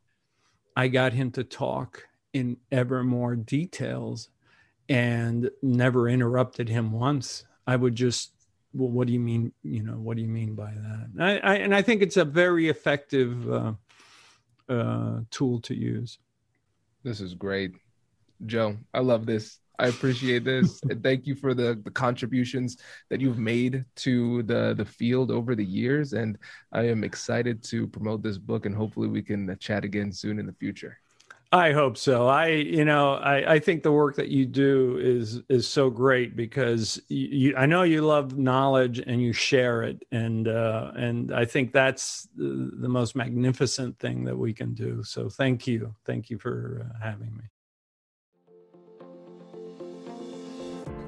I 0.75 0.89
got 0.89 1.13
him 1.13 1.31
to 1.33 1.45
talk 1.45 2.09
in 2.33 2.57
ever 2.73 3.05
more 3.05 3.37
details 3.37 4.31
and 4.89 5.51
never 5.63 6.09
interrupted 6.09 6.69
him 6.69 6.93
once. 6.93 7.45
I 7.67 7.77
would 7.77 7.95
just, 7.95 8.33
well, 8.73 8.89
what 8.89 9.07
do 9.07 9.13
you 9.13 9.21
mean? 9.21 9.53
You 9.63 9.83
know, 9.83 9.99
what 9.99 10.17
do 10.17 10.23
you 10.23 10.29
mean 10.29 10.55
by 10.55 10.73
that? 10.73 11.09
I, 11.21 11.39
I, 11.39 11.55
and 11.57 11.75
I 11.75 11.83
think 11.83 12.01
it's 12.01 12.17
a 12.17 12.25
very 12.25 12.69
effective 12.69 13.53
uh, 13.53 13.73
uh, 14.69 15.21
tool 15.31 15.61
to 15.63 15.75
use. 15.75 16.19
This 17.03 17.21
is 17.21 17.35
great. 17.35 17.73
Joe, 18.47 18.77
I 18.95 19.01
love 19.01 19.27
this. 19.27 19.59
I 19.79 19.87
appreciate 19.89 20.45
this. 20.45 20.81
and 20.91 21.03
thank 21.03 21.27
you 21.27 21.35
for 21.35 21.55
the, 21.55 21.81
the 21.85 21.91
contributions 21.91 22.79
that 23.11 23.21
you've 23.21 23.39
made 23.39 23.85
to 23.97 24.43
the, 24.43 24.75
the 24.77 24.85
field 24.85 25.31
over 25.31 25.55
the 25.55 25.65
years. 25.65 26.13
And 26.13 26.37
I 26.73 26.89
am 26.89 27.05
excited 27.05 27.63
to 27.65 27.87
promote 27.87 28.23
this 28.23 28.39
book 28.39 28.67
and 28.67 28.75
hopefully 28.75 29.09
we 29.09 29.23
can 29.23 29.57
chat 29.59 29.85
again 29.85 30.13
soon 30.13 30.39
in 30.39 30.47
the 30.47 30.53
future. 30.53 30.99
I 31.51 31.73
hope 31.73 31.97
so. 31.97 32.27
I, 32.27 32.49
you 32.49 32.85
know, 32.85 33.15
I, 33.15 33.55
I 33.55 33.59
think 33.59 33.83
the 33.83 33.93
work 33.93 34.17
that 34.17 34.29
you 34.29 34.45
do 34.45 34.99
is 35.01 35.41
is 35.49 35.67
so 35.67 35.89
great 35.89 36.37
because 36.37 37.01
you, 37.09 37.29
you 37.29 37.57
I 37.57 37.65
know 37.65 37.85
you 37.85 38.03
love 38.03 38.37
knowledge 38.37 38.99
and 38.99 39.23
you 39.23 39.33
share 39.33 39.83
it, 39.83 40.03
and 40.13 40.47
uh, 40.47 40.93
and 40.95 41.33
I 41.33 41.47
think 41.47 41.73
that's 41.73 42.29
the, 42.37 42.71
the 42.75 42.89
most 42.89 43.17
magnificent 43.17 43.99
thing 43.99 44.25
that 44.25 44.37
we 44.37 44.53
can 44.53 44.75
do. 44.75 45.03
So 45.03 45.31
thank 45.31 45.67
you, 45.67 45.95
thank 46.05 46.29
you 46.29 46.39
for 46.39 46.87
uh, 46.95 47.03
having 47.03 47.35
me. 47.35 47.45